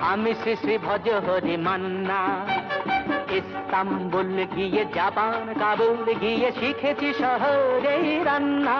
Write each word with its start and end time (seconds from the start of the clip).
আমি 0.00 0.34
শ্রী 0.34 0.56
শ্রী 0.56 0.78
ভজ 0.78 1.08
হরি 1.08 1.56
মান্না। 1.56 2.20
ইস্তাম্বুল 3.30 4.46
গিয়ে, 4.56 4.84
জাপান, 4.94 5.54
কাবুল 5.60 6.14
গিয়ে 6.20 6.50
শিখেছি 6.60 7.12
শহরে 7.20 7.96
রান্না। 8.24 8.78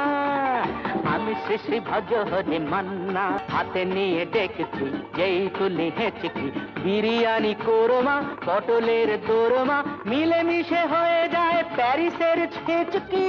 আমি 1.15 1.35
শ্রী 1.45 1.57
শ্রী 1.59 1.81
ভজ 1.81 2.11
হরি 2.31 2.59
মান্না, 2.59 3.39
হাতে 3.53 3.85
নিয়ে 3.85 4.27
ডেকেছি 4.33 4.87
যেই 5.17 5.49
তুলি 5.59 5.91
হেঁচকি। 5.99 6.51
বিরিয়ানি 6.85 7.55
কোরমা, 7.67 8.17
পটলের 8.47 9.09
দোরমা, 9.27 9.85
মিলেমিশে 10.07 10.83
হয়ে 10.87 11.29
যায় 11.29 11.65
প্যারিসের 11.77 12.39
ছেচকি। 12.55 13.29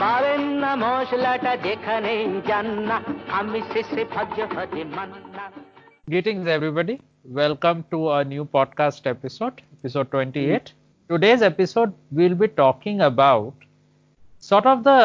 পাবেন 0.00 0.42
না 0.62 0.70
মশলাটা 0.82 1.52
যেখানেই 1.66 2.22
যান 2.48 2.68
না 2.88 2.96
আমি 3.38 3.60
শেষে 3.72 4.02
ভজ 4.14 4.36
হজে 4.54 4.82
Manna 4.96 5.44
Greetings, 6.12 6.46
everybody. 6.56 6.94
Welcome 7.40 7.78
to 7.92 7.98
a 8.18 8.20
new 8.32 8.44
podcast 8.56 9.02
episode, 9.14 9.56
episode 9.76 10.08
28. 10.10 10.72
Today's 11.10 11.42
episode, 11.52 11.90
we'll 12.16 12.38
be 12.44 12.48
talking 12.62 12.98
about 13.00 13.54
sort 14.38 14.66
of 14.72 14.84
the 14.84 15.00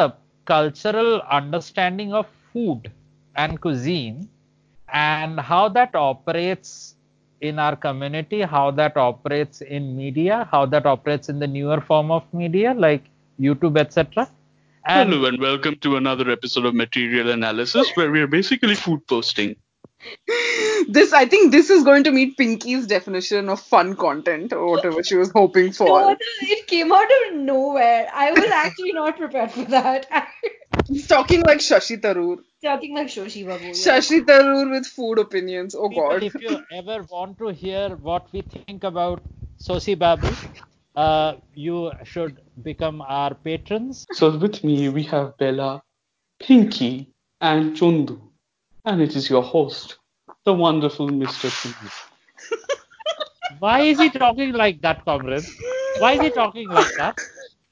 cultural 0.45 1.11
understanding 1.39 2.13
of 2.19 2.25
food 2.51 2.81
and 3.35 3.51
cuisine 3.63 4.17
and 4.89 5.39
how 5.39 5.63
that 5.77 5.91
operates 5.95 6.71
in 7.41 7.57
our 7.65 7.75
community, 7.75 8.41
how 8.55 8.67
that 8.71 8.95
operates 8.97 9.61
in 9.61 9.83
media, 10.03 10.35
how 10.51 10.63
that 10.73 10.85
operates 10.85 11.27
in 11.29 11.39
the 11.39 11.47
newer 11.57 11.81
form 11.89 12.11
of 12.11 12.23
media 12.33 12.69
like 12.85 13.03
YouTube, 13.39 13.77
etc. 13.85 14.27
And 14.88 15.10
Hello 15.12 15.26
and 15.26 15.40
welcome 15.40 15.76
to 15.80 15.96
another 15.96 16.30
episode 16.30 16.64
of 16.64 16.74
Material 16.74 17.30
Analysis 17.30 17.90
where 17.94 18.10
we 18.10 18.20
are 18.20 18.28
basically 18.28 18.76
food 18.76 19.04
posting. 19.08 19.56
this 20.88 21.12
I 21.12 21.26
think 21.26 21.50
this 21.50 21.70
is 21.70 21.82
going 21.82 22.04
to 22.04 22.12
meet 22.12 22.36
Pinky's 22.36 22.86
definition 22.86 23.48
of 23.48 23.58
fun 23.60 23.96
content 23.96 24.52
or 24.52 24.70
whatever 24.70 25.02
she 25.02 25.16
was 25.16 25.32
hoping 25.32 25.72
for. 25.72 25.86
No, 25.88 26.16
it 26.42 26.66
came 26.68 26.92
out 26.92 27.08
of 27.16 27.34
nowhere. 27.34 28.08
I 28.14 28.30
was 28.30 28.44
actually 28.44 28.92
not 28.92 29.16
prepared 29.16 29.50
for 29.50 29.64
that. 29.64 30.28
He's 30.86 31.08
talking 31.08 31.40
like 31.42 31.58
Shashi 31.58 32.00
Tharoor. 32.00 32.38
Talking 32.62 32.94
like 32.94 33.08
Shoshi 33.08 33.44
Babu. 33.44 33.64
yeah. 33.64 33.70
Shashi 33.72 34.20
Tharoor 34.24 34.70
with 34.70 34.86
food 34.86 35.18
opinions. 35.18 35.74
Oh 35.74 35.88
People, 35.88 36.08
god. 36.10 36.22
if 36.22 36.34
you 36.34 36.62
ever 36.72 37.02
want 37.10 37.38
to 37.38 37.48
hear 37.48 37.96
what 37.96 38.32
we 38.32 38.42
think 38.42 38.84
about 38.84 39.20
Sosi 39.58 39.98
Babu, 39.98 40.28
uh, 40.94 41.34
you 41.54 41.90
should 42.04 42.40
become 42.62 43.02
our 43.02 43.34
patrons. 43.34 44.06
So 44.12 44.36
with 44.36 44.64
me 44.64 44.88
we 44.88 45.02
have 45.04 45.36
Bella, 45.38 45.82
Pinky, 46.40 47.12
and 47.40 47.76
Chundu. 47.76 48.20
And 48.84 49.02
it 49.02 49.16
is 49.16 49.28
your 49.28 49.42
host, 49.42 49.98
the 50.44 50.54
wonderful 50.54 51.08
Mr. 51.08 51.48
Chundu. 51.48 51.92
Why 53.58 53.80
is 53.80 53.98
he 53.98 54.10
talking 54.10 54.52
like 54.52 54.80
that, 54.82 55.04
comrade? 55.04 55.44
Why 55.98 56.12
is 56.12 56.20
he 56.20 56.30
talking 56.30 56.68
like 56.68 56.94
that? 56.96 57.16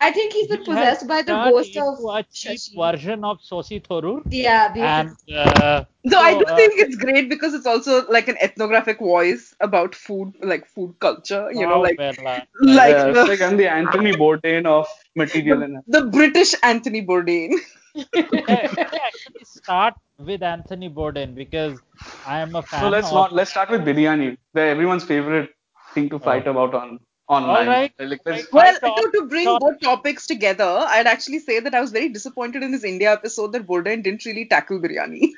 I 0.00 0.11
think 0.12 0.33
he's 0.33 0.48
been 0.48 0.64
He 0.64 0.64
possessed 0.64 1.06
by 1.06 1.23
the 1.23 1.37
ghost 1.37 1.77
of 1.77 1.98
into 1.98 2.09
a 2.11 2.23
cheap 2.33 2.62
Shashi. 2.62 2.75
version 2.75 3.25
of 3.25 3.41
Sosi 3.41 3.83
Thorur. 3.83 4.23
Yeah, 4.31 4.69
And 4.78 5.17
basically. 5.27 5.34
uh, 5.34 5.84
Though 6.05 6.20
I 6.20 6.34
do 6.34 6.45
uh, 6.48 6.56
think 6.56 6.75
it's 6.78 6.97
great 6.97 7.28
because 7.28 7.55
it's 7.55 7.67
also 7.67 8.06
like 8.09 8.28
an 8.28 8.36
ethnographic 8.41 8.98
voice 8.98 9.55
about 9.61 9.95
food, 9.95 10.34
like 10.42 10.67
food 10.67 10.97
culture. 11.01 11.51
You 11.53 11.67
know, 11.67 11.78
oh, 11.78 11.81
like 11.81 11.98
Bella. 11.98 12.47
like 12.61 12.98
yeah, 12.98 13.12
the, 13.12 13.27
like 13.27 13.41
I'm 13.41 13.56
the 13.56 13.69
Anthony 13.69 14.12
Bourdain 14.14 14.67
of 14.67 14.86
Material 15.17 15.62
Analysis. 15.62 15.86
the 15.86 16.03
British 16.11 16.55
Anthony 16.62 17.05
Bourdain. 17.05 17.53
Let 18.47 18.70
me 18.91 18.98
actually 19.06 19.45
start 19.45 19.95
with 20.19 20.42
Anthony 20.42 20.89
Bourdain 20.91 21.34
because 21.34 21.81
I 22.25 22.39
am 22.41 22.55
a 22.56 22.62
fan 22.62 22.70
So 22.70 22.89
let's 22.89 23.12
of 23.12 23.27
not 23.27 23.33
let's 23.33 23.51
start 23.51 23.70
with 23.70 23.83
biryani. 23.84 24.36
The 24.55 24.61
everyone's 24.62 25.05
favorite 25.05 25.51
thing 25.95 26.08
to 26.11 26.19
fight 26.19 26.47
about 26.47 26.75
on 26.75 27.01
online. 27.28 27.56
All 27.56 27.67
right. 27.67 27.92
Like, 27.98 28.53
Well, 28.53 28.75
to, 28.75 29.11
to 29.14 29.27
bring 29.27 29.44
both 29.44 29.80
topics 29.80 30.27
together, 30.27 30.64
I'd 30.64 31.07
actually 31.07 31.39
say 31.39 31.61
that 31.61 31.74
I 31.74 31.80
was 31.80 31.90
very 31.90 32.08
disappointed 32.08 32.62
in 32.62 32.73
this 32.73 32.85
India 32.85 33.12
episode 33.12 33.52
that 33.52 33.67
Bourdain 33.67 34.02
didn't 34.02 34.24
really 34.24 34.46
tackle 34.46 34.80
biryani. 34.80 35.30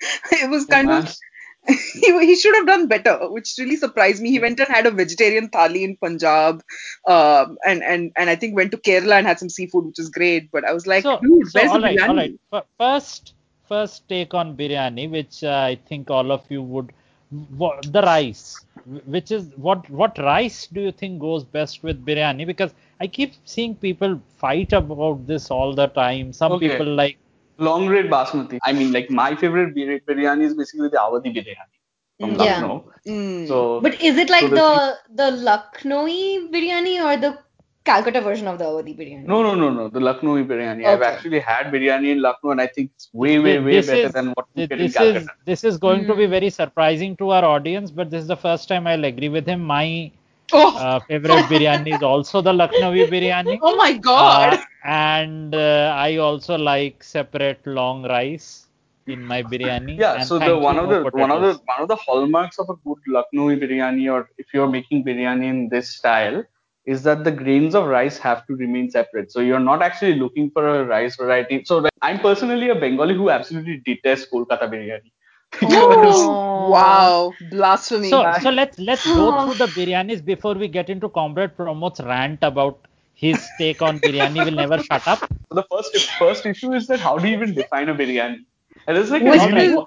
it 0.32 0.50
was 0.50 0.66
kind 0.66 0.90
of 0.90 1.14
he, 1.68 2.26
he 2.26 2.36
should 2.36 2.54
have 2.54 2.66
done 2.66 2.86
better, 2.86 3.18
which 3.30 3.54
really 3.58 3.76
surprised 3.76 4.22
me. 4.22 4.30
He 4.30 4.38
went 4.38 4.58
and 4.60 4.68
had 4.68 4.86
a 4.86 4.90
vegetarian 4.90 5.48
thali 5.50 5.82
in 5.82 5.96
Punjab, 5.96 6.62
um, 7.06 7.58
and 7.66 7.82
and 7.82 8.12
and 8.16 8.30
I 8.30 8.36
think 8.36 8.56
went 8.56 8.70
to 8.72 8.78
Kerala 8.78 9.18
and 9.18 9.26
had 9.26 9.38
some 9.38 9.50
seafood, 9.50 9.84
which 9.84 9.98
is 9.98 10.08
great. 10.08 10.50
But 10.50 10.64
I 10.64 10.72
was 10.72 10.86
like, 10.86 11.02
so, 11.02 11.20
dude, 11.20 11.48
so 11.48 11.60
where's 11.60 11.70
all 11.70 11.82
right, 11.82 11.98
biryani? 11.98 12.08
all 12.08 12.16
right. 12.16 12.40
F- 12.52 12.66
First, 12.78 13.34
first 13.68 14.08
take 14.08 14.32
on 14.32 14.56
biryani, 14.56 15.10
which 15.10 15.44
uh, 15.44 15.50
I 15.50 15.78
think 15.86 16.10
all 16.10 16.32
of 16.32 16.44
you 16.48 16.62
would. 16.62 16.92
The 17.30 18.02
rice, 18.02 18.58
which 18.86 19.30
is 19.30 19.50
what 19.56 19.88
what 19.90 20.18
rice 20.18 20.66
do 20.66 20.80
you 20.80 20.92
think 20.92 21.20
goes 21.20 21.44
best 21.44 21.82
with 21.82 22.04
biryani? 22.04 22.46
Because 22.46 22.74
I 23.00 23.06
keep 23.06 23.34
seeing 23.44 23.74
people 23.74 24.20
fight 24.36 24.72
about 24.72 25.26
this 25.26 25.50
all 25.50 25.74
the 25.74 25.86
time. 25.88 26.32
Some 26.32 26.56
Okay. 26.56 26.58
people 26.58 26.86
like 26.86 27.18
long 27.58 27.86
grade 27.86 28.10
basmati. 28.10 28.58
I 28.64 28.72
mean, 28.72 28.92
like 28.92 29.10
my 29.10 29.34
favorite 29.36 29.74
bir- 29.74 30.00
biryani 30.08 30.42
is 30.44 30.54
basically 30.54 30.88
the 30.88 30.96
Awadhi 30.98 31.32
biryani 31.36 31.76
from 32.20 32.34
Yeah. 32.36 32.36
Lucknow. 32.36 32.84
Mm. 33.06 33.46
So, 33.46 33.80
But 33.80 34.00
is 34.00 34.16
it 34.18 34.30
like 34.30 34.46
So 34.46 34.48
the 34.48 34.68
the 34.68 34.96
the 35.08 35.30
Lucknowi 35.46 36.50
biryani 36.52 36.94
or 37.04 37.16
the 37.20 37.38
Calcutta 37.84 38.20
version 38.20 38.46
of 38.46 38.58
the 38.58 38.64
Awadhi 38.64 38.94
biryani? 38.96 39.24
no, 39.24 39.42
no, 39.42 39.54
no, 39.54 39.70
no, 39.70 39.88
the 39.88 40.00
Lucknow 40.00 40.34
biryani. 40.44 40.84
I've 40.86 41.00
actually 41.02 41.40
had 41.40 41.72
biryani 41.72 42.12
in 42.12 42.20
Lucknow, 42.20 42.50
and 42.50 42.60
I 42.60 42.66
think 42.66 42.90
it's 42.94 43.08
way, 43.12 43.38
way, 43.38 43.58
way 43.58 43.72
this 43.76 43.86
better 43.86 44.06
is- 44.08 44.12
than 44.12 44.28
what 44.32 44.46
we 44.54 44.66
Th- 44.66 44.68
get 44.68 44.80
in 44.80 44.86
this 44.86 44.96
is 44.96 45.12
Calcutta. 45.14 45.34
this 45.46 45.64
is 45.64 45.78
going 45.78 46.06
to 46.06 46.14
be 46.14 46.26
very 46.26 46.50
surprising 46.50 47.16
to 47.16 47.30
our 47.30 47.44
audience, 47.44 47.90
but 47.90 48.10
this 48.10 48.20
is 48.22 48.28
the 48.28 48.36
first 48.36 48.68
time 48.68 48.86
I'll 48.86 49.04
agree 49.04 49.30
with 49.30 49.46
him. 49.46 49.62
My 49.62 50.10
oh, 50.52 50.76
uh, 50.76 51.00
favorite 51.00 51.46
biryani 51.54 51.94
is 51.96 52.02
also 52.02 52.42
the 52.42 52.52
Lucknowi 52.52 53.08
biryani. 53.08 53.58
oh 53.62 53.76
my 53.76 53.92
god. 53.94 54.54
Uh, 54.54 54.64
and 54.84 55.54
uh, 55.54 55.94
I 55.96 56.16
also 56.18 56.58
like 56.58 57.02
separate 57.02 57.66
long 57.66 58.02
rice 58.06 58.66
in 59.06 59.24
my 59.24 59.42
biryani. 59.42 59.98
Yeah, 59.98 60.14
and 60.16 60.24
so 60.26 60.38
the 60.38 60.56
one 60.58 60.78
of 60.78 60.88
no 60.90 61.02
the 61.02 61.16
one 61.16 61.30
of 61.30 61.40
the 61.40 61.54
one 61.64 61.80
of 61.80 61.88
the 61.88 61.96
hallmarks 61.96 62.58
of 62.58 62.68
a 62.68 62.74
good 62.86 62.98
Lucknow 63.06 63.48
biryani, 63.56 64.12
or 64.12 64.28
if 64.36 64.52
you're 64.52 64.68
making 64.68 65.04
biryani 65.04 65.44
in 65.48 65.68
this 65.70 65.96
style, 65.96 66.44
is 66.94 67.02
that 67.06 67.24
the 67.28 67.32
grains 67.40 67.74
of 67.80 67.86
rice 67.86 68.16
have 68.26 68.44
to 68.48 68.56
remain 68.56 68.90
separate. 68.90 69.30
So 69.32 69.40
you're 69.48 69.64
not 69.68 69.82
actually 69.88 70.14
looking 70.22 70.50
for 70.50 70.66
a 70.68 70.84
rice 70.84 71.16
variety. 71.16 71.62
So 71.70 71.78
I'm 72.02 72.18
personally 72.20 72.70
a 72.70 72.74
Bengali 72.84 73.14
who 73.14 73.30
absolutely 73.30 73.82
detests 73.88 74.26
Kolkata 74.32 74.68
biryani. 74.74 75.12
Oh, 75.62 76.70
wow, 76.70 77.34
blasphemy. 77.50 78.10
So 78.10 78.20
so 78.42 78.50
let's 78.50 78.78
let's 78.78 79.06
go 79.06 79.30
through 79.40 79.54
the 79.62 79.68
biryanis 79.78 80.24
before 80.24 80.54
we 80.54 80.68
get 80.68 80.90
into 80.96 81.08
Comrade 81.08 81.56
Pramod's 81.56 82.00
rant 82.10 82.38
about 82.50 82.86
his 83.14 83.50
take 83.58 83.82
on 83.82 83.98
biryani 84.00 84.44
will 84.44 84.58
never 84.64 84.78
shut 84.90 85.06
up. 85.14 85.18
So 85.48 85.56
the 85.60 85.64
first 85.72 85.96
first 86.18 86.46
issue 86.46 86.72
is 86.80 86.86
that 86.92 87.00
how 87.00 87.18
do 87.18 87.28
you 87.28 87.34
even 87.36 87.54
define 87.54 87.88
a 87.88 87.94
biryani? 87.94 88.38
And 88.86 88.96
it's 88.96 89.10
like 89.10 89.22
a 89.22 89.30
Which 89.34 89.42
really- 89.52 89.66
is- 89.74 89.78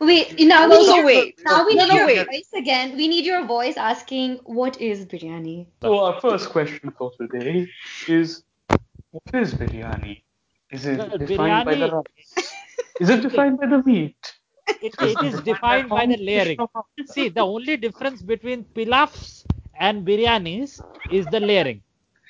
Wait, 0.00 0.38
now 0.40 0.66
No, 0.66 0.78
we 0.78 0.86
no, 0.86 0.96
need 0.96 1.04
wait. 1.04 1.34
now 1.44 1.66
we 1.66 1.74
No, 1.74 1.82
need 1.84 1.88
no, 1.88 1.96
your 1.96 2.06
wait. 2.06 2.26
voice 2.26 2.50
again. 2.54 2.96
We 2.96 3.08
need 3.08 3.24
your 3.24 3.44
voice 3.46 3.76
asking 3.76 4.36
what 4.44 4.80
is 4.80 5.04
biryani. 5.06 5.66
So 5.82 5.98
our 5.98 6.20
first 6.20 6.50
question 6.50 6.90
for 6.98 7.12
today 7.20 7.68
is 8.08 8.42
what 9.10 9.42
is 9.42 9.54
biryani? 9.54 10.22
Is 10.70 10.86
it 10.86 10.98
Well, 10.98 11.18
defined 11.18 11.64
by 11.64 11.74
the 11.74 11.88
biryani- 11.88 11.92
rice? 11.92 12.54
Is 13.00 13.10
it 13.10 13.22
defined 13.22 13.58
by 13.58 13.66
the 13.66 13.82
meat? 13.82 14.32
It, 14.80 14.94
it 15.00 15.22
is 15.22 15.40
defined 15.40 15.92
by 15.92 16.06
the 16.06 16.16
layering. 16.16 16.64
See, 17.04 17.28
the 17.28 17.40
only 17.42 17.76
difference 17.76 18.22
between 18.22 18.64
pilafs 18.64 19.44
and 19.74 20.06
biryanis 20.06 20.82
is 21.08 21.28
the 21.28 21.40
layering. 21.40 21.82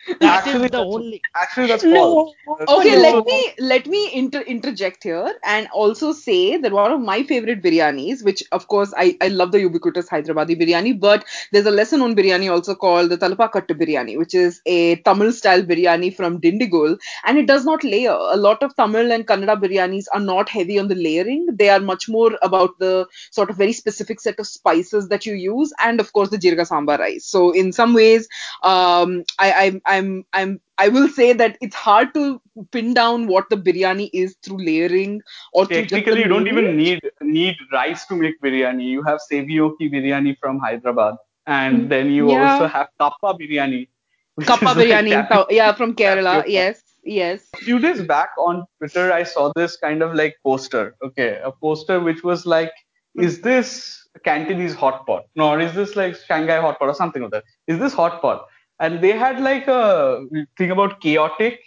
That 0.07 0.47
is 0.47 0.63
Actually, 0.63 0.69
the 0.69 0.79
only. 0.79 1.23
Actually, 1.35 1.67
that's 1.67 1.85
No. 1.85 2.33
false. 2.45 2.69
Okay, 2.69 2.95
So- 2.95 3.01
let 3.01 3.27
me 3.27 3.53
let 3.59 3.87
me 3.87 4.11
inter- 4.15 4.41
interject 4.41 5.03
here 5.03 5.35
and 5.45 5.69
also 5.73 6.13
say 6.13 6.57
that 6.57 6.73
one 6.73 6.93
of 6.93 7.01
my 7.01 7.23
favorite 7.25 7.63
biryanis, 7.63 8.25
which 8.25 8.43
of 8.53 8.69
course 8.69 8.93
I, 8.97 9.17
I 9.21 9.29
love 9.29 9.53
the 9.53 9.61
ubiquitous 9.61 10.09
Hyderabadi 10.09 10.57
biryani, 10.61 10.99
but 10.99 11.25
there's 11.53 11.67
a 11.67 11.71
lesser 11.71 11.99
known 11.99 12.17
biryani 12.17 12.51
also 12.51 12.75
called 12.75 13.11
the 13.11 13.19
Thalappakatti 13.19 13.77
biryani, 13.83 14.17
which 14.17 14.35
is 14.35 14.63
a 14.67 14.97
Tamil 14.97 15.33
style 15.33 15.63
biryani 15.63 16.15
from 16.17 16.41
Dindigul, 16.41 16.99
and 17.27 17.39
it 17.39 17.47
does 17.47 17.65
not 17.67 17.85
layer. 17.85 18.17
A 18.31 18.37
lot 18.37 18.63
of 18.63 18.75
Tamil 18.77 19.13
and 19.13 19.27
Kannada 19.27 19.61
biryanis 19.63 20.07
are 20.15 20.21
not 20.21 20.49
heavy 20.49 20.79
on 20.79 20.89
the 20.89 20.95
layering; 20.95 21.47
they 21.53 21.69
are 21.69 21.81
much 21.81 22.09
more 22.09 22.39
about 22.43 22.79
the 22.79 23.07
sort 23.31 23.51
of 23.51 23.57
very 23.57 23.73
specific 23.73 24.21
set 24.21 24.39
of 24.39 24.47
spices 24.47 25.09
that 25.09 25.27
you 25.27 25.35
use, 25.35 25.73
and 25.81 26.01
of 26.01 26.13
course 26.15 26.31
the 26.31 26.39
jeeraga 26.39 26.67
samba 26.67 26.97
rice. 26.97 27.27
So 27.27 27.51
in 27.51 27.73
some 27.73 27.93
ways, 27.95 28.27
um, 28.63 29.25
I, 29.39 29.81
I'm 29.85 29.98
I'm 29.99 30.09
I'm 30.33 30.55
I 30.85 30.89
will 30.97 31.09
say 31.19 31.29
that 31.43 31.59
it's 31.67 31.77
hard 31.85 32.13
to 32.15 32.25
pin 32.77 32.95
down 32.99 33.27
what 33.27 33.51
the 33.51 33.57
biryani 33.69 34.09
is 34.13 34.37
through 34.43 34.59
layering 34.65 35.21
or 35.53 35.67
through 35.67 35.83
just 35.83 35.91
the 35.91 35.97
Technically, 35.97 36.23
you 36.23 36.29
don't 36.29 36.49
even 36.49 36.77
need 36.77 37.01
need 37.23 37.57
rice 37.73 38.07
to 38.07 38.17
make 38.25 38.41
biryani. 38.49 38.89
You 38.97 39.03
have 39.11 39.21
Sevioki 39.31 39.91
biryani 39.95 40.37
from 40.41 40.59
Hyderabad, 40.67 41.17
and 41.47 41.91
then 41.95 42.11
you 42.19 42.25
Mm, 42.27 42.33
Yeah. 42.35 42.53
also 42.53 42.69
have 42.79 42.89
Kappa 43.05 43.35
biryani. 43.43 43.83
Kappa 44.51 44.65
like 44.67 44.77
biryani, 44.79 45.15
Thou- 45.29 45.47
yeah, 45.51 45.73
from 45.73 45.95
Kerala. 46.03 46.35
Yes, 46.47 46.83
yes. 47.05 47.49
A 47.55 47.59
few 47.69 47.79
days 47.87 48.03
back 48.03 48.31
on 48.39 48.65
Twitter, 48.79 49.13
I 49.13 49.23
saw 49.25 49.51
this 49.57 49.77
kind 49.77 50.03
of 50.03 50.15
like 50.15 50.37
poster. 50.45 50.85
Okay, 51.09 51.31
a 51.43 51.51
poster 51.53 52.01
which 52.01 52.23
was 52.23 52.47
like 52.47 52.73
is 53.27 53.41
this 53.41 53.71
Cantonese 54.25 54.75
hot 54.75 55.07
pot? 55.07 55.25
No, 55.35 55.49
or 55.51 55.61
is 55.61 55.75
this 55.75 55.97
like 55.97 56.17
Shanghai 56.17 56.61
hot 56.61 56.79
pot 56.79 56.89
or 56.89 56.95
something 56.95 57.23
like 57.23 57.33
that? 57.33 57.45
Is 57.67 57.79
this 57.79 57.93
hot 57.93 58.21
pot? 58.23 58.47
And 58.81 59.01
they 59.01 59.13
had 59.13 59.41
like 59.41 59.67
a 59.67 60.25
thing 60.57 60.71
about 60.71 61.01
chaotic, 61.01 61.61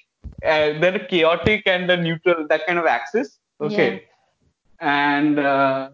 uh, 0.45 0.79
then 0.79 1.05
chaotic 1.09 1.63
and 1.65 1.89
the 1.89 1.97
neutral, 1.97 2.47
that 2.47 2.65
kind 2.65 2.79
of 2.79 2.85
axis. 2.85 3.39
Okay. 3.59 4.05
And 4.79 5.39
uh, 5.39 5.89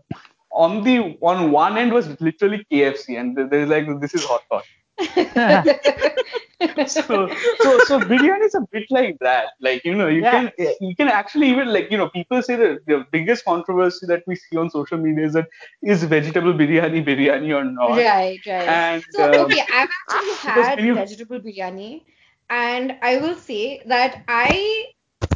on 0.51 0.83
the 0.83 1.17
on 1.21 1.51
one 1.51 1.77
end 1.77 1.91
was 1.91 2.19
literally 2.21 2.65
KFC, 2.71 3.19
and 3.19 3.35
there's 3.51 3.69
like 3.69 3.99
this 3.99 4.13
is 4.13 4.23
hot 4.23 4.43
pot. 4.49 4.63
so, 6.85 7.29
so 7.59 7.79
so 7.79 7.99
biryani 8.01 8.45
is 8.45 8.55
a 8.55 8.61
bit 8.71 8.85
like 8.89 9.17
that. 9.21 9.47
Like 9.61 9.83
you 9.85 9.93
know, 9.95 10.07
you 10.07 10.25
Yeah. 10.25 10.33
can 10.33 10.51
you 10.79 10.95
can 10.95 11.07
actually 11.07 11.49
even 11.49 11.71
like 11.73 11.89
you 11.91 11.97
know 11.97 12.09
people 12.09 12.41
say 12.41 12.55
that 12.55 12.79
the 12.87 13.05
biggest 13.11 13.45
controversy 13.45 14.05
that 14.07 14.23
we 14.27 14.35
see 14.35 14.57
on 14.57 14.69
social 14.69 14.97
media 14.97 15.25
is 15.25 15.33
that 15.33 15.47
is 15.83 16.03
vegetable 16.03 16.53
biryani 16.53 17.03
biryani 17.05 17.55
or 17.55 17.63
not. 17.65 18.05
Right, 18.05 18.41
right. 18.47 18.81
And 18.81 19.03
So, 19.09 19.29
um, 19.29 19.45
okay, 19.45 19.61
I've 19.71 19.89
actually 20.03 20.33
had 20.41 20.79
you- 20.79 20.93
vegetable 20.93 21.39
biryani, 21.39 22.03
and 22.49 22.97
I 23.01 23.17
will 23.17 23.35
say 23.35 23.81
that 23.85 24.23
I, 24.27 24.85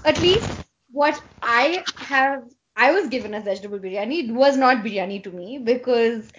at 0.06 0.20
least 0.22 0.64
what 0.92 1.22
I 1.42 1.86
have, 1.98 2.44
I 2.76 2.92
was 2.92 3.08
given 3.08 3.34
as 3.34 3.44
vegetable 3.44 3.80
biryani, 3.80 4.30
it 4.30 4.32
was 4.34 4.58
not 4.58 4.84
biryani 4.84 5.24
to 5.24 5.32
me 5.32 5.60
because 5.60 6.32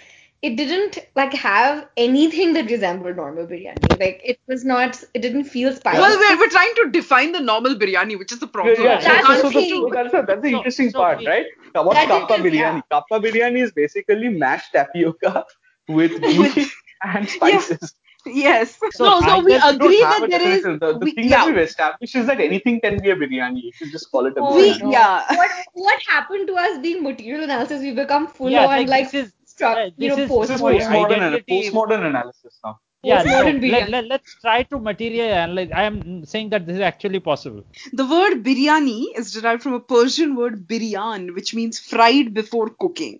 it 0.42 0.56
didn't 0.56 0.98
like 1.14 1.32
have 1.34 1.86
anything 1.96 2.52
that 2.54 2.68
resembled 2.70 3.16
normal 3.16 3.46
biryani. 3.46 3.90
Like 4.00 4.20
it 4.24 4.38
was 4.48 4.64
not, 4.64 5.02
it 5.14 5.22
didn't 5.22 5.44
feel 5.44 5.72
spicy. 5.74 5.98
Well, 6.00 6.18
we're, 6.18 6.38
we're 6.40 6.50
trying 6.50 6.74
to 6.76 6.90
define 6.90 7.30
the 7.32 7.40
normal 7.40 7.76
biryani, 7.76 8.18
which 8.18 8.32
is 8.32 8.40
the 8.40 8.48
problem. 8.48 8.74
Yeah, 8.78 9.00
yeah. 9.00 9.22
That's 9.22 9.26
so, 9.26 9.34
the 9.48 9.52
so, 9.52 9.60
thing. 9.60 9.70
so 9.70 9.90
that's, 9.94 10.14
a, 10.14 10.24
that's 10.26 10.42
the 10.42 10.50
So- 10.50 10.56
interesting 10.56 10.90
so 10.90 10.98
part, 10.98 11.18
we- 11.20 11.26
right? 11.28 11.46
What's 11.74 11.94
That 11.94 12.08
kappa 12.08 12.34
is, 12.34 12.54
yeah. 12.54 12.72
biryani? 12.74 12.82
Kappa 12.90 13.20
biryani 13.20 13.62
is 13.62 13.72
basically 13.72 14.28
mashed 14.30 14.72
tapioca 14.72 15.44
with 15.88 16.20
ghee 16.22 16.66
and 17.04 17.28
spices. 17.28 17.94
Yes. 18.26 18.78
So 18.92 19.04
no, 19.04 19.20
so 19.20 19.38
we 19.40 19.46
We 19.46 19.54
agree 19.56 20.00
that 20.00 20.26
there 20.30 20.48
is. 20.48 20.62
The, 20.62 20.76
the 20.78 20.98
we- 21.00 21.10
thing 21.12 21.24
yeah. 21.28 21.38
that 21.38 21.46
we've 21.46 21.58
established 21.58 22.14
is 22.14 22.26
that 22.26 22.40
anything 22.40 22.80
can 22.80 23.00
be 23.00 23.10
a 23.10 23.16
biryani. 23.16 23.62
You 23.62 23.72
should 23.72 23.90
just 23.90 24.10
call 24.10 24.26
it 24.26 24.36
a 24.36 24.40
Oh, 24.40 24.54
We- 24.56 24.72
biryani. 24.74 24.92
yeah. 24.92 25.24
What 25.36 25.50
what 25.74 26.00
happened 26.08 26.46
to 26.48 26.54
us 26.54 26.78
being 26.78 27.02
material 27.02 27.42
analysis? 27.44 27.80
We 27.80 27.92
become 27.92 28.26
full 28.28 28.50
Yeah, 28.50 28.62
on 28.62 28.66
like, 28.68 28.88
like, 28.88 29.10
this 29.10 29.26
is- 29.28 29.32
struck, 29.52 29.76
uh, 29.78 29.90
you 29.96 30.08
this 30.08 30.16
know, 30.16 30.22
is- 30.24 30.48
This 30.48 30.56
is 30.56 30.62
Postmodern 30.62 30.88
postmodern, 30.92 31.12
and 31.26 31.34
identity. 31.36 31.60
postmodern 31.70 32.06
analysis 32.12 32.58
now. 32.64 32.74
Yeah, 33.10 33.22
no, 33.28 33.38
let, 33.74 33.88
let, 33.92 34.04
let's 34.10 34.34
try 34.40 34.62
to 34.72 34.78
materialize. 34.78 35.70
I 35.74 35.82
am 35.90 35.96
saying 36.32 36.50
that 36.50 36.66
this 36.66 36.76
is 36.76 36.82
actually 36.88 37.18
possible. 37.28 37.64
The 38.00 38.06
word 38.06 38.44
biryani 38.44 38.98
is 39.22 39.32
derived 39.32 39.64
from 39.64 39.72
a 39.78 39.80
Persian 39.94 40.36
word 40.36 40.68
biryan, 40.68 41.34
which 41.38 41.52
means 41.60 41.80
fried 41.80 42.32
before 42.32 42.68
cooking. 42.84 43.18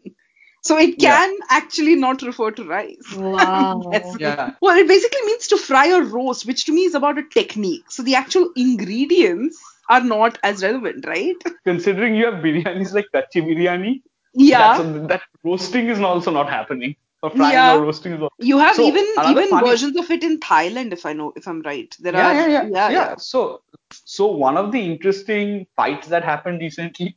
So 0.68 0.78
it 0.78 1.02
Yeah. 1.04 1.16
can 1.16 1.34
actually 1.50 1.96
not 2.04 2.22
refer 2.28 2.52
to 2.58 2.64
rice. 2.68 3.08
Wow. 3.16 3.82
Yes. 3.94 4.14
Yeah. 4.20 4.52
Well, 4.66 4.78
it 4.84 4.86
basically 4.92 5.22
means 5.30 5.48
to 5.48 5.56
fry 5.64 5.86
or 5.96 6.02
roast, 6.04 6.46
which 6.52 6.64
to 6.66 6.72
me 6.78 6.84
is 6.92 6.94
about 7.00 7.18
a 7.18 7.24
technique. 7.38 7.90
So 7.96 8.04
the 8.10 8.14
actual 8.14 8.52
ingredients 8.66 9.60
are 9.88 10.04
not 10.14 10.38
as 10.44 10.62
relevant, 10.62 11.06
right? 11.14 11.34
Considering 11.72 12.14
you 12.14 12.26
have 12.30 12.38
biryanis 12.46 12.94
like 13.00 13.06
kachi 13.16 13.42
biryani, 13.50 13.92
Yeah. 14.34 14.78
that's, 14.82 15.08
that 15.08 15.22
roasting 15.44 15.88
is 15.88 16.00
also 16.00 16.30
not 16.30 16.48
happening. 16.48 16.96
Or 17.22 17.30
frying 17.30 17.52
Yeah. 17.52 17.76
or 17.76 17.82
roasting 17.82 18.14
is 18.14 18.20
also 18.20 18.34
You 18.40 18.58
have 18.58 18.74
So, 18.74 18.82
even 18.84 19.04
even 19.30 19.48
funny- 19.48 19.68
versions 19.68 19.96
of 19.96 20.10
it 20.10 20.24
in 20.24 20.40
Thailand, 20.40 20.92
if 20.92 21.06
I 21.06 21.12
know 21.12 21.32
if 21.36 21.46
I'm 21.46 21.60
right. 21.62 21.94
There 22.00 22.12
yeah, 22.12 22.28
are 22.28 22.34
yeah, 22.34 22.48
yeah, 22.48 22.68
yeah, 22.68 22.90
yeah. 22.90 23.16
So, 23.16 23.62
so 23.92 24.26
one 24.26 24.56
of 24.56 24.72
the 24.72 24.80
interesting 24.80 25.66
fights 25.76 26.08
that 26.08 26.24
happened 26.24 26.60
recently 26.60 27.16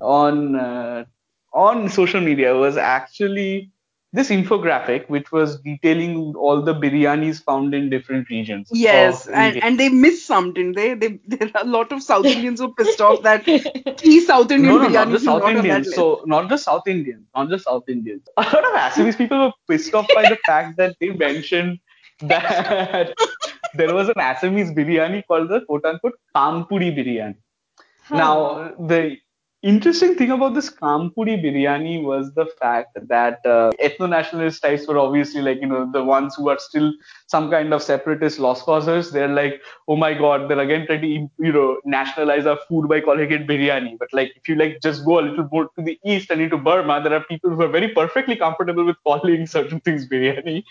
on 0.00 0.56
uh, 0.56 1.04
on 1.52 1.88
social 1.88 2.20
media 2.20 2.54
was 2.56 2.76
actually 2.76 3.70
this 4.14 4.28
infographic, 4.30 5.08
which 5.08 5.32
was 5.32 5.58
detailing 5.62 6.36
all 6.36 6.62
the 6.62 6.72
biryanis 6.72 7.42
found 7.42 7.74
in 7.74 7.90
different 7.90 8.30
regions. 8.30 8.68
Yes, 8.72 9.26
and, 9.26 9.60
and 9.60 9.78
they 9.78 9.88
missed 9.88 10.24
some, 10.24 10.52
didn't 10.54 10.76
they? 10.76 10.94
they? 10.94 11.18
There 11.26 11.50
are 11.56 11.62
a 11.62 11.66
lot 11.66 11.90
of 11.90 12.00
South 12.00 12.24
Indians 12.24 12.60
who 12.60 12.66
are 12.66 12.74
pissed 12.74 13.00
off 13.00 13.22
that 13.22 13.44
key 13.96 14.20
South 14.20 14.52
Indian 14.52 14.76
no, 14.76 14.82
no, 14.82 14.88
biryanis 14.88 14.94
not 14.94 15.10
just 15.10 15.26
are 15.26 15.40
South 15.40 15.42
not 15.42 15.56
Indians. 15.56 15.94
So 15.96 16.22
not 16.26 16.48
just 16.48 16.64
South 16.64 16.86
Indians, 16.86 17.26
not 17.34 17.48
just 17.48 17.64
South 17.64 17.88
Indians. 17.88 18.28
A 18.36 18.42
lot 18.42 18.64
of 18.64 18.74
Assamese 18.84 19.18
people 19.18 19.38
were 19.46 19.52
pissed 19.68 19.92
off 19.94 20.06
by 20.14 20.28
the 20.28 20.38
fact 20.46 20.76
that 20.76 20.96
they 21.00 21.10
mentioned 21.10 21.80
that 22.20 23.12
there 23.74 23.92
was 23.92 24.08
an 24.08 24.14
Assamese 24.30 24.72
biryani 24.76 25.26
called 25.26 25.48
the 25.48 25.62
quote 25.62 25.84
unquote 25.84 26.14
Kampuri 26.36 26.94
biryani. 26.96 27.36
Now, 28.10 28.74
the 28.78 29.16
interesting 29.64 30.14
thing 30.14 30.30
about 30.30 30.54
this 30.54 30.68
Kampuri 30.68 31.42
biryani 31.42 32.02
was 32.02 32.32
the 32.34 32.46
fact 32.60 32.98
that 33.08 33.40
uh, 33.46 33.72
ethno-nationalist 33.82 34.62
types 34.62 34.86
were 34.86 34.98
obviously 34.98 35.40
like, 35.40 35.60
you 35.62 35.66
know, 35.66 35.90
the 35.90 36.04
ones 36.04 36.34
who 36.34 36.50
are 36.50 36.58
still 36.58 36.92
some 37.26 37.50
kind 37.50 37.72
of 37.72 37.82
separatist 37.82 38.38
lost 38.38 38.64
causers. 38.64 39.10
They're 39.10 39.28
like, 39.28 39.62
oh 39.88 39.96
my 39.96 40.12
God, 40.12 40.50
they're 40.50 40.58
again 40.58 40.86
trying 40.86 41.00
to, 41.00 41.08
you 41.08 41.52
know, 41.52 41.80
nationalize 41.84 42.44
our 42.44 42.58
food 42.68 42.88
by 42.88 43.00
calling 43.00 43.32
it 43.32 43.46
biryani. 43.46 43.98
But 43.98 44.08
like, 44.12 44.32
if 44.36 44.48
you 44.48 44.54
like 44.54 44.82
just 44.82 45.04
go 45.04 45.18
a 45.18 45.22
little 45.22 45.48
more 45.50 45.70
to 45.78 45.82
the 45.82 45.98
east 46.04 46.30
and 46.30 46.42
into 46.42 46.58
Burma, 46.58 47.02
there 47.02 47.14
are 47.14 47.24
people 47.24 47.50
who 47.50 47.62
are 47.62 47.68
very 47.68 47.88
perfectly 47.88 48.36
comfortable 48.36 48.84
with 48.84 48.96
calling 49.02 49.46
certain 49.46 49.80
things 49.80 50.06
biryani. 50.06 50.64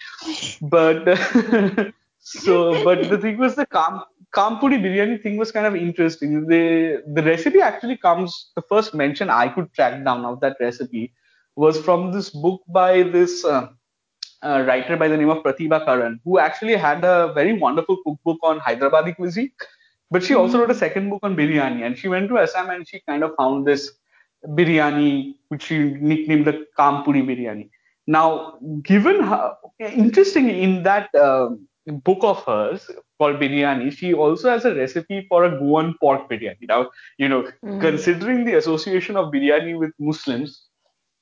But 0.61 1.93
so, 2.23 2.83
but 2.85 3.09
the 3.09 3.17
thing 3.17 3.37
was 3.37 3.55
the 3.55 3.65
Kam, 3.65 4.01
Kampuri 4.33 4.79
biryani 4.81 5.21
thing 5.21 5.35
was 5.37 5.51
kind 5.51 5.67
of 5.67 5.75
interesting. 5.75 6.47
The 6.47 7.03
the 7.05 7.21
recipe 7.21 7.59
actually 7.61 7.97
comes. 7.97 8.51
The 8.55 8.61
first 8.61 8.93
mention 8.93 9.29
I 9.29 9.49
could 9.49 9.73
track 9.73 10.03
down 10.05 10.23
of 10.23 10.39
that 10.39 10.55
recipe 10.59 11.13
was 11.55 11.79
from 11.79 12.13
this 12.13 12.29
book 12.29 12.61
by 12.67 13.03
this 13.03 13.43
uh, 13.43 13.67
uh, 14.41 14.63
writer 14.65 14.95
by 14.95 15.09
the 15.09 15.17
name 15.17 15.29
of 15.29 15.43
Pratibha 15.43 15.83
Karan, 15.85 16.21
who 16.23 16.39
actually 16.39 16.77
had 16.77 17.03
a 17.03 17.33
very 17.33 17.53
wonderful 17.53 17.97
cookbook 18.03 18.39
on 18.41 18.59
Hyderabadi 18.59 19.15
cuisine. 19.17 19.51
But 20.09 20.23
she 20.23 20.33
also 20.33 20.59
wrote 20.59 20.71
a 20.71 20.75
second 20.75 21.09
book 21.09 21.19
on 21.23 21.35
biryani, 21.35 21.85
and 21.85 21.97
she 21.97 22.07
went 22.07 22.29
to 22.29 22.37
Assam 22.37 22.69
and 22.69 22.87
she 22.87 23.01
kind 23.01 23.23
of 23.23 23.31
found 23.37 23.67
this 23.67 23.91
biryani, 24.47 25.35
which 25.49 25.63
she 25.63 25.77
nicknamed 25.95 26.45
the 26.45 26.65
Kampuri 26.79 27.21
biryani. 27.21 27.69
Now, 28.07 28.57
given 28.81 29.21
how 29.21 29.57
interestingly 29.79 30.61
in 30.61 30.83
that 30.83 31.13
um 31.15 31.67
book 31.87 32.19
of 32.23 32.43
hers 32.45 32.89
called 33.19 33.37
biryani, 33.39 33.91
she 33.91 34.13
also 34.13 34.49
has 34.49 34.65
a 34.65 34.73
recipe 34.75 35.25
for 35.29 35.43
a 35.45 35.57
Goan 35.59 35.95
pork 35.99 36.29
biryani. 36.29 36.67
Now, 36.67 36.89
you 37.17 37.27
know, 37.29 37.47
Mm. 37.63 37.79
considering 37.81 38.45
the 38.45 38.55
association 38.55 39.17
of 39.17 39.31
biryani 39.33 39.77
with 39.77 39.91
Muslims, 39.99 40.69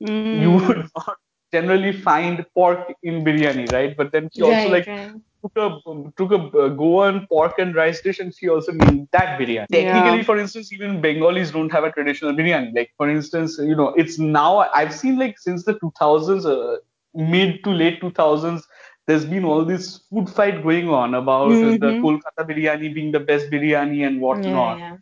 Mm. 0.03 0.41
you 0.41 0.51
would 0.51 0.77
not 0.97 1.17
generally 1.51 1.91
find 1.91 2.45
pork 2.55 2.93
in 3.03 3.23
biryani, 3.23 3.71
right? 3.71 3.95
But 3.95 4.11
then 4.11 4.29
she 4.33 4.41
also 4.41 4.69
Right, 4.69 4.71
like 4.71 4.87
right. 4.87 5.11
took 5.43 5.57
a 5.57 6.11
took 6.17 6.31
a 6.31 6.41
uh, 6.57 6.69
Goan 6.69 7.27
pork 7.27 7.57
and 7.59 7.75
rice 7.75 8.01
dish, 8.01 8.19
and 8.19 8.33
she 8.35 8.49
also 8.49 8.71
made 8.71 9.07
that 9.11 9.39
biryani. 9.39 9.67
Yeah. 9.69 9.93
Technically, 9.93 10.23
for 10.23 10.37
instance, 10.37 10.71
even 10.73 11.01
Bengalis 11.01 11.51
don't 11.51 11.71
have 11.71 11.83
a 11.83 11.91
traditional 11.91 12.33
biryani. 12.33 12.73
Like 12.75 12.91
for 12.97 13.09
instance, 13.09 13.57
you 13.59 13.75
know, 13.75 13.89
it's 13.95 14.17
now 14.19 14.59
I've 14.81 14.93
seen 14.93 15.17
like 15.17 15.37
since 15.39 15.65
the 15.65 15.73
2000s, 15.79 16.45
uh, 16.45 16.77
mid 17.13 17.63
to 17.63 17.71
late 17.71 17.99
2000s. 18.01 18.67
There's 19.07 19.25
been 19.25 19.43
all 19.45 19.65
this 19.65 19.97
food 20.09 20.29
fight 20.29 20.63
going 20.63 20.89
on 20.89 21.15
about 21.15 21.51
uh, 21.51 21.71
the. 21.71 21.99
Kolkata 22.03 22.47
biryani 22.49 22.93
being 22.93 23.11
the 23.11 23.19
best 23.19 23.49
biryani 23.49 24.05
and 24.05 24.21
whatnot. 24.21 24.79
Yeah, 24.79 24.91
yeah. 24.91 24.97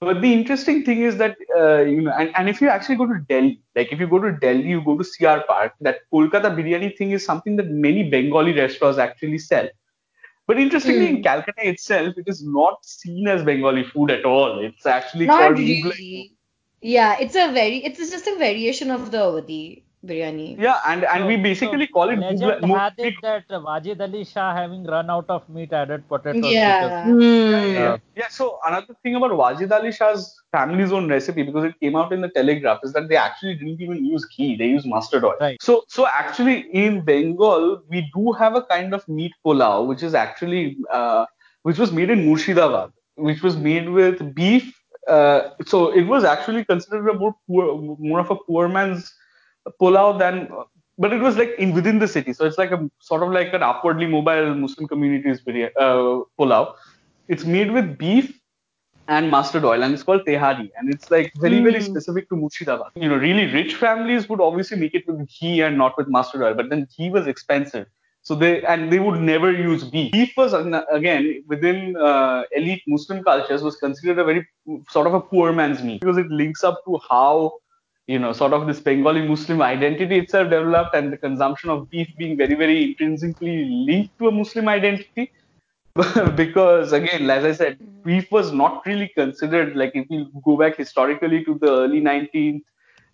But 0.00 0.22
the 0.22 0.32
interesting 0.32 0.84
thing 0.84 1.02
is 1.02 1.16
that 1.18 1.36
uh, 1.56 1.80
you 1.82 2.02
know, 2.02 2.12
and, 2.12 2.30
and 2.36 2.48
if 2.48 2.60
you 2.60 2.68
actually 2.68 2.96
go 2.96 3.06
to 3.06 3.18
Delhi, 3.28 3.60
like 3.74 3.92
if 3.92 3.98
you 4.00 4.06
go 4.06 4.18
to 4.20 4.32
Delhi, 4.32 4.68
you 4.68 4.80
go 4.82 4.96
to 4.96 5.04
CR 5.04 5.44
Park, 5.46 5.72
that 5.80 5.98
Kolkata 6.12 6.54
biryani 6.56 6.96
thing 6.96 7.10
is 7.12 7.24
something 7.24 7.56
that 7.56 7.68
many 7.68 8.08
Bengali 8.08 8.52
restaurants 8.52 8.98
actually 8.98 9.38
sell. 9.38 9.68
But 10.46 10.58
interestingly, 10.58 11.08
in 11.08 11.16
Hmm. 11.16 11.22
Calcutta 11.22 11.68
itself, 11.68 12.14
it 12.16 12.24
is 12.26 12.44
not 12.44 12.84
seen 12.84 13.28
as 13.28 13.42
Bengali 13.44 13.84
food 13.84 14.10
at 14.10 14.24
all. 14.24 14.58
It's 14.64 14.86
actually 14.86 15.26
Not 15.26 15.40
called 15.40 15.58
really. 15.58 16.32
Yeah, 16.80 17.16
it's 17.20 17.34
a 17.34 17.52
very, 17.52 17.84
it's 17.84 17.98
just 18.10 18.26
a 18.26 18.36
variation 18.36 18.90
of 18.90 19.10
the 19.10 19.18
Awadhi 19.18 19.82
biryani. 20.04 20.58
Yeah, 20.58 20.80
and, 20.86 21.04
and 21.04 21.26
we 21.26 21.36
basically 21.36 21.86
call 21.86 22.08
it 22.10 22.18
legend 22.18 22.40
Mughlai. 22.40 22.78
had 22.78 22.96
Mughlai 22.96 23.06
it 23.06 23.44
that 23.48 23.48
Wajid 23.48 24.00
Ali 24.00 24.24
Shah 24.24 24.54
having 24.54 24.84
run 24.84 25.10
out 25.10 25.28
of 25.28 25.48
meat 25.48 25.72
added 25.72 26.08
potatoes. 26.08 26.52
Yeah. 26.52 27.04
Mm. 27.06 27.74
Yeah. 27.74 27.96
yeah, 28.16 28.28
so 28.28 28.58
another 28.66 28.94
thing 29.02 29.16
about 29.16 29.32
Wajid 29.32 29.72
Ali 29.72 29.92
Shah's 29.92 30.40
family's 30.52 30.92
own 30.92 31.08
recipe, 31.08 31.42
because 31.42 31.64
it 31.64 31.78
came 31.80 31.96
out 31.96 32.12
in 32.12 32.20
the 32.20 32.28
Telegraph, 32.28 32.80
is 32.82 32.92
that 32.92 33.08
they 33.08 33.16
actually 33.16 33.54
didn't 33.54 33.80
even 33.80 34.04
use 34.04 34.26
ghee; 34.36 34.56
they 34.56 34.66
use 34.66 34.86
mustard 34.86 35.24
oil. 35.24 35.34
Right. 35.40 35.60
So, 35.60 35.84
so 35.88 36.06
actually, 36.06 36.60
in 36.72 37.02
Bengal, 37.04 37.82
we 37.88 38.10
do 38.14 38.32
have 38.32 38.54
a 38.54 38.62
kind 38.62 38.94
of 38.94 39.06
meat 39.08 39.32
pulao, 39.44 39.86
which 39.86 40.02
is 40.02 40.14
actually 40.14 40.78
uh, 40.92 41.26
which 41.62 41.78
was 41.78 41.92
made 41.92 42.10
in 42.10 42.20
Murshidabad, 42.20 42.92
which 43.16 43.42
was 43.42 43.56
made 43.56 43.88
with 43.88 44.34
beef. 44.34 44.74
Uh, 45.08 45.50
so 45.64 45.90
it 45.90 46.02
was 46.02 46.22
actually 46.22 46.64
considered 46.64 47.08
a 47.08 47.14
more 47.14 47.34
poor, 47.46 47.96
more 47.98 48.20
of 48.20 48.30
a 48.30 48.36
poor 48.36 48.68
man's 48.68 49.14
pulao 49.80 50.18
than. 50.18 50.48
But 51.00 51.12
it 51.12 51.20
was 51.20 51.36
like 51.36 51.54
in 51.58 51.72
within 51.74 51.98
the 52.00 52.08
city, 52.08 52.32
so 52.32 52.44
it's 52.44 52.58
like 52.58 52.72
a 52.72 52.90
sort 52.98 53.22
of 53.22 53.30
like 53.30 53.52
an 53.52 53.62
upwardly 53.62 54.06
mobile 54.06 54.54
Muslim 54.54 54.88
community's 54.88 55.40
biryani, 55.40 55.70
uh, 55.78 56.24
pulao. 56.38 56.74
It's 57.28 57.44
made 57.44 57.70
with 57.70 57.96
beef, 57.98 58.32
and 59.06 59.30
mustard 59.30 59.64
oil, 59.64 59.82
and 59.82 59.94
it's 59.94 60.02
called 60.02 60.22
tehari, 60.26 60.70
and 60.76 60.92
it's 60.92 61.10
like 61.10 61.32
very 61.36 61.60
very 61.66 61.80
Mm. 61.80 61.86
specific 61.90 62.28
to 62.30 62.34
Murshidabad. 62.40 62.90
You 62.96 63.08
know, 63.08 63.16
really 63.16 63.46
rich 63.52 63.76
families 63.76 64.28
would 64.28 64.40
obviously 64.40 64.78
make 64.78 64.94
it 64.94 65.06
with 65.06 65.22
ghee 65.36 65.60
and 65.60 65.78
not 65.78 65.96
with 65.96 66.08
mustard 66.08 66.42
oil, 66.42 66.54
but 66.54 66.68
then 66.68 66.86
ghee 66.96 67.10
was 67.10 67.26
expensive, 67.26 67.86
so 68.22 68.34
they 68.34 68.62
and 68.74 68.92
they 68.92 68.98
would 68.98 69.20
never 69.20 69.52
use 69.52 69.84
beef. 69.84 70.10
Beef 70.12 70.34
was 70.36 70.52
again 70.98 71.42
within 71.46 71.96
uh, 71.96 72.42
elite 72.52 72.82
Muslim 72.86 73.22
cultures 73.22 73.62
was 73.62 73.76
considered 73.76 74.18
a 74.18 74.24
very 74.24 74.46
sort 74.90 75.06
of 75.06 75.14
a 75.14 75.20
poor 75.20 75.52
man's 75.52 75.82
meat 75.82 76.00
because 76.00 76.18
it 76.18 76.28
links 76.42 76.64
up 76.64 76.84
to 76.84 77.00
how 77.08 77.52
you 78.08 78.18
know 78.18 78.32
sort 78.32 78.54
of 78.54 78.66
this 78.66 78.80
Bengali 78.80 79.22
Muslim 79.28 79.60
identity 79.62 80.18
itself 80.18 80.50
developed 80.50 80.94
and 80.94 81.12
the 81.12 81.18
consumption 81.18 81.70
of 81.70 81.88
beef 81.90 82.08
being 82.16 82.36
very 82.36 82.54
very 82.54 82.76
intrinsically 82.84 83.56
linked 83.88 84.18
to 84.18 84.28
a 84.28 84.32
Muslim 84.32 84.68
identity. 84.68 85.30
Because 86.36 86.92
again, 86.92 87.28
as 87.28 87.44
I 87.44 87.52
said, 87.52 87.78
beef 88.04 88.30
was 88.30 88.52
not 88.52 88.86
really 88.86 89.08
considered 89.08 89.76
like 89.76 89.92
if 89.94 90.06
you 90.10 90.30
go 90.44 90.56
back 90.56 90.76
historically 90.76 91.44
to 91.44 91.58
the 91.58 91.70
early 91.70 92.00
19th, 92.00 92.62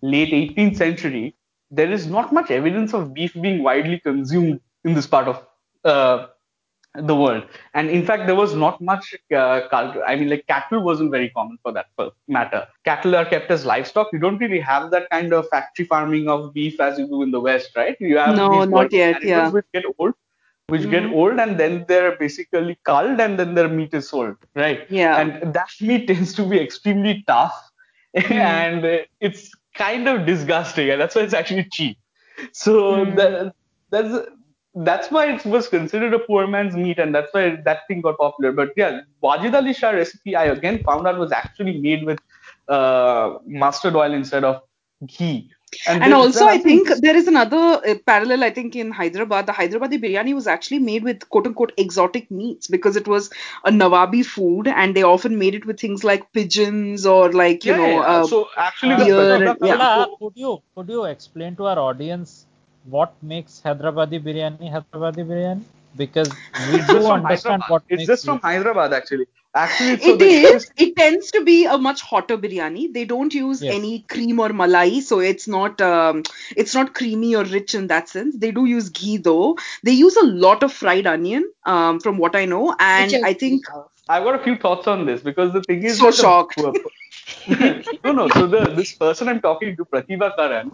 late 0.01 0.31
18th 0.31 0.77
century, 0.77 1.35
there 1.71 1.91
is 1.91 2.05
not 2.05 2.31
much 2.31 2.51
evidence 2.51 2.93
of 2.93 3.13
beef 3.13 3.33
being 3.33 3.63
widely 3.63 3.99
consumed 3.99 4.59
in 4.83 4.93
this 4.93 5.07
part 5.07 5.27
of 5.27 5.43
uh, 5.83 6.27
the 6.97 7.15
world. 7.15 7.43
And 7.73 7.89
in 7.89 8.05
fact, 8.05 8.25
there 8.27 8.35
was 8.35 8.55
not 8.55 8.81
much 8.81 9.13
uh, 9.35 9.67
culture. 9.69 10.03
I 10.05 10.15
mean, 10.15 10.29
like 10.29 10.45
cattle 10.47 10.81
wasn't 10.81 11.11
very 11.11 11.29
common 11.29 11.57
for 11.61 11.71
that 11.73 11.87
matter. 12.27 12.67
Cattle 12.85 13.15
are 13.15 13.25
kept 13.25 13.51
as 13.51 13.65
livestock. 13.65 14.09
You 14.13 14.19
don't 14.19 14.37
really 14.37 14.59
have 14.59 14.91
that 14.91 15.09
kind 15.09 15.33
of 15.33 15.47
factory 15.49 15.85
farming 15.85 16.29
of 16.29 16.53
beef 16.53 16.79
as 16.79 16.97
you 16.99 17.07
do 17.07 17.21
in 17.23 17.31
the 17.31 17.39
West, 17.39 17.71
right? 17.75 17.95
You 17.99 18.17
have 18.17 18.35
No, 18.35 18.49
these 18.49 18.69
not 18.69 18.91
yet, 18.91 19.23
yeah. 19.23 19.49
which 19.49 19.65
get 19.73 19.83
old, 19.97 20.13
which 20.67 20.89
get 20.89 21.03
Mhm. 21.03 21.13
old, 21.13 21.39
and 21.39 21.59
then 21.59 21.85
they're 21.87 22.15
basically 22.17 22.77
culled, 22.85 23.19
and 23.19 23.37
then 23.39 23.53
their 23.55 23.67
meat 23.69 23.93
is 23.93 24.09
sold, 24.09 24.35
right? 24.55 24.87
Yeah. 24.89 25.19
And 25.19 25.53
that 25.53 25.69
meat 25.81 26.07
tends 26.07 26.33
to 26.35 26.45
be 26.47 26.59
extremely 26.59 27.23
tough, 27.27 27.55
and 28.29 28.85
uh, 28.85 28.97
it's 29.19 29.51
kind 29.75 30.07
of 30.07 30.25
disgusting, 30.25 30.89
and 30.89 31.01
that's 31.01 31.15
why 31.15 31.21
it's 31.23 31.33
actually 31.33 31.67
cheap. 31.71 31.97
So 32.53 33.05
Hmm. 33.05 33.15
that, 33.15 33.53
that's 33.91 34.27
that's 34.75 35.11
why 35.11 35.33
it 35.33 35.45
was 35.45 35.67
considered 35.67 36.13
a 36.13 36.19
poor 36.19 36.47
man's 36.47 36.75
meat, 36.75 36.99
and 36.99 37.13
that's 37.15 37.33
why 37.33 37.57
that 37.65 37.81
thing 37.87 38.01
got 38.01 38.17
popular. 38.17 38.51
But 38.51 38.71
yeah, 38.75 39.01
Wajid 39.23 39.53
Ali 39.53 39.73
Shah 39.73 39.91
recipe 39.91 40.35
I 40.35 40.45
again 40.45 40.83
found 40.83 41.07
out 41.07 41.17
was 41.17 41.31
actually 41.31 41.79
made 41.79 42.05
with 42.05 42.19
uh, 42.67 43.37
mustard 43.45 43.95
oil 43.95 44.13
instead 44.13 44.43
of 44.43 44.61
ghee. 45.05 45.49
And 45.85 46.01
there- 46.03 46.13
also, 46.13 46.45
I 46.45 46.57
think 46.57 46.87
there 47.01 47.15
is 47.15 47.27
another 47.27 47.57
uh, 47.57 47.95
parallel. 48.05 48.43
I 48.43 48.49
think 48.51 48.75
in 48.75 48.91
Hyderabad, 48.91 49.45
the 49.47 49.51
Hyderabadi 49.53 49.99
biryani 50.03 50.33
was 50.33 50.47
actually 50.47 50.79
made 50.79 51.03
with 51.03 51.27
quote 51.29 51.47
unquote 51.47 51.73
exotic 51.77 52.29
meats 52.31 52.67
because 52.67 52.95
it 52.95 53.07
was 53.07 53.29
a 53.65 53.71
Nawabi 53.71 54.25
food, 54.25 54.67
and 54.67 54.95
they 54.95 55.03
often 55.03 55.37
made 55.37 55.55
it 55.55 55.65
with 55.65 55.79
things 55.79 56.03
like 56.03 56.31
pigeons 56.33 57.05
or 57.05 57.31
like 57.31 57.65
you 57.65 57.73
yeah, 57.73 57.77
know. 57.77 57.85
yeah, 57.87 58.09
yeah. 58.11 58.21
Uh, 58.21 58.23
so 58.23 58.47
actually, 58.57 58.95
Uh, 58.95 58.97
the 58.97 59.05
Beer 59.11 59.41
Patna 59.41 59.51
and- 59.51 59.61
yeah. 59.67 59.77
Kala, 59.77 60.07
could 60.19 60.33
you 60.35 60.61
could 60.75 60.89
you 60.89 61.05
explain 61.05 61.55
to 61.57 61.65
our 61.65 61.79
audience 61.79 62.45
what 62.85 63.13
makes 63.21 63.61
Hyderabadi 63.65 64.19
biryani 64.23 64.71
Hyderabadi 64.71 65.25
biryani? 65.31 65.63
Because 65.97 66.29
we 66.69 66.79
it's 66.79 66.87
do 66.87 66.93
just 66.93 67.07
from 67.07 67.25
understand 67.25 67.63
Hyderabad. 67.63 67.69
what 67.69 67.83
It's 67.89 67.99
makes 67.99 68.07
just 68.07 68.25
from 68.25 68.35
you- 68.35 68.41
Hyderabad 68.41 68.93
actually. 68.93 69.25
Actually, 69.57 69.97
so 69.99 70.13
it 70.13 70.19
the 70.19 70.25
is. 70.25 70.69
It 70.77 70.97
tends 70.97 71.31
to 71.31 71.43
be 71.45 71.65
a 71.65 71.77
much 71.77 72.01
hotter 72.01 72.37
biryani. 72.37 72.93
They 72.93 73.05
don't 73.05 73.33
use 73.33 73.61
Yes. 73.63 73.73
any 73.75 73.99
cream 74.15 74.39
or 74.41 74.49
malai, 74.49 75.01
so 75.01 75.19
it's 75.19 75.47
not 75.47 75.79
um, 75.81 76.23
it's 76.57 76.75
not 76.75 76.93
creamy 76.93 77.35
or 77.35 77.43
rich 77.45 77.73
in 77.73 77.87
that 77.87 78.09
sense. 78.09 78.35
They 78.37 78.51
do 78.51 78.65
use 78.65 78.89
ghee 78.89 79.15
though. 79.17 79.57
They 79.83 79.93
use 79.93 80.17
a 80.17 80.25
lot 80.25 80.61
of 80.63 80.73
fried 80.73 81.07
onion, 81.07 81.49
um, 81.65 82.01
from 82.01 82.17
what 82.17 82.35
I 82.35 82.43
know, 82.45 82.75
and 82.79 83.15
I 83.23 83.33
think 83.33 83.63
I've 84.09 84.23
got 84.25 84.35
a 84.41 84.43
few 84.43 84.57
thoughts 84.57 84.87
on 84.87 85.05
this 85.05 85.21
because 85.21 85.53
the 85.53 85.63
thing 85.63 85.83
is 85.83 85.97
So 85.99 86.11
that 86.11 86.17
the- 86.17 86.21
shocked. 86.21 86.57
no, 88.03 88.11
no. 88.11 88.27
So 88.29 88.47
the 88.47 88.65
this 88.75 88.93
person 88.93 89.29
I'm 89.29 89.41
talking 89.41 89.75
to, 89.77 89.85
Pratibha 89.85 90.35
Karan, 90.35 90.71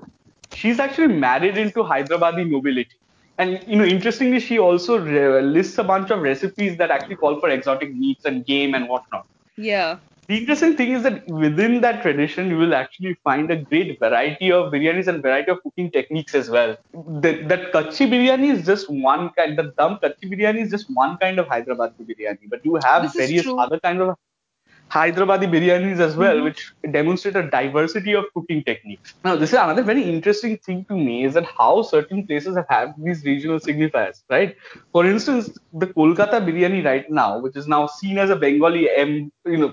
she's 0.54 0.80
actually 0.80 1.08
married 1.08 1.58
into 1.58 1.84
Hyderabadi 1.84 2.50
nobility. 2.50 2.96
And 3.38 3.64
you 3.68 3.76
know, 3.76 3.86
interestingly, 3.86 4.40
she 4.40 4.60
also 4.60 5.00
re- 5.00 5.42
lists 5.42 5.78
a 5.78 5.84
bunch 5.84 6.12
of 6.12 6.22
recipes 6.22 6.78
that 6.78 6.92
actually 6.92 7.16
call 7.16 7.40
for 7.40 7.50
exotic 7.50 7.94
meats 7.96 8.26
and 8.26 8.46
game 8.46 8.74
and 8.76 8.88
whatnot. 8.88 9.26
yeah. 9.58 9.98
The 10.28 10.38
interesting 10.38 10.78
thing 10.78 10.92
is 10.92 11.04
that 11.04 11.28
within 11.28 11.82
that 11.82 12.02
tradition, 12.04 12.50
you 12.50 12.58
will 12.58 12.74
actually 12.74 13.16
find 13.16 13.52
a 13.52 13.58
great 13.58 14.00
variety 14.00 14.52
of 14.52 14.72
biryanis 14.72 15.08
and 15.08 15.22
variety 15.22 15.52
of 15.52 15.62
cooking 15.62 15.92
techniques 15.92 16.36
as 16.36 16.50
well. 16.50 16.78
That, 16.94 17.50
that 17.50 17.74
kachi 17.74 18.08
biryani 18.10 18.54
is 18.54 18.66
just 18.66 18.90
one 18.90 19.32
kind. 19.32 19.58
The 19.58 19.74
dum 19.78 20.00
kachi 20.02 20.32
biryani 20.32 20.62
is 20.62 20.72
just 20.72 20.86
one 20.94 21.18
kind 21.18 21.38
of 21.40 21.48
Hyderabadi 21.48 22.06
biryani, 22.12 22.50
but 22.50 22.66
you 22.66 22.76
have 22.76 23.04
This 23.04 23.16
various 23.16 23.46
other 23.58 23.80
kind 23.80 24.00
of 24.00 24.16
Hyderabadi 24.94 25.48
biryanis 25.54 26.00
as 26.00 26.16
well, 26.18 26.38
Mhm. 26.38 26.44
which 26.44 26.62
demonstrate 26.92 27.36
a 27.36 27.44
diversity 27.50 28.14
of 28.14 28.26
cooking 28.34 28.64
techniques. 28.64 29.14
Now, 29.24 29.36
this 29.36 29.52
is 29.54 29.60
another 29.60 29.84
very 29.84 30.04
interesting 30.04 30.58
thing 30.58 30.86
to 30.90 30.98
me 30.98 31.24
is 31.24 31.34
that 31.36 31.46
how 31.60 31.82
certain 31.82 32.26
places 32.28 32.58
have 32.58 32.66
had 32.70 32.94
these 32.98 33.24
regional 33.26 33.60
signifiers, 33.60 34.24
right? 34.30 34.56
For 34.92 35.06
instance, 35.06 35.50
the 35.72 35.88
Kolkata 35.88 36.42
biryani 36.48 36.84
right 36.86 37.10
now, 37.10 37.40
which 37.40 37.56
is 37.56 37.68
now 37.68 37.88
seen 37.88 38.18
as 38.18 38.30
a 38.30 38.36
Bengali, 38.36 38.90
um, 38.92 39.32
you 39.46 39.58
know, 39.58 39.72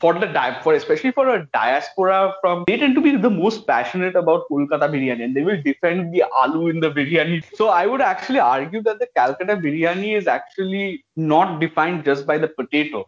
for 0.00 0.14
the 0.14 0.26
di- 0.26 0.60
for 0.62 0.72
especially 0.74 1.10
for 1.12 1.28
a 1.28 1.46
diaspora 1.52 2.32
from 2.40 2.64
they 2.66 2.76
tend 2.78 2.94
to 2.94 3.02
be 3.02 3.16
the 3.16 3.28
most 3.28 3.66
passionate 3.66 4.16
about 4.16 4.44
Kolkata 4.50 4.88
biryani 4.94 5.24
and 5.24 5.36
they 5.36 5.42
will 5.42 5.60
defend 5.62 6.14
the 6.14 6.24
aloo 6.42 6.70
in 6.70 6.80
the 6.80 6.90
biryani. 6.90 7.42
So 7.54 7.68
I 7.68 7.86
would 7.86 8.00
actually 8.00 8.38
argue 8.38 8.82
that 8.84 8.98
the 8.98 9.08
Calcutta 9.14 9.56
biryani 9.56 10.16
is 10.16 10.26
actually 10.26 11.04
not 11.16 11.60
defined 11.60 12.04
just 12.04 12.26
by 12.26 12.38
the 12.38 12.48
potato 12.48 13.04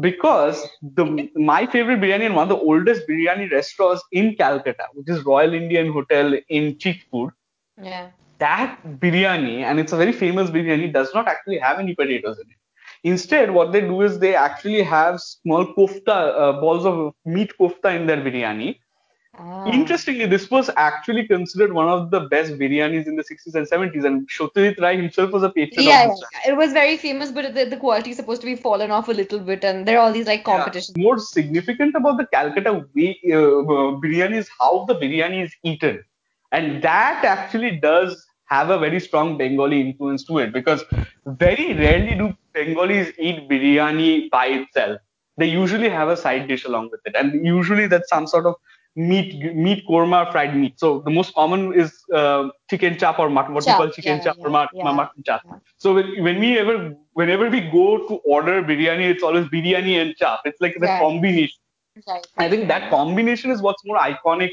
because 0.00 0.66
the 0.82 1.04
my 1.34 1.66
favorite 1.66 2.00
biryani 2.00 2.26
and 2.26 2.36
one 2.36 2.44
of 2.44 2.48
the 2.58 2.64
oldest 2.64 3.08
biryani 3.08 3.50
restaurants 3.50 4.02
in 4.12 4.34
Calcutta, 4.36 4.84
which 4.94 5.08
is 5.08 5.24
Royal 5.24 5.54
Indian 5.54 5.92
Hotel 5.92 6.34
in 6.48 6.74
Chitpur, 6.76 7.30
Yeah. 7.82 8.10
that 8.38 8.78
biryani, 9.00 9.62
and 9.62 9.78
it's 9.80 9.92
a 9.92 9.96
very 9.96 10.12
famous 10.12 10.50
biryani, 10.50 10.92
does 10.92 11.12
not 11.14 11.28
actually 11.28 11.58
have 11.58 11.78
any 11.78 11.94
potatoes 11.94 12.38
in 12.38 12.50
it. 12.50 12.56
Instead, 13.04 13.50
what 13.50 13.72
they 13.72 13.80
do 13.80 14.02
is 14.02 14.18
they 14.18 14.34
actually 14.34 14.82
have 14.82 15.20
small 15.20 15.66
kofta, 15.74 16.16
uh, 16.44 16.52
balls 16.60 16.84
of 16.86 17.14
meat 17.24 17.52
kofta 17.60 17.94
in 17.94 18.06
their 18.06 18.18
biryani. 18.18 18.78
Ah. 19.40 19.70
Interestingly, 19.70 20.26
this 20.26 20.50
was 20.50 20.68
actually 20.76 21.26
considered 21.26 21.72
one 21.72 21.88
of 21.88 22.10
the 22.10 22.20
best 22.20 22.52
biryanis 22.54 23.06
in 23.06 23.14
the 23.16 23.22
60s 23.22 23.54
and 23.54 23.68
70s, 23.68 24.04
and 24.04 24.28
Satyajit 24.28 24.80
Ray 24.80 24.96
himself 24.96 25.30
was 25.30 25.42
a 25.44 25.50
patron 25.50 25.84
Yeah, 25.86 26.02
of 26.04 26.08
yeah, 26.08 26.08
this. 26.08 26.22
yeah. 26.44 26.52
it 26.52 26.56
was 26.56 26.72
very 26.72 26.96
famous, 26.96 27.30
but 27.30 27.54
the, 27.54 27.64
the 27.64 27.76
quality 27.76 28.10
is 28.10 28.16
supposed 28.16 28.40
to 28.40 28.46
be 28.46 28.56
fallen 28.56 28.90
off 28.90 29.08
a 29.08 29.12
little 29.12 29.38
bit, 29.38 29.64
and 29.64 29.86
there 29.86 29.98
are 29.98 30.06
all 30.06 30.12
these 30.12 30.26
like 30.26 30.44
competitions. 30.44 30.94
Yeah. 30.96 31.04
More 31.04 31.18
significant 31.18 31.94
about 31.94 32.18
the 32.18 32.26
Calcutta 32.26 32.84
way, 32.94 33.18
uh, 33.30 33.36
uh, 33.36 34.00
biryani 34.02 34.38
is 34.38 34.48
how 34.58 34.84
the 34.86 34.94
biryani 34.94 35.44
is 35.44 35.54
eaten. 35.62 36.02
And 36.50 36.82
that 36.82 37.24
actually 37.24 37.78
does 37.78 38.24
have 38.46 38.70
a 38.70 38.78
very 38.78 38.98
strong 38.98 39.36
Bengali 39.36 39.80
influence 39.80 40.24
to 40.24 40.38
it 40.38 40.52
because 40.52 40.82
very 41.26 41.74
rarely 41.74 42.14
do 42.14 42.34
Bengalis 42.54 43.12
eat 43.18 43.48
biryani 43.48 44.30
by 44.30 44.46
itself. 44.46 44.98
They 45.36 45.46
usually 45.46 45.88
have 45.90 46.08
a 46.08 46.16
side 46.16 46.48
dish 46.48 46.64
along 46.64 46.90
with 46.90 47.00
it. 47.04 47.14
And 47.14 47.46
usually 47.46 47.86
that's 47.86 48.08
some 48.08 48.26
sort 48.26 48.46
of 48.46 48.54
meat, 48.96 49.54
meat 49.54 49.84
korma, 49.88 50.30
fried 50.32 50.56
meat. 50.56 50.78
So 50.78 51.00
the 51.00 51.10
most 51.10 51.34
common 51.34 51.72
is 51.74 51.92
uh, 52.14 52.48
chicken 52.70 52.98
chop 52.98 53.18
or 53.18 53.28
mutton, 53.30 53.54
what 53.54 53.64
we 53.64 53.72
Chop, 53.72 53.78
call 53.78 53.90
chicken 53.90 54.18
yeah, 54.18 54.24
chop 54.24 54.36
or 54.40 54.50
yeah, 54.50 54.66
yeah, 54.72 54.92
mutton 54.92 55.22
chop. 55.24 55.42
yeah. 55.44 55.58
So 55.78 55.94
when, 55.94 56.22
when 56.22 56.40
we 56.40 56.58
ever, 56.58 56.94
whenever 57.12 57.48
we 57.48 57.60
go 57.60 58.06
to 58.08 58.14
order 58.24 58.62
biryani, 58.62 59.08
it's 59.10 59.22
always 59.22 59.46
biryani 59.46 60.00
and 60.00 60.14
chop. 60.16 60.42
It's 60.44 60.60
like 60.60 60.74
the 60.80 60.86
combination. 60.86 61.58
Right. 62.06 62.26
I 62.36 62.48
think 62.48 62.68
that 62.68 62.90
combination 62.90 63.50
is 63.50 63.60
what's 63.60 63.84
more 63.84 63.98
iconic 63.98 64.50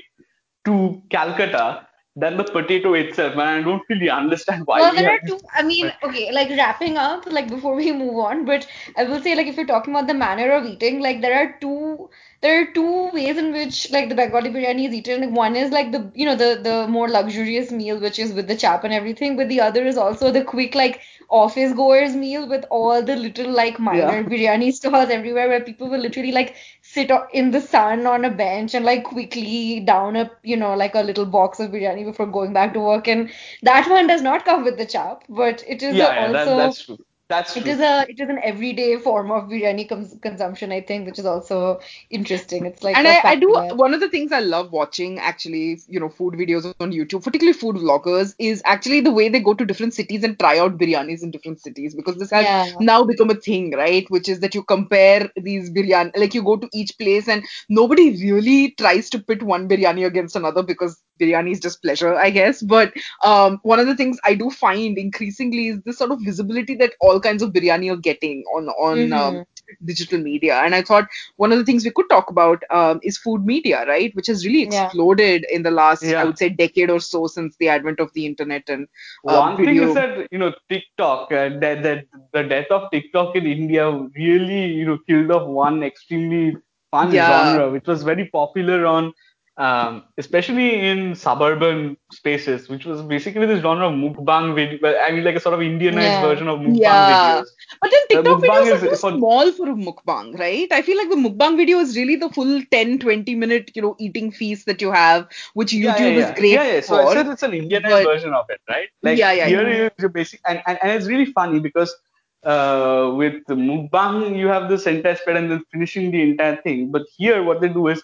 to 0.66 1.02
Calcutta 1.10 1.88
than 2.16 2.38
the 2.38 2.44
potato 2.44 2.94
itself. 2.94 3.34
And 3.34 3.42
I 3.42 3.62
don't 3.62 3.84
really 3.90 4.10
understand 4.10 4.64
why. 4.66 4.80
Well, 4.80 4.92
we 4.92 4.98
there 5.00 5.12
are 5.12 5.20
two. 5.28 5.40
I 5.54 5.64
mean, 5.64 5.92
okay, 6.04 6.32
like 6.32 6.50
wrapping 6.50 6.98
up, 6.98 7.26
like 7.32 7.50
before 7.50 7.76
we 7.76 7.92
move 7.92 8.18
on, 8.18 8.46
but 8.46 8.68
I 8.98 9.04
will 9.04 9.22
say, 9.22 9.36
like, 9.36 9.48
if 9.48 9.58
you're 9.58 9.66
talking 9.66 9.94
about 9.94 10.08
the 10.08 10.14
manner 10.14 10.52
of 10.52 10.66
eating, 10.66 11.02
like, 11.02 11.22
there 11.22 11.36
are 11.38 11.56
two, 11.60 12.10
there 12.42 12.62
are 12.62 12.66
two 12.74 13.10
ways 13.14 13.38
in 13.38 13.52
which, 13.52 13.92
like, 13.92 14.10
the 14.10 14.16
Bengali 14.16 14.50
biryani 14.50 14.88
is 14.88 14.94
eaten. 14.94 15.22
Like, 15.22 15.32
one 15.36 15.56
is 15.56 15.72
like 15.72 15.92
the, 15.92 16.12
you 16.16 16.26
know, 16.26 16.36
the 16.36 16.60
the 16.64 16.88
more 16.88 17.08
luxurious 17.10 17.72
meal, 17.72 18.00
which 18.00 18.20
is 18.20 18.34
with 18.34 18.48
the 18.48 18.56
chap 18.56 18.84
and 18.84 18.94
everything, 18.94 19.36
but 19.38 19.50
the 19.50 19.62
other 19.62 19.86
is 19.86 19.98
also 19.98 20.32
the 20.32 20.44
quick, 20.44 20.76
like, 20.76 21.02
office 21.30 21.74
goers 21.74 22.16
meal 22.16 22.48
with 22.48 22.66
all 22.70 23.02
the 23.04 23.16
little, 23.16 23.50
like, 23.52 23.80
minor 23.80 24.24
Yeah. 24.24 24.24
biryani 24.24 24.72
stalls 24.74 25.10
everywhere 25.10 25.48
where 25.50 25.62
people 25.62 25.90
will 25.90 26.00
literally, 26.08 26.32
like, 26.32 26.56
sit 26.82 27.12
in 27.34 27.52
the 27.52 27.62
sun 27.62 28.06
on 28.06 28.26
a 28.26 28.30
bench 28.30 28.74
and, 28.74 28.86
like, 28.86 29.04
quickly 29.04 29.80
down 29.82 30.16
a, 30.16 30.30
you 30.44 30.58
know, 30.58 30.74
like 30.76 30.96
a 30.96 31.02
little 31.02 31.26
box 31.26 31.60
of 31.60 31.72
biryani 31.72 32.06
before 32.06 32.26
going 32.28 32.54
back 32.54 32.74
to 32.74 32.80
work. 32.80 33.08
And 33.08 33.30
that 33.64 33.88
one 33.90 34.08
does 34.08 34.22
not 34.22 34.46
come 34.46 34.64
with 34.64 34.78
the 34.78 34.86
chap, 34.86 35.24
but 35.30 35.64
it 35.68 35.84
is 35.84 36.00
yeah, 36.00 36.10
a 36.10 36.12
yeah 36.14 36.30
that, 36.30 36.56
also 36.56 36.56
that's 36.56 36.82
true. 36.84 37.05
That's 37.28 37.54
true. 37.54 37.64
is 37.64 37.80
a 37.80 38.06
it 38.08 38.20
is 38.20 38.30
an 38.30 38.40
everyday 38.44 38.98
form 38.98 39.32
of 39.32 39.46
biryani 39.46 39.90
cons- 39.90 40.16
consumption, 40.22 40.72
I 40.72 40.82
think, 40.82 41.08
which 41.08 41.18
is 41.18 41.26
also 41.26 41.80
interesting. 42.12 42.66
It's 42.68 42.84
like 42.84 42.96
and 42.98 43.08
I 43.08 43.36
do 43.36 43.50
one 43.74 43.96
of 43.96 44.00
the 44.00 44.10
things 44.10 44.32
I 44.32 44.42
love 44.42 44.72
watching 44.72 45.18
actually, 45.20 45.80
you 45.88 46.00
know, 46.00 46.10
food 46.10 46.36
videos 46.36 46.72
on 46.80 46.92
YouTube, 46.92 47.24
particularly 47.24 47.58
food 47.58 47.78
vloggers, 47.78 48.36
is 48.38 48.62
actually 48.66 49.02
the 49.02 49.12
way 49.12 49.30
they 49.30 49.40
go 49.40 49.56
to 49.56 49.66
different 49.66 49.96
cities 49.96 50.24
and 50.24 50.38
try 50.38 50.60
out 50.60 50.78
biryanis 50.78 51.24
in 51.24 51.32
different 51.32 51.60
cities 51.62 51.96
because 51.96 52.18
this 52.18 52.30
has 52.30 52.46
Yeah. 52.46 52.70
now 52.80 53.04
become 53.04 53.32
a 53.32 53.36
thing, 53.36 53.72
right? 53.76 54.06
Which 54.10 54.30
is 54.30 54.40
that 54.42 54.54
you 54.54 54.64
compare 54.64 55.30
these 55.36 55.72
biryani, 55.72 56.16
like 56.16 56.36
you 56.36 56.44
go 56.44 56.58
to 56.58 56.70
each 56.74 56.96
place 57.00 57.28
and 57.28 57.44
nobody 57.70 58.12
really 58.24 58.76
tries 58.78 59.10
to 59.10 59.20
pit 59.20 59.42
one 59.42 59.68
biryani 59.68 60.06
against 60.06 60.36
another 60.36 60.62
because 60.62 61.02
biryani 61.20 61.52
is 61.52 61.60
just 61.60 61.82
pleasure, 61.82 62.16
I 62.16 62.30
guess. 62.30 62.62
But 62.62 62.94
um, 63.24 63.60
one 63.64 63.80
of 63.80 63.88
the 63.88 63.96
things 63.96 64.20
I 64.24 64.36
do 64.36 64.50
find 64.50 64.98
increasingly 64.98 65.68
is 65.70 65.82
this 65.84 65.98
sort 65.98 66.12
of 66.12 66.20
visibility 66.24 66.76
that 66.76 66.94
all 67.02 67.20
kinds 67.20 67.42
of 67.42 67.52
biryani 67.54 67.92
are 67.92 67.98
getting 67.98 68.44
on 68.56 68.68
on 68.70 69.14
um, 69.14 69.42
Mhm. 69.42 69.86
digital 69.86 70.20
media. 70.20 70.58
And 70.60 70.76
I 70.76 70.82
thought 70.82 71.08
one 71.38 71.52
of 71.52 71.58
the 71.58 71.66
things 71.66 71.84
we 71.86 71.92
could 71.92 72.10
talk 72.10 72.30
about 72.30 72.64
um, 72.72 73.00
is 73.04 73.18
food 73.18 73.46
media, 73.46 73.86
right? 73.88 74.14
Which 74.16 74.28
has 74.28 74.46
really 74.46 74.62
Yeah. 74.64 74.92
exploded 74.92 75.46
in 75.52 75.64
the 75.64 75.72
last, 75.72 76.14
Yeah. 76.14 76.22
I 76.22 76.26
would 76.26 76.38
say, 76.38 76.50
decade 76.50 76.90
or 76.90 77.00
so 77.00 77.28
since 77.28 77.56
the 77.60 77.70
advent 77.70 78.00
of 78.00 78.12
the 78.14 78.26
internet 78.26 78.70
and 78.70 78.88
uh, 79.28 79.42
One 79.42 79.64
thing 79.64 79.82
video. 79.82 79.84
is 79.84 79.94
that 79.96 80.28
you 80.32 80.38
know 80.40 80.54
TikTok, 80.70 81.32
uh, 81.32 81.50
that 81.60 81.84
that 81.84 82.06
the 82.34 82.44
death 82.44 82.72
of 82.72 82.92
TikTok 82.92 83.36
in 83.36 83.46
India 83.46 83.92
really 84.16 84.66
you 84.68 84.86
know 84.86 84.98
killed 85.08 85.32
off 85.32 85.48
one 85.48 85.84
extremely 85.84 86.56
fun 86.92 87.24
Yeah. 87.24 87.26
genre, 87.26 87.70
which 87.72 87.88
was 87.88 88.04
very 88.04 88.28
popular 88.30 88.86
on, 88.86 89.14
um, 89.58 90.04
especially 90.18 90.82
in 90.88 91.16
suburban 91.16 91.96
spaces, 92.12 92.68
which 92.68 92.86
was 92.86 93.02
basically 93.02 93.46
this 93.46 93.62
genre 93.62 93.88
of 93.88 93.94
mukbang 93.94 94.54
video. 94.54 94.78
I 95.00 95.12
mean, 95.12 95.24
like 95.24 95.36
a 95.36 95.40
sort 95.40 95.54
of 95.54 95.62
Indianized 95.62 96.02
Yeah. 96.16 96.22
version 96.22 96.48
of 96.50 96.60
mukbang 96.60 96.80
Yeah. 96.82 97.06
videos. 97.12 97.46
But 97.82 97.92
then 97.92 98.02
TikTok 98.10 98.42
mukbang 98.42 98.64
videos 98.66 98.72
are 98.72 98.76
is 98.76 98.82
too 98.82 99.08
for- 99.10 99.18
small 99.18 99.52
for 99.54 99.70
a 99.70 99.76
mukbang, 99.76 100.38
right? 100.40 100.68
I 100.72 100.82
feel 100.82 100.98
like 100.98 101.10
the 101.10 101.16
mukbang 101.16 101.56
video 101.56 101.80
is 101.80 101.96
really 101.96 102.18
the 102.18 102.30
full 102.30 102.62
10, 102.72 103.00
20 103.00 103.36
minute, 103.36 103.72
you 103.76 103.82
know, 103.82 103.96
eating 103.98 104.32
feast 104.32 104.66
that 104.66 104.82
you 104.82 104.92
have, 104.92 105.28
which 105.54 105.72
YouTube 105.72 106.00
yeah, 106.00 106.08
yeah, 106.08 106.30
is 106.32 106.40
great 106.40 106.52
yeah, 106.52 106.74
yeah. 106.74 106.82
So 106.82 106.98
for. 106.98 107.08
I 107.10 107.14
said 107.14 107.28
it's 107.28 107.44
an 107.44 107.52
Indianized 107.52 107.90
but- 107.90 108.04
version 108.04 108.34
of 108.34 108.46
it, 108.50 108.60
right? 108.68 108.90
Like 109.04 109.18
Yeah, 109.18 109.32
yeah, 109.32 109.48
here 109.48 109.70
yeah. 109.70 109.86
is 109.86 109.92
your 110.00 110.10
basic, 110.10 110.42
and, 110.46 110.62
and, 110.68 110.78
and 110.82 110.92
it's 110.92 111.06
really 111.08 111.26
funny 111.32 111.60
because 111.62 111.96
uh, 112.44 113.14
with 113.16 113.36
the 113.48 113.56
mukbang 113.56 114.38
you 114.38 114.48
have 114.48 114.70
this 114.70 114.86
entire 114.86 115.16
spread 115.16 115.38
and 115.38 115.50
then 115.50 115.64
finishing 115.72 116.12
the 116.12 116.22
entire 116.22 116.58
thing. 116.58 116.92
But 116.92 117.04
here 117.18 117.42
what 117.42 117.62
they 117.62 117.70
do 117.70 117.88
is 117.88 118.04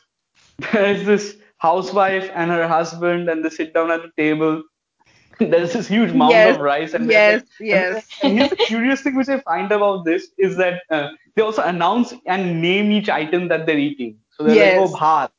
there's 0.71 1.05
this 1.05 1.35
housewife 1.61 2.29
and 2.33 2.51
her 2.51 2.67
husband 2.67 3.29
and 3.29 3.45
they 3.45 3.49
sit 3.49 3.73
down 3.73 3.91
at 3.91 4.01
the 4.03 4.11
table. 4.17 4.63
There's 5.39 5.73
this 5.73 5.87
huge 5.87 6.13
mound 6.13 6.31
Yes, 6.33 6.55
of 6.55 6.61
rice 6.61 6.93
and 6.93 7.09
yes, 7.09 7.41
like- 7.41 7.47
yes. 7.59 8.05
and 8.23 8.33
here's 8.37 8.49
the 8.49 8.57
curious 8.57 9.01
thing 9.01 9.15
which 9.15 9.29
I 9.29 9.39
find 9.41 9.71
about 9.71 10.05
this 10.05 10.27
is 10.37 10.57
that 10.57 10.81
uh, 10.89 11.09
they 11.35 11.41
also 11.41 11.63
announce 11.63 12.13
and 12.25 12.61
name 12.61 12.91
each 12.91 13.09
item 13.09 13.47
that 13.49 13.65
they're 13.65 13.77
eating. 13.89 14.17
So 14.31 14.43
they're 14.43 14.55
Yes. 14.55 14.75
like, 14.75 14.75
oh, 14.91 14.95
bhat, 14.97 15.29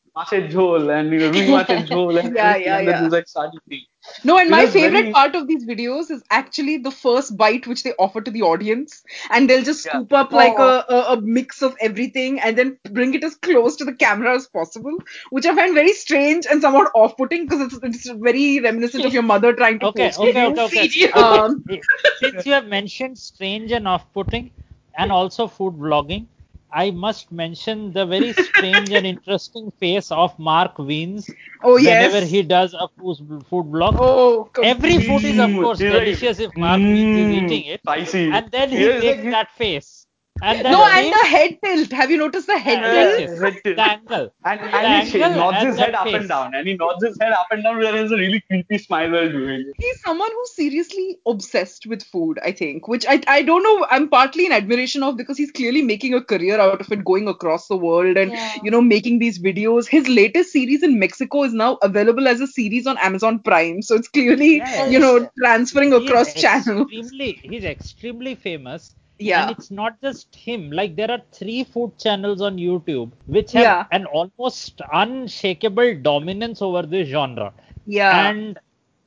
jhol, 0.50 0.90
and 0.98 1.12
you 1.12 1.20
know, 1.20 1.30
rui 1.30 1.46
macher 1.48 1.78
jhol, 1.90 2.18
and 2.20 2.34
Yeah, 2.34 2.56
yeah, 2.56 2.78
and 2.78 2.88
then 2.88 2.96
yeah. 2.96 3.02
you 3.04 3.08
like 3.10 3.28
start 3.28 3.50
eating. 3.66 3.86
No, 4.24 4.38
and 4.38 4.48
It 4.48 4.50
my 4.50 4.66
favorite 4.66 4.92
very- 5.02 5.12
part 5.12 5.34
of 5.36 5.46
these 5.46 5.64
videos 5.64 6.10
is 6.10 6.22
actually 6.30 6.78
the 6.78 6.90
first 6.90 7.36
bite 7.36 7.66
which 7.66 7.82
they 7.82 7.92
offer 7.98 8.20
to 8.20 8.30
the 8.30 8.42
audience, 8.42 9.02
and 9.30 9.48
they'll 9.48 9.62
just 9.62 9.84
Yeah. 9.84 9.92
scoop 9.92 10.12
up 10.12 10.32
like 10.32 10.54
Oh. 10.58 10.68
a, 10.88 10.94
a, 10.94 11.12
a 11.14 11.20
mix 11.20 11.62
of 11.62 11.76
everything 11.80 12.40
and 12.40 12.58
then 12.58 12.78
bring 12.90 13.14
it 13.14 13.22
as 13.24 13.34
close 13.36 13.76
to 13.76 13.84
the 13.84 13.94
camera 13.94 14.34
as 14.34 14.46
possible, 14.48 14.96
which 15.30 15.46
I 15.46 15.54
find 15.54 15.74
very 15.74 15.92
strange 15.92 16.46
and 16.50 16.60
somewhat 16.60 16.90
off-putting 16.94 17.46
because 17.46 17.60
it's, 17.60 17.78
it's 17.82 18.10
very 18.10 18.60
reminiscent 18.60 19.04
of 19.04 19.12
your 19.12 19.22
mother 19.22 19.52
trying 19.52 19.78
to 19.80 19.86
Okay, 19.86 20.10
force 20.10 20.18
okay, 20.30 20.42
you. 20.42 20.48
okay, 20.50 20.62
okay. 20.62 20.88
feed 20.88 20.94
you. 20.96 21.08
Okay. 21.08 21.20
Um, 21.20 21.64
Since 22.16 22.46
you 22.46 22.52
have 22.52 22.66
mentioned 22.66 23.18
strange 23.18 23.72
and 23.72 23.86
off-putting, 23.88 24.50
and 24.96 25.10
also 25.12 25.46
food 25.46 25.74
vlogging, 25.74 26.26
I 26.72 26.90
must 26.90 27.30
mention 27.32 27.92
the 27.92 28.06
very 28.06 28.32
strange 28.32 28.90
and 28.92 29.06
interesting 29.06 29.70
face 29.78 30.10
of 30.10 30.38
Mark 30.38 30.76
Wiens 30.78 31.34
oh 31.62 31.76
yes. 31.76 31.86
whenever 31.86 32.24
he 32.24 32.42
does 32.42 32.74
a 32.74 32.88
food 32.98 33.16
food 33.48 33.66
vlog. 33.66 33.98
Oh, 33.98 34.50
Every 34.60 34.98
food 34.98 35.24
is, 35.26 35.38
of 35.38 35.56
Mm, 35.56 35.58
course, 35.58 35.84
delicious 35.84 36.38
if 36.40 36.56
Mark 36.56 36.82
Wiens 36.88 37.14
is 37.14 37.30
mm, 37.30 37.30
eating 37.30 37.64
it, 37.66 37.82
Spicy. 37.82 38.30
and 38.30 38.50
then 38.50 38.70
he 38.70 38.88
Yeah, 38.88 38.98
it's 38.98 39.04
makes 39.04 39.24
like- 39.24 39.30
that 39.30 39.50
face. 39.52 40.01
And 40.42 40.64
then 40.64 40.76
no, 40.76 40.80
the 40.80 40.90
and 40.92 41.12
the 41.12 41.26
head 41.28 41.58
tilt. 41.64 41.92
Have 41.92 42.10
you 42.10 42.18
noticed 42.18 42.46
the 42.46 42.58
head 42.58 42.82
Yeah, 42.82 42.90
tilt? 42.90 43.14
yes, 43.16 43.40
yes. 43.40 43.42
Head 43.42 43.58
tilt. 43.64 43.76
the 43.76 43.82
angle. 43.82 44.30
And, 44.44 44.60
The 44.80 44.88
and 44.88 45.08
he 45.08 45.28
angle 45.28 45.30
nods 45.30 45.62
his 45.62 45.76
that 45.76 45.92
head 45.92 45.94
up 45.94 46.12
and 46.14 46.28
down, 46.28 46.54
and 46.54 46.66
he 46.68 46.74
nods 46.76 47.04
his 47.04 47.16
head 47.20 47.32
up 47.32 47.46
and 47.50 47.62
down. 47.64 47.80
There 47.80 47.96
is 47.96 48.12
a 48.12 48.16
really 48.16 48.40
creepy 48.48 48.78
smile 48.78 49.10
while 49.10 49.30
doing 49.30 49.60
it. 49.68 49.76
he's 49.78 50.00
someone 50.02 50.30
who's 50.32 50.54
seriously 50.54 51.18
obsessed 51.26 51.86
with 51.86 52.02
food 52.02 52.38
i 52.44 52.52
think 52.52 52.88
which 52.88 53.04
I, 53.08 53.20
I 53.26 53.42
don't 53.42 53.62
know 53.62 53.86
i'm 53.90 54.08
partly 54.08 54.46
in 54.46 54.52
admiration 54.52 55.02
of 55.02 55.16
because 55.16 55.38
he's 55.38 55.50
clearly 55.52 55.82
making 55.82 56.14
a 56.14 56.22
career 56.22 56.60
out 56.60 56.80
of 56.80 56.90
it 56.92 57.04
going 57.04 57.28
across 57.28 57.66
the 57.68 57.76
world 57.76 58.16
and 58.16 58.32
Yeah. 58.32 58.56
you 58.62 58.70
know 58.70 58.80
making 58.80 59.18
these 59.18 59.38
videos 59.40 59.88
his 59.88 60.08
latest 60.08 60.52
series 60.52 60.82
in 60.82 60.98
mexico 60.98 61.44
is 61.44 61.52
now 61.54 61.78
available 61.82 62.28
as 62.28 62.40
a 62.40 62.46
series 62.46 62.86
on 62.86 62.98
amazon 62.98 63.40
prime 63.40 63.82
so 63.82 63.94
it's 63.96 64.08
clearly 64.08 64.62
Yeah, 64.62 64.86
you 64.86 64.98
know 64.98 65.28
transferring 65.42 65.92
He 65.92 66.04
across 66.04 66.34
channels 66.34 66.88
Extremely, 66.90 67.40
he's 67.42 67.64
extremely 67.64 68.34
famous. 68.34 68.96
Yeah. 69.22 69.46
And 69.46 69.50
it's 69.50 69.70
not 69.70 70.00
just 70.02 70.34
him. 70.34 70.70
Like 70.70 70.96
there 70.96 71.10
are 71.10 71.22
three 71.32 71.64
food 71.64 71.98
channels 71.98 72.40
on 72.40 72.56
YouTube 72.56 73.12
which 73.26 73.52
have 73.52 73.72
Yeah. 73.72 73.86
an 73.90 74.06
almost 74.06 74.80
unshakable 74.92 75.96
dominance 76.02 76.62
over 76.62 76.82
this 76.82 77.08
genre. 77.08 77.52
yeah 77.86 78.10
And 78.10 78.58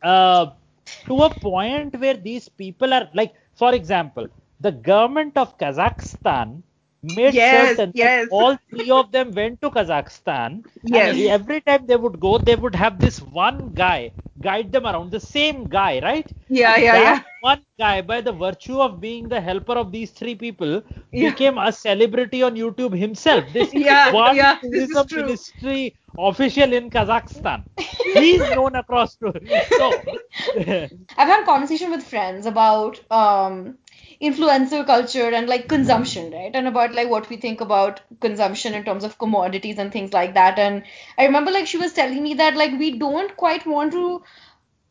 uh, 0.02 0.48
to 1.08 1.24
a 1.24 1.30
point 1.30 2.00
where 2.00 2.16
these 2.16 2.48
people 2.50 2.94
are 2.94 3.10
like, 3.14 3.34
for 3.54 3.74
example, 3.74 4.28
the 4.60 4.72
government 4.72 5.38
of 5.38 5.58
Kazakhstan 5.58 6.64
made 7.02 7.40
Yes, 7.40 7.42
certain 7.42 7.94
that 8.02 8.14
yes. 8.18 8.30
all 8.30 8.58
three 8.70 8.90
of 8.92 9.12
them 9.12 9.32
went 9.34 9.62
to 9.62 9.70
Kazakhstan. 9.72 10.64
Yes. 10.84 11.16
And 11.16 11.26
every 11.26 11.62
time 11.62 11.86
they 11.88 11.96
would 11.98 12.20
go, 12.20 12.38
they 12.38 12.56
would 12.56 12.76
have 12.76 13.00
this 13.00 13.22
one 13.22 13.74
guy 13.74 14.12
guide 14.40 14.72
them 14.72 14.86
around, 14.86 15.12
the 15.12 15.20
same 15.20 15.68
guy, 15.70 16.00
right? 16.02 16.32
Yeah, 16.50 16.78
yeah, 16.78 16.98
that 16.98 17.00
yeah. 17.00 17.24
One 17.40 17.64
guy, 17.80 18.02
by 18.02 18.22
the 18.22 18.32
virtue 18.34 18.80
of 18.82 19.00
being 19.00 19.28
the 19.30 19.40
helper 19.42 19.74
of 19.74 19.92
these 19.92 20.12
three 20.12 20.36
people, 20.36 20.82
Yeah. 21.12 21.36
became 21.36 21.58
a 21.58 21.72
celebrity 21.72 22.42
on 22.44 22.56
YouTube 22.56 22.98
himself. 22.98 23.52
This 23.52 23.74
Yeah, 23.74 24.08
one 24.08 24.34
yeah, 24.34 24.60
this 24.72 24.90
is 24.90 25.06
true. 25.06 25.38
ministry 25.38 25.96
official 26.18 26.74
in 26.74 26.90
Kazakhstan. 26.90 27.66
He's 28.14 28.48
known 28.50 28.76
across 28.76 29.16
to 29.18 29.34
so 29.70 30.02
I've 31.18 31.28
had 31.28 31.44
a 31.44 31.46
conversation 31.46 31.92
with 31.92 32.04
friends 32.04 32.46
about 32.46 33.00
um, 33.12 33.78
influencer 34.30 34.86
culture 34.86 35.30
and 35.30 35.48
like 35.48 35.68
consumption, 35.70 36.32
right? 36.32 36.52
And 36.54 36.68
about 36.68 36.94
like 36.94 37.10
what 37.10 37.30
we 37.30 37.38
think 37.38 37.62
about 37.62 38.02
consumption 38.22 38.74
in 38.74 38.84
terms 38.84 39.04
of 39.04 39.18
commodities 39.18 39.78
and 39.78 39.92
things 39.92 40.14
like 40.14 40.34
that. 40.36 40.60
And 40.60 40.84
I 41.18 41.26
remember 41.26 41.52
like 41.52 41.68
she 41.68 41.78
was 41.78 41.94
telling 41.94 42.24
me 42.24 42.34
that 42.36 42.56
like 42.56 42.78
we 42.80 42.98
don't 42.98 43.36
quite 43.38 43.66
want 43.66 43.94
to 43.94 44.24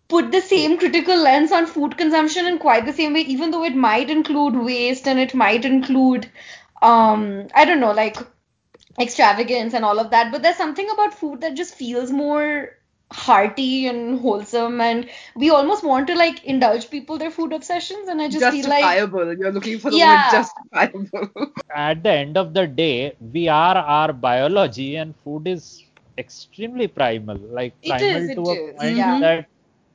put 0.08 0.32
the 0.32 0.40
same 0.40 0.78
critical 0.78 1.16
lens 1.16 1.52
on 1.52 1.66
food 1.66 1.96
consumption 1.98 2.46
in 2.46 2.58
quite 2.58 2.86
the 2.86 2.92
same 2.92 3.14
way, 3.14 3.20
even 3.20 3.50
though 3.50 3.64
it 3.64 3.76
might 3.76 4.10
include 4.10 4.56
waste 4.56 5.08
and 5.08 5.18
it 5.18 5.34
might 5.34 5.64
include 5.64 6.30
um 6.82 7.48
I 7.54 7.64
don't 7.64 7.80
know, 7.80 7.92
like 7.92 8.16
extravagance 9.00 9.74
and 9.74 9.84
all 9.84 9.98
of 9.98 10.10
that. 10.10 10.32
But 10.32 10.42
there's 10.42 10.56
something 10.56 10.88
about 10.90 11.14
food 11.14 11.40
that 11.42 11.54
just 11.54 11.74
feels 11.74 12.10
more 12.10 12.70
hearty 13.14 13.86
and 13.86 14.20
wholesome 14.20 14.80
and 14.80 15.08
we 15.36 15.50
almost 15.50 15.84
want 15.84 16.06
to 16.08 16.14
like 16.16 16.44
indulge 16.44 16.90
people 16.90 17.18
their 17.18 17.30
food 17.30 17.52
obsessions 17.52 18.08
and 18.08 18.20
I 18.22 18.28
just 18.28 18.48
feel 18.48 18.68
like 18.68 18.94
justifiable 18.98 19.36
you're 19.36 19.52
looking 19.52 19.78
for 19.78 19.90
the 19.90 19.98
Yeah. 19.98 20.20
word 20.20 20.28
justifiable 20.28 21.30
at 21.74 22.02
the 22.02 22.10
end 22.10 22.36
of 22.36 22.54
the 22.54 22.66
day, 22.66 23.14
we 23.32 23.48
are 23.48 23.76
our 23.76 24.12
biology, 24.12 24.96
and 24.96 25.14
food 25.16 25.46
is 25.48 25.84
extremely 26.18 26.86
primal, 26.88 27.36
like 27.36 27.74
It 27.82 28.00
primal 28.00 28.26
is, 28.26 28.28
it 28.28 28.38
to 28.38 28.50
a 28.50 28.56
is, 28.56 28.78
point 28.78 28.96
yeah. 28.96 29.20
that. 29.20 29.46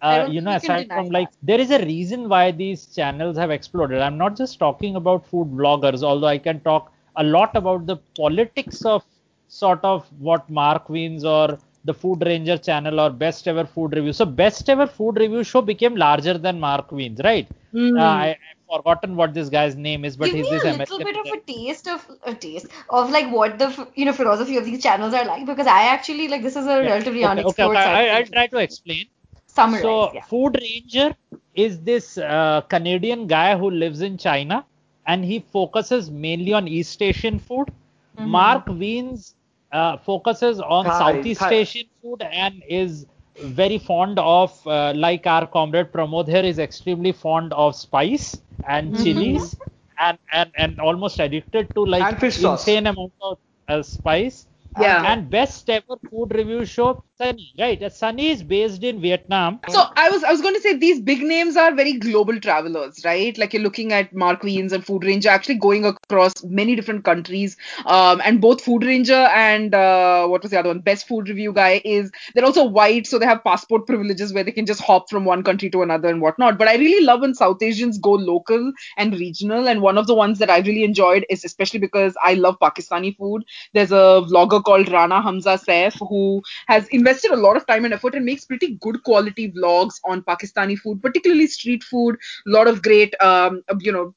Uh, 0.02 0.24
you 0.28 0.42
know, 0.42 0.52
think 0.52 0.56
you 0.56 0.58
can 0.60 0.74
aside 0.74 0.88
deny 0.88 0.94
from 0.94 1.10
like, 1.10 1.30
that. 1.30 1.34
there 1.42 1.60
is 1.60 1.72
a 1.72 1.80
reason 1.86 2.30
why 2.30 2.52
these 2.52 2.86
channels 2.96 3.38
have 3.38 3.52
exploded. 3.52 4.02
I'm 4.02 4.18
not 4.18 4.36
just 4.38 4.60
talking 4.60 4.96
about 4.96 5.26
food 5.26 5.48
bloggers, 5.52 6.04
although 6.04 6.28
I 6.28 6.38
can 6.38 6.60
talk 6.62 6.92
a 7.16 7.24
lot 7.24 7.56
about 7.56 7.86
the 7.86 7.98
politics 8.18 8.86
of 8.86 9.04
sort 9.48 9.84
of 9.84 10.08
what 10.20 10.50
Mark 10.50 10.88
Wiens 10.90 11.26
or 11.26 11.58
the 11.84 11.94
Food 11.94 12.24
Ranger 12.26 12.58
channel 12.58 13.00
or 13.00 13.10
Best 13.10 13.48
Ever 13.48 13.66
Food 13.66 13.96
Review. 13.96 14.14
So, 14.14 14.26
Best 14.26 14.70
Ever 14.70 14.88
Food 14.88 15.18
Review 15.18 15.44
show 15.44 15.62
became 15.62 15.96
larger 15.96 16.38
than 16.38 16.60
Mark 16.60 16.90
Wiens, 16.92 17.20
right? 17.24 17.48
Hmm. 17.72 17.98
Uh, 17.98 18.02
I, 18.02 18.28
I've 18.30 18.66
forgotten 18.78 19.16
what 19.16 19.34
this 19.34 19.50
guy's 19.50 19.76
name 19.76 20.06
is, 20.06 20.16
but 20.18 20.32
give 20.32 20.36
he's 20.36 20.50
me 20.50 20.50
this 20.50 20.64
a 20.64 20.72
little 20.72 21.00
American. 21.00 21.04
bit 21.04 21.16
of 21.18 21.30
a 21.32 21.40
taste 21.42 21.88
of 21.88 22.06
a 22.24 22.34
taste 22.34 22.68
of 22.90 23.10
like 23.10 23.32
what 23.32 23.58
the 23.58 23.88
you 23.96 24.06
know 24.06 24.14
philosophy 24.14 24.58
of 24.58 24.66
these 24.66 24.82
channels 24.82 25.14
are 25.14 25.26
like 25.26 25.46
because 25.46 25.68
I 25.68 25.84
actually 25.88 26.28
like 26.28 26.42
this 26.44 26.56
is 26.56 26.66
a 26.68 26.82
Yeah. 26.82 26.92
relatively 26.92 27.24
okay, 27.24 27.44
okay, 27.44 27.64
unexplored 27.64 27.78
okay. 27.78 27.84
side. 27.84 28.08
I, 28.10 28.18
I'll 28.18 28.26
try 28.26 28.48
to 28.48 28.58
explain. 28.58 29.06
Summarize, 29.48 29.82
so, 29.82 30.12
yeah. 30.14 30.22
Food 30.22 30.58
Ranger 30.62 31.16
is 31.56 31.80
this 31.82 32.18
uh, 32.18 32.62
Canadian 32.70 33.28
guy 33.28 33.58
who 33.58 33.70
lives 33.70 34.02
in 34.02 34.18
China 34.18 34.66
and 35.06 35.24
he 35.26 35.40
focuses 35.40 36.10
mainly 36.10 36.54
on 36.54 36.68
East 36.68 37.02
Asian 37.02 37.40
food. 37.40 37.70
Mm-hmm. 38.18 38.30
Mark 38.30 38.66
Wiens 38.68 39.36
uh, 39.72 39.98
focuses 39.98 40.60
on 40.62 40.92
Thai, 40.92 40.92
Southeast 40.92 41.40
Thai. 41.40 41.52
Asian 41.52 41.86
food 42.02 42.22
and 42.22 42.64
is 42.68 43.06
very 43.42 43.78
fond 43.78 44.20
of, 44.20 44.52
uh, 44.68 44.94
like 44.96 45.26
our 45.28 45.48
comrade 45.48 45.92
Pramod 45.92 46.28
here, 46.28 46.44
is 46.44 46.60
extremely 46.60 47.12
fond 47.12 47.54
of 47.54 47.76
spice 47.76 48.42
and 48.68 48.96
Mm-hmm. 48.96 48.96
chilies. 48.96 49.58
and, 50.00 50.18
and 50.34 50.52
and 50.58 50.80
almost 50.80 51.20
addicted 51.20 51.74
to 51.76 51.86
like 51.86 52.10
And 52.10 52.20
fish 52.20 52.38
sauce. 52.38 52.66
insane 52.66 52.88
amount 52.88 53.14
of 53.22 53.38
uh, 53.68 53.82
spice. 53.84 54.48
Yeah. 54.78 55.12
And 55.12 55.30
best 55.30 55.70
ever 55.70 55.96
food 56.10 56.34
review 56.34 56.64
show, 56.66 57.04
Sunny. 57.18 57.54
Right. 57.60 57.92
Sunny 57.92 58.30
is 58.30 58.44
based 58.44 58.84
in 58.84 59.02
Vietnam. 59.02 59.60
So 59.68 59.84
I 59.96 60.10
was 60.10 60.24
I 60.24 60.32
was 60.32 60.42
going 60.42 60.54
to 60.54 60.62
say 60.62 60.78
these 60.78 61.02
big 61.02 61.22
names 61.22 61.58
are 61.58 61.74
very 61.74 61.94
global 61.94 62.40
travelers, 62.40 63.02
right? 63.04 63.38
Like 63.38 63.54
you're 63.54 63.64
looking 63.64 63.92
at 63.92 64.14
Mark 64.14 64.42
Wiens 64.42 64.72
and 64.72 64.86
Food 64.86 65.04
Ranger 65.04 65.30
actually 65.30 65.56
going 65.56 65.86
across 65.86 66.34
many 66.44 66.76
different 66.76 67.04
countries. 67.04 67.58
Um, 67.86 68.22
and 68.24 68.40
both 68.40 68.62
Food 68.62 68.84
Ranger 68.84 69.14
and 69.14 69.74
uh, 69.74 70.28
what 70.28 70.44
was 70.44 70.52
the 70.52 70.60
other 70.60 70.70
one? 70.70 70.80
Best 70.80 71.08
Food 71.08 71.28
Review 71.28 71.52
guy 71.52 71.82
is 71.84 72.12
they're 72.34 72.46
also 72.46 72.64
white, 72.64 73.08
so 73.08 73.20
they 73.20 73.26
have 73.26 73.44
passport 73.44 73.86
privileges 73.86 74.34
where 74.34 74.44
they 74.44 74.52
can 74.52 74.66
just 74.66 74.82
hop 74.82 75.10
from 75.10 75.26
one 75.26 75.44
country 75.44 75.70
to 75.72 75.82
another 75.82 76.08
and 76.08 76.22
whatnot. 76.22 76.58
But 76.58 76.68
I 76.68 76.76
really 76.76 77.04
love 77.04 77.22
when 77.22 77.34
South 77.34 77.62
Asians 77.62 77.98
go 77.98 78.12
local 78.12 78.72
and 78.98 79.14
regional. 79.14 79.68
And 79.68 79.82
one 79.82 79.98
of 79.98 80.08
the 80.08 80.16
ones 80.16 80.40
that 80.40 80.50
I 80.50 80.60
really 80.60 80.84
enjoyed 80.84 81.26
is 81.30 81.44
especially 81.44 81.80
because 81.80 82.16
I 82.24 82.36
love 82.36 82.58
Pakistani 82.62 83.18
food. 83.18 83.44
There's 83.74 83.92
a 83.92 84.24
vlogger 84.30 84.59
called 84.62 84.92
Rana 84.92 85.22
Hamza 85.22 85.58
Saif 85.58 85.98
who 86.08 86.42
has 86.68 86.88
invested 86.90 87.32
a 87.32 87.36
lot 87.36 87.58
of 87.58 87.66
time 87.68 87.86
and 87.86 87.94
effort 87.94 88.16
and 88.16 88.26
makes 88.26 88.46
pretty 88.46 88.76
good 88.82 89.04
quality 89.04 89.52
vlogs 89.52 89.96
on 90.06 90.22
Pakistani 90.24 90.78
food, 90.78 91.02
particularly 91.02 91.48
street 91.48 91.84
food. 91.84 92.16
A 92.48 92.50
lot 92.50 92.68
of 92.68 92.82
great, 92.82 93.14
um, 93.22 93.64
you 93.80 93.92
know, 93.92 94.14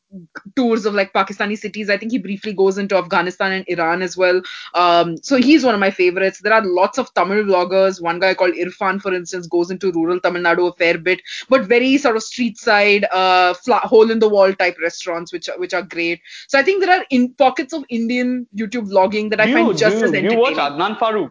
tours 0.57 0.85
of 0.87 0.95
like 0.95 1.13
Pakistani 1.13 1.57
cities. 1.59 1.89
I 1.91 1.97
think 1.97 2.13
he 2.13 2.19
briefly 2.19 2.53
goes 2.53 2.79
into 2.79 2.97
Afghanistan 2.97 3.53
and 3.53 3.65
Iran 3.69 4.03
as 4.03 4.17
well. 4.17 4.43
Um, 4.75 5.17
so 5.19 5.37
he's 5.37 5.65
one 5.65 5.75
of 5.75 5.81
my 5.81 5.91
favorites. 5.91 6.41
There 6.41 6.53
are 6.53 6.65
lots 6.65 6.99
of 6.99 7.13
Tamil 7.15 7.45
vloggers. 7.45 8.01
One 8.01 8.19
guy 8.21 8.35
called 8.35 8.55
Irfan, 8.55 9.01
for 9.01 9.13
instance, 9.15 9.47
goes 9.47 9.71
into 9.71 9.91
rural 9.93 10.21
Tamil 10.21 10.43
Nadu 10.43 10.71
a 10.73 10.77
fair 10.77 10.99
bit, 10.99 11.23
but 11.49 11.65
very 11.67 11.97
sort 11.99 12.17
of 12.17 12.23
street 12.23 12.59
side, 12.59 13.05
uh, 13.13 13.55
fla- 13.55 13.81
hole 13.81 14.11
in 14.11 14.19
the 14.19 14.29
wall 14.29 14.53
type 14.53 14.77
restaurants, 14.83 15.33
which 15.33 15.49
are, 15.49 15.59
which 15.59 15.75
are 15.75 15.83
great. 15.83 16.21
So 16.49 16.59
I 16.59 16.63
think 16.63 16.85
there 16.85 16.99
are 16.99 17.05
in 17.11 17.33
pockets 17.35 17.73
of 17.73 17.85
Indian 17.89 18.47
YouTube 18.57 18.91
vlogging 18.91 19.31
that 19.31 19.41
I 19.41 19.45
you, 19.47 19.55
find 19.55 19.79
just 19.79 19.97
you, 19.99 20.05
as 20.05 20.11
you 20.11 20.17
entertaining. 20.19 20.39
watch 20.39 20.55
Adnan 20.55 20.99
Farooq. 20.99 21.31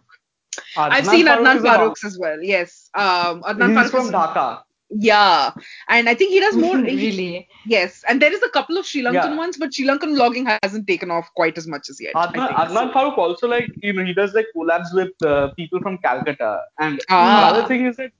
I've 0.76 1.06
seen 1.06 1.26
Adnan 1.26 1.56
is 1.56 1.64
a- 1.64 1.66
Farouk's 1.68 2.04
as 2.04 2.18
well. 2.18 2.38
Yes. 2.42 2.90
Um, 2.94 3.42
Adnan 3.42 3.68
He's 3.80 3.90
Farouk 3.90 3.90
from 3.90 4.10
Dhaka. 4.12 4.62
Yeah, 4.94 5.52
and 5.88 6.08
I 6.08 6.14
think 6.14 6.30
he 6.32 6.40
does 6.40 6.56
more. 6.56 6.76
really? 6.82 7.48
Yes, 7.64 8.02
and 8.08 8.20
there 8.20 8.32
is 8.32 8.42
a 8.42 8.48
couple 8.50 8.76
of 8.76 8.86
Sri 8.86 9.02
Lankan 9.02 9.14
Yeah. 9.14 9.36
ones, 9.36 9.56
but 9.56 9.72
Sri 9.72 9.86
Lankan 9.86 10.14
vlogging 10.16 10.46
hasn't 10.62 10.86
taken 10.86 11.10
off 11.10 11.28
quite 11.34 11.56
as 11.56 11.66
much 11.66 11.88
as 11.88 12.00
yet. 12.00 12.12
I 12.14 12.26
Adnan, 12.26 12.46
think. 12.46 12.58
Adnan 12.58 12.92
Farooq 12.92 13.16
also 13.16 13.48
like 13.48 13.70
you 13.82 13.92
know 13.92 14.04
he 14.04 14.12
does 14.12 14.34
like 14.34 14.46
collabs 14.56 14.92
with 14.92 15.12
uh, 15.24 15.48
people 15.54 15.80
from 15.80 15.98
Calcutta. 15.98 16.60
And 16.78 17.00
Ah. 17.08 17.48
another 17.48 17.66
thing 17.66 17.86
is 17.86 17.96
that 17.96 18.12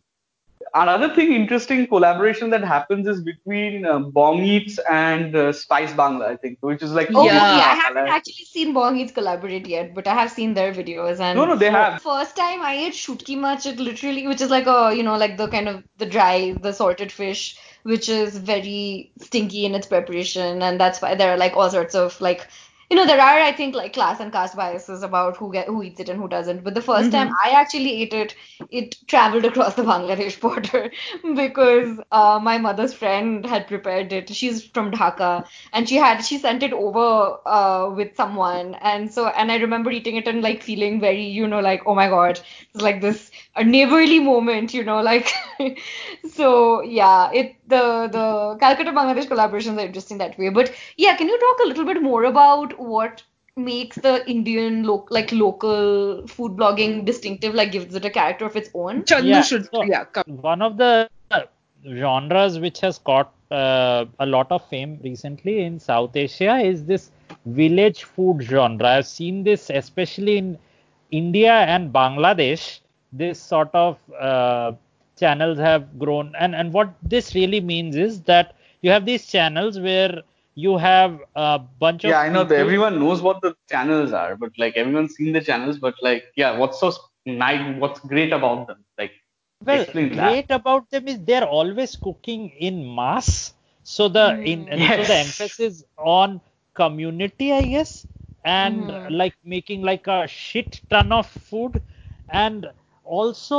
another 0.74 1.14
thing 1.14 1.32
interesting 1.32 1.86
collaboration 1.86 2.50
that 2.50 2.64
happens 2.64 3.06
is 3.06 3.22
between 3.22 3.84
uh, 3.86 3.98
Bong 3.98 4.42
Eats 4.42 4.78
and 4.90 5.34
uh, 5.34 5.52
Spice 5.52 5.92
Bangla, 5.92 6.26
I 6.26 6.36
think, 6.36 6.58
which 6.60 6.82
is 6.82 6.92
like 6.92 7.10
Oh, 7.14 7.24
Yeah. 7.24 7.56
yeah. 7.56 7.68
I 7.70 7.74
haven't 7.74 8.08
actually 8.08 8.44
seen 8.44 8.72
Bong 8.72 8.98
Eats 8.98 9.12
collaborate 9.12 9.66
yet, 9.66 9.94
but 9.94 10.06
I 10.06 10.14
have 10.14 10.30
seen 10.30 10.54
their 10.54 10.72
videos. 10.72 11.20
And 11.20 11.38
No, 11.38 11.44
no, 11.44 11.56
they 11.56 11.70
have. 11.70 12.02
First 12.02 12.36
time 12.36 12.62
I 12.62 12.74
ate 12.74 12.94
shutki 12.94 13.38
much, 13.38 13.66
it 13.66 13.78
literally, 13.78 14.26
which 14.26 14.40
is 14.40 14.50
like 14.50 14.66
a, 14.66 14.92
you 14.94 15.02
know, 15.02 15.16
like 15.16 15.36
the 15.36 15.48
kind 15.48 15.68
of 15.68 15.84
the 15.98 16.06
dry, 16.06 16.52
the 16.60 16.72
salted 16.72 17.12
fish, 17.12 17.56
which 17.82 18.08
is 18.08 18.36
very 18.38 19.12
stinky 19.20 19.64
in 19.66 19.74
its 19.74 19.86
preparation, 19.86 20.62
and 20.62 20.80
that's 20.80 21.00
why 21.02 21.14
there 21.14 21.32
are 21.32 21.36
like 21.36 21.56
all 21.56 21.70
sorts 21.70 21.94
of 21.94 22.20
like. 22.20 22.48
You 22.92 22.96
know, 22.98 23.06
there 23.06 23.20
are, 23.20 23.40
I 23.40 23.52
think, 23.52 23.74
like 23.74 23.94
class 23.94 24.20
and 24.20 24.30
caste 24.30 24.54
biases 24.56 25.02
about 25.02 25.38
who 25.38 25.50
get 25.52 25.66
who 25.66 25.82
eats 25.82 26.00
it 26.00 26.10
and 26.10 26.20
who 26.20 26.28
doesn't. 26.28 26.62
But 26.62 26.74
the 26.74 26.82
1st 26.82 27.10
time 27.10 27.30
I 27.44 27.50
actually 27.52 28.02
ate 28.02 28.12
it, 28.12 28.36
it 28.70 28.96
traveled 29.08 29.46
across 29.46 29.74
the 29.76 29.82
Bangladesh 29.82 30.38
border 30.40 30.92
because 31.34 31.98
uh, 32.12 32.38
my 32.42 32.58
mother's 32.58 32.92
friend 32.92 33.46
had 33.46 33.66
prepared 33.66 34.12
it. 34.12 34.28
She's 34.28 34.64
from 34.64 34.90
Dhaka, 34.92 35.46
and 35.72 35.88
she 35.88 35.96
had 35.96 36.20
she 36.20 36.38
sent 36.38 36.62
it 36.62 36.72
over 36.74 37.38
uh, 37.46 37.90
with 37.90 38.14
someone, 38.16 38.74
and 38.74 39.12
so 39.12 39.28
and 39.28 39.50
I 39.50 39.56
remember 39.56 39.90
eating 39.90 40.16
it 40.16 40.28
and 40.28 40.42
like 40.42 40.62
feeling 40.62 41.00
very, 41.00 41.24
you 41.24 41.48
know, 41.48 41.60
like 41.60 41.82
oh 41.86 41.94
my 41.94 42.08
god, 42.08 42.40
it's 42.74 42.82
like 42.82 43.00
this 43.00 43.30
a 43.56 43.64
neighborly 43.64 44.20
moment, 44.20 44.74
you 44.74 44.84
know, 44.84 45.00
like 45.00 45.32
so 46.30 46.82
yeah, 46.82 47.30
it 47.32 47.56
the 47.74 47.82
the 48.16 48.24
Calcutta 48.62 48.92
Bangladesh 49.00 49.28
collaborations 49.34 49.82
are 49.82 49.86
interesting 49.90 50.18
that 50.22 50.38
way. 50.38 50.48
But 50.60 50.72
yeah, 50.96 51.16
can 51.16 51.28
you 51.34 51.38
talk 51.44 51.64
a 51.64 51.68
little 51.68 51.84
bit 51.92 52.02
more 52.02 52.24
about 52.24 52.78
what 52.94 53.22
makes 53.56 53.96
the 53.96 54.14
Indian 54.34 54.82
lo- 54.90 55.06
like 55.10 55.32
local 55.32 56.26
food 56.26 56.52
blogging 56.62 57.04
distinctive, 57.04 57.54
like 57.54 57.72
gives 57.72 57.94
it 57.94 58.04
a 58.04 58.10
character 58.18 58.46
of 58.46 58.56
its 58.62 58.70
own? 58.74 59.02
Chandu 59.12 59.28
Yeah, 59.36 59.42
should, 59.42 59.68
so- 59.70 59.84
yeah, 59.94 60.04
come. 60.04 60.24
one 60.52 60.62
of 60.62 60.76
the 60.84 61.08
genres 61.86 62.58
which 62.58 62.80
has 62.80 62.98
caught 62.98 63.32
uh, 63.50 64.04
a 64.20 64.26
lot 64.26 64.50
of 64.50 64.66
fame 64.68 64.98
recently 65.02 65.60
in 65.64 65.78
South 65.78 66.16
Asia 66.16 66.56
is 66.58 66.84
this 66.84 67.10
village 67.46 68.04
food 68.04 68.42
genre. 68.42 68.88
I've 68.88 69.06
seen 69.06 69.42
this 69.44 69.70
especially 69.70 70.38
in 70.38 70.58
India 71.10 71.52
and 71.52 71.92
Bangladesh. 71.92 72.80
This 73.12 73.40
sort 73.40 73.70
of 73.74 73.98
uh, 74.18 74.72
channels 75.22 75.58
have 75.58 75.86
grown, 76.04 76.32
and 76.38 76.54
and 76.54 76.72
what 76.78 76.94
this 77.16 77.34
really 77.34 77.60
means 77.72 77.96
is 78.08 78.22
that 78.32 78.54
you 78.82 78.90
have 78.96 79.04
these 79.12 79.26
channels 79.36 79.80
where 79.88 80.22
you 80.66 80.76
have 80.78 81.18
a 81.36 81.58
bunch 81.86 82.04
of 82.04 82.16
Yeah, 82.16 82.20
I 82.20 82.28
know 82.30 82.44
that 82.44 82.58
everyone 82.58 82.98
knows 83.00 83.22
what 83.22 83.40
the 83.42 83.54
channels 83.68 84.12
are, 84.12 84.36
but 84.36 84.52
like 84.58 84.76
everyone's 84.76 85.14
seen 85.14 85.32
the 85.32 85.40
channels, 85.40 85.78
but 85.78 85.94
like 86.02 86.24
yeah, 86.36 86.56
what's 86.58 86.80
so 86.80 86.92
nice? 87.26 87.78
What's 87.78 88.00
great 88.00 88.32
about 88.32 88.66
them? 88.68 88.84
Like 88.98 89.12
Well, 89.64 89.86
explain 89.86 90.14
that. 90.16 90.40
great 90.40 90.50
about 90.50 90.90
them 90.90 91.08
is 91.08 91.20
they're 91.20 91.46
always 91.46 91.96
cooking 91.96 92.50
in 92.50 92.94
mass. 92.94 93.54
So 93.82 94.08
the 94.08 94.38
in 94.42 94.68
and 94.68 94.92
so 94.92 95.04
the 95.04 95.14
emphasis 95.16 95.84
on 95.98 96.40
community, 96.74 97.52
I 97.52 97.62
guess, 97.66 98.06
and 98.44 98.90
Mhm. 98.90 99.10
like 99.10 99.34
making 99.44 99.82
like 99.82 100.06
a 100.06 100.26
shit 100.26 100.80
ton 100.90 101.12
of 101.12 101.26
food, 101.26 101.82
and 102.28 102.70
also 103.18 103.58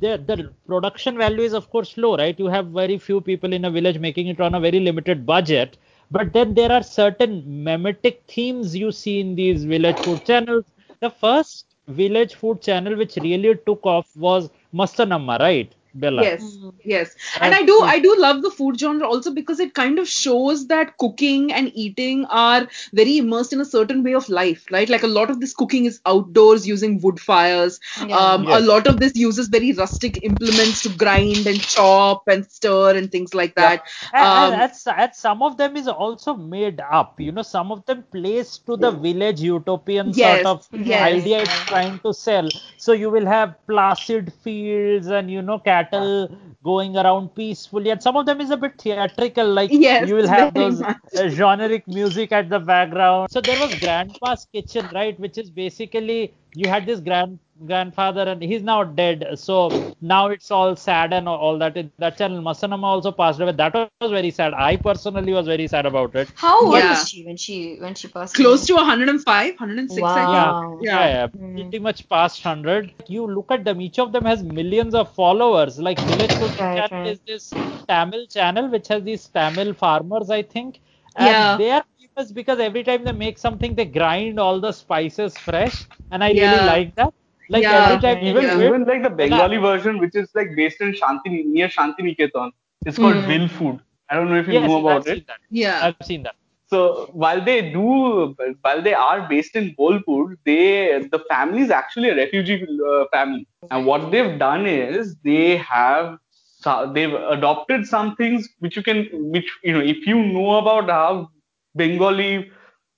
the 0.00 0.12
the 0.28 0.36
production 0.66 1.16
value 1.18 1.42
is 1.42 1.52
of 1.54 1.68
course 1.70 1.96
low, 1.96 2.16
right? 2.16 2.38
You 2.38 2.46
have 2.46 2.66
very 2.68 2.98
few 2.98 3.20
people 3.20 3.52
in 3.52 3.64
a 3.64 3.70
village 3.70 3.98
making 3.98 4.28
it 4.28 4.40
on 4.40 4.54
a 4.54 4.60
very 4.60 4.80
limited 4.80 5.26
budget. 5.26 5.76
But 6.10 6.32
then 6.32 6.54
there 6.54 6.70
are 6.72 6.82
certain 6.82 7.42
memetic 7.68 8.20
themes 8.28 8.76
you 8.76 8.92
see 8.92 9.20
in 9.20 9.34
these 9.34 9.64
village 9.64 9.98
food 10.00 10.24
channels. 10.24 10.64
The 11.00 11.10
first 11.10 11.74
village 11.88 12.34
food 12.34 12.62
channel 12.62 12.96
which 12.96 13.16
really 13.16 13.54
took 13.66 13.84
off 13.84 14.14
was 14.16 14.50
Mastanamma, 14.72 15.38
right? 15.40 15.72
Bella. 15.94 16.22
Yes, 16.22 16.58
yes. 16.84 17.14
And 17.40 17.54
I 17.54 17.62
do 17.62 17.80
I 17.82 17.98
do 18.00 18.14
love 18.18 18.42
the 18.42 18.50
food 18.50 18.78
genre 18.78 19.06
also 19.06 19.32
because 19.32 19.60
it 19.60 19.74
kind 19.74 19.98
of 19.98 20.08
shows 20.08 20.66
that 20.68 20.96
cooking 20.98 21.52
and 21.52 21.70
eating 21.74 22.24
are 22.26 22.66
very 22.92 23.18
immersed 23.18 23.52
in 23.52 23.60
a 23.60 23.64
certain 23.64 24.02
way 24.02 24.14
of 24.14 24.28
life, 24.28 24.66
right? 24.70 24.88
Like 24.88 25.02
a 25.02 25.06
lot 25.08 25.30
of 25.30 25.40
this 25.40 25.54
cooking 25.54 25.84
is 25.86 26.00
outdoors 26.06 26.66
using 26.66 27.00
wood 27.00 27.20
fires. 27.20 27.80
Yeah. 27.96 28.16
Um, 28.16 28.46
Yes. 28.46 28.58
A 28.58 28.60
lot 28.60 28.86
of 28.86 29.00
this 29.00 29.14
uses 29.16 29.48
very 29.48 29.72
rustic 29.72 30.22
implements 30.22 30.82
to 30.82 30.88
grind 30.90 31.46
and 31.46 31.60
chop 31.60 32.28
and 32.28 32.44
stir 32.50 32.96
and 32.96 33.10
things 33.10 33.34
like 33.34 33.54
that. 33.56 33.82
And, 34.12 34.30
and 34.34 34.52
Um, 34.52 34.52
that's- 34.52 34.86
and 34.86 35.14
some 35.14 35.42
of 35.42 35.56
them 35.56 35.76
is 35.76 35.88
also 35.88 36.34
made 36.34 36.80
up. 36.80 37.20
You 37.20 37.32
know, 37.32 37.42
some 37.42 37.70
of 37.72 37.84
them 37.86 38.04
plays 38.12 38.58
to 38.66 38.76
the 38.76 38.90
village 38.92 39.40
utopian 39.40 40.12
Yes, 40.12 40.44
sort 40.44 40.44
of 40.46 40.68
yes. 40.72 41.00
idea 41.00 41.42
it's 41.42 41.62
trying 41.64 41.98
to 42.00 42.12
sell. 42.12 42.48
So 42.76 42.92
you 42.92 43.10
will 43.10 43.26
have 43.26 43.56
placid 43.66 44.32
fields 44.32 45.06
and 45.08 45.30
you 45.30 45.42
know 45.42 45.58
cattle 45.58 45.83
going 45.92 46.96
around 46.96 47.34
peacefully, 47.34 47.90
and 47.90 48.02
some 48.02 48.16
of 48.16 48.26
them 48.26 48.40
is 48.40 48.50
a 48.50 48.56
bit 48.56 48.80
theatrical. 48.80 49.46
Like 49.52 49.70
Yes, 49.70 50.00
you 50.00 50.14
will 50.14 50.28
have 50.28 50.54
those 50.54 50.82
much. 50.82 50.96
uh, 51.16 51.28
generic 51.28 51.86
music 51.86 52.32
at 52.32 52.48
the 52.48 52.58
background. 52.58 53.30
So 53.30 53.40
there 53.40 53.58
was 53.58 53.74
Grandpa's 53.74 54.46
Kitchen, 54.52 54.88
right, 54.92 55.18
which 55.18 55.38
is 55.38 55.50
basically 55.50 56.34
you 56.54 56.68
had 56.68 56.86
this 56.86 57.00
grand 57.00 57.38
grandfather 57.66 58.22
and 58.22 58.42
he's 58.42 58.62
now 58.62 58.82
dead. 58.84 59.26
So 59.36 59.76
now 60.00 60.28
it's 60.28 60.50
all 60.50 60.74
sad 60.76 61.12
and 61.12 61.28
all 61.28 61.58
that. 61.58 61.76
That 61.98 62.16
channel 62.18 62.42
Mastanamma 62.42 62.84
also 62.84 63.12
passed 63.12 63.40
away. 63.40 63.52
That 63.52 63.74
was 63.74 63.90
very 63.92 64.10
sad. 64.12 64.34
I 64.34 64.76
personally 64.76 65.12
was 65.14 65.24
very 65.24 65.48
sad 65.50 65.70
about 65.70 66.00
it. 66.00 66.14
How 66.36 66.66
old 66.66 66.74
Yeah. 66.74 66.90
was 66.90 67.08
she 67.08 67.24
when 67.24 67.36
she 67.36 67.76
when 67.80 67.94
she 67.94 68.08
passed? 68.08 68.34
Close 68.34 68.62
away? 68.62 68.66
to 68.66 68.74
105, 68.74 69.54
106, 69.60 70.16
I 70.16 70.26
think. 70.26 70.28
Wow. 70.28 70.78
Yeah, 70.82 71.06
yeah, 71.06 71.08
yeah. 71.08 71.26
Mm. 71.28 71.54
pretty 71.54 71.78
much 71.78 72.08
past 72.08 72.44
100. 72.44 72.92
You 73.08 73.26
look 73.26 73.50
at 73.50 73.64
them, 73.64 73.80
each 73.80 73.98
of 73.98 74.12
them 74.12 74.24
has 74.24 74.42
millions 74.42 74.94
of 74.94 75.12
followers. 75.14 75.78
Like 75.78 75.98
Village 76.00 76.38
Cooking 76.38 76.66
Right, 76.66 76.76
Channel 76.76 77.04
right. 77.04 77.06
is 77.12 77.20
this 77.26 77.56
Tamil 77.88 78.26
channel 78.26 78.68
which 78.68 78.88
has 78.88 79.02
these 79.02 79.26
Tamil 79.28 79.74
farmers, 79.74 80.30
I 80.30 80.42
think. 80.42 80.80
And 81.16 81.26
Yeah. 81.26 81.56
they 81.56 81.70
are 81.70 81.84
famous 81.98 82.32
because 82.32 82.58
every 82.58 82.82
time 82.84 83.04
they 83.04 83.12
make 83.12 83.38
something, 83.38 83.74
they 83.74 83.84
grind 83.86 84.38
all 84.40 84.60
the 84.60 84.72
spices 84.72 85.36
fresh. 85.38 85.86
And 86.10 86.22
I 86.24 86.30
really 86.32 86.60
like 86.74 86.94
that. 86.96 87.14
Like 87.48 87.64
Yeah. 87.64 87.78
every 87.78 87.98
time, 87.98 88.18
even 88.22 88.44
even, 88.44 88.44
Yeah. 88.44 88.62
even 88.66 88.84
like 88.84 89.02
the 89.02 89.10
Bengali 89.10 89.58
version, 89.58 89.98
which 89.98 90.14
is 90.14 90.30
like 90.34 90.54
based 90.56 90.80
in 90.80 90.92
Shanti 90.92 91.44
near 91.46 91.68
Shanti 91.68 92.00
Niketan, 92.08 92.52
it's 92.86 92.98
called 92.98 93.24
Hmm. 93.24 93.28
Will 93.28 93.48
Food. 93.48 93.80
I 94.10 94.14
don't 94.14 94.28
know 94.30 94.38
if 94.38 94.46
you 94.48 94.54
yes, 94.54 94.70
know 94.70 94.76
I've 94.78 94.84
about 94.86 95.06
it. 95.08 95.24
Yeah. 95.50 95.80
I've 95.82 95.96
seen 95.98 96.22
that. 96.24 96.36
So 96.66 97.08
while 97.12 97.44
they 97.44 97.70
do, 97.72 98.34
while 98.62 98.82
they 98.82 98.94
are 98.94 99.28
based 99.28 99.54
in 99.56 99.74
Bolpur, 99.78 100.36
they 100.44 101.00
the 101.10 101.18
family 101.28 101.62
is 101.62 101.70
actually 101.70 102.10
a 102.10 102.16
refugee 102.16 102.64
uh, 102.90 103.04
family, 103.12 103.46
and 103.70 103.86
what 103.86 104.10
they've 104.10 104.38
done 104.38 104.66
is 104.66 105.16
they 105.24 105.56
have 105.58 106.18
they've 106.94 107.12
adopted 107.14 107.86
some 107.86 108.14
things 108.16 108.48
which 108.58 108.76
you 108.76 108.82
can, 108.82 109.08
which 109.32 109.50
you 109.62 109.72
know, 109.72 109.80
if 109.80 110.06
you 110.06 110.20
know 110.22 110.56
about 110.58 110.88
how 110.88 111.30
Bengali 111.76 112.50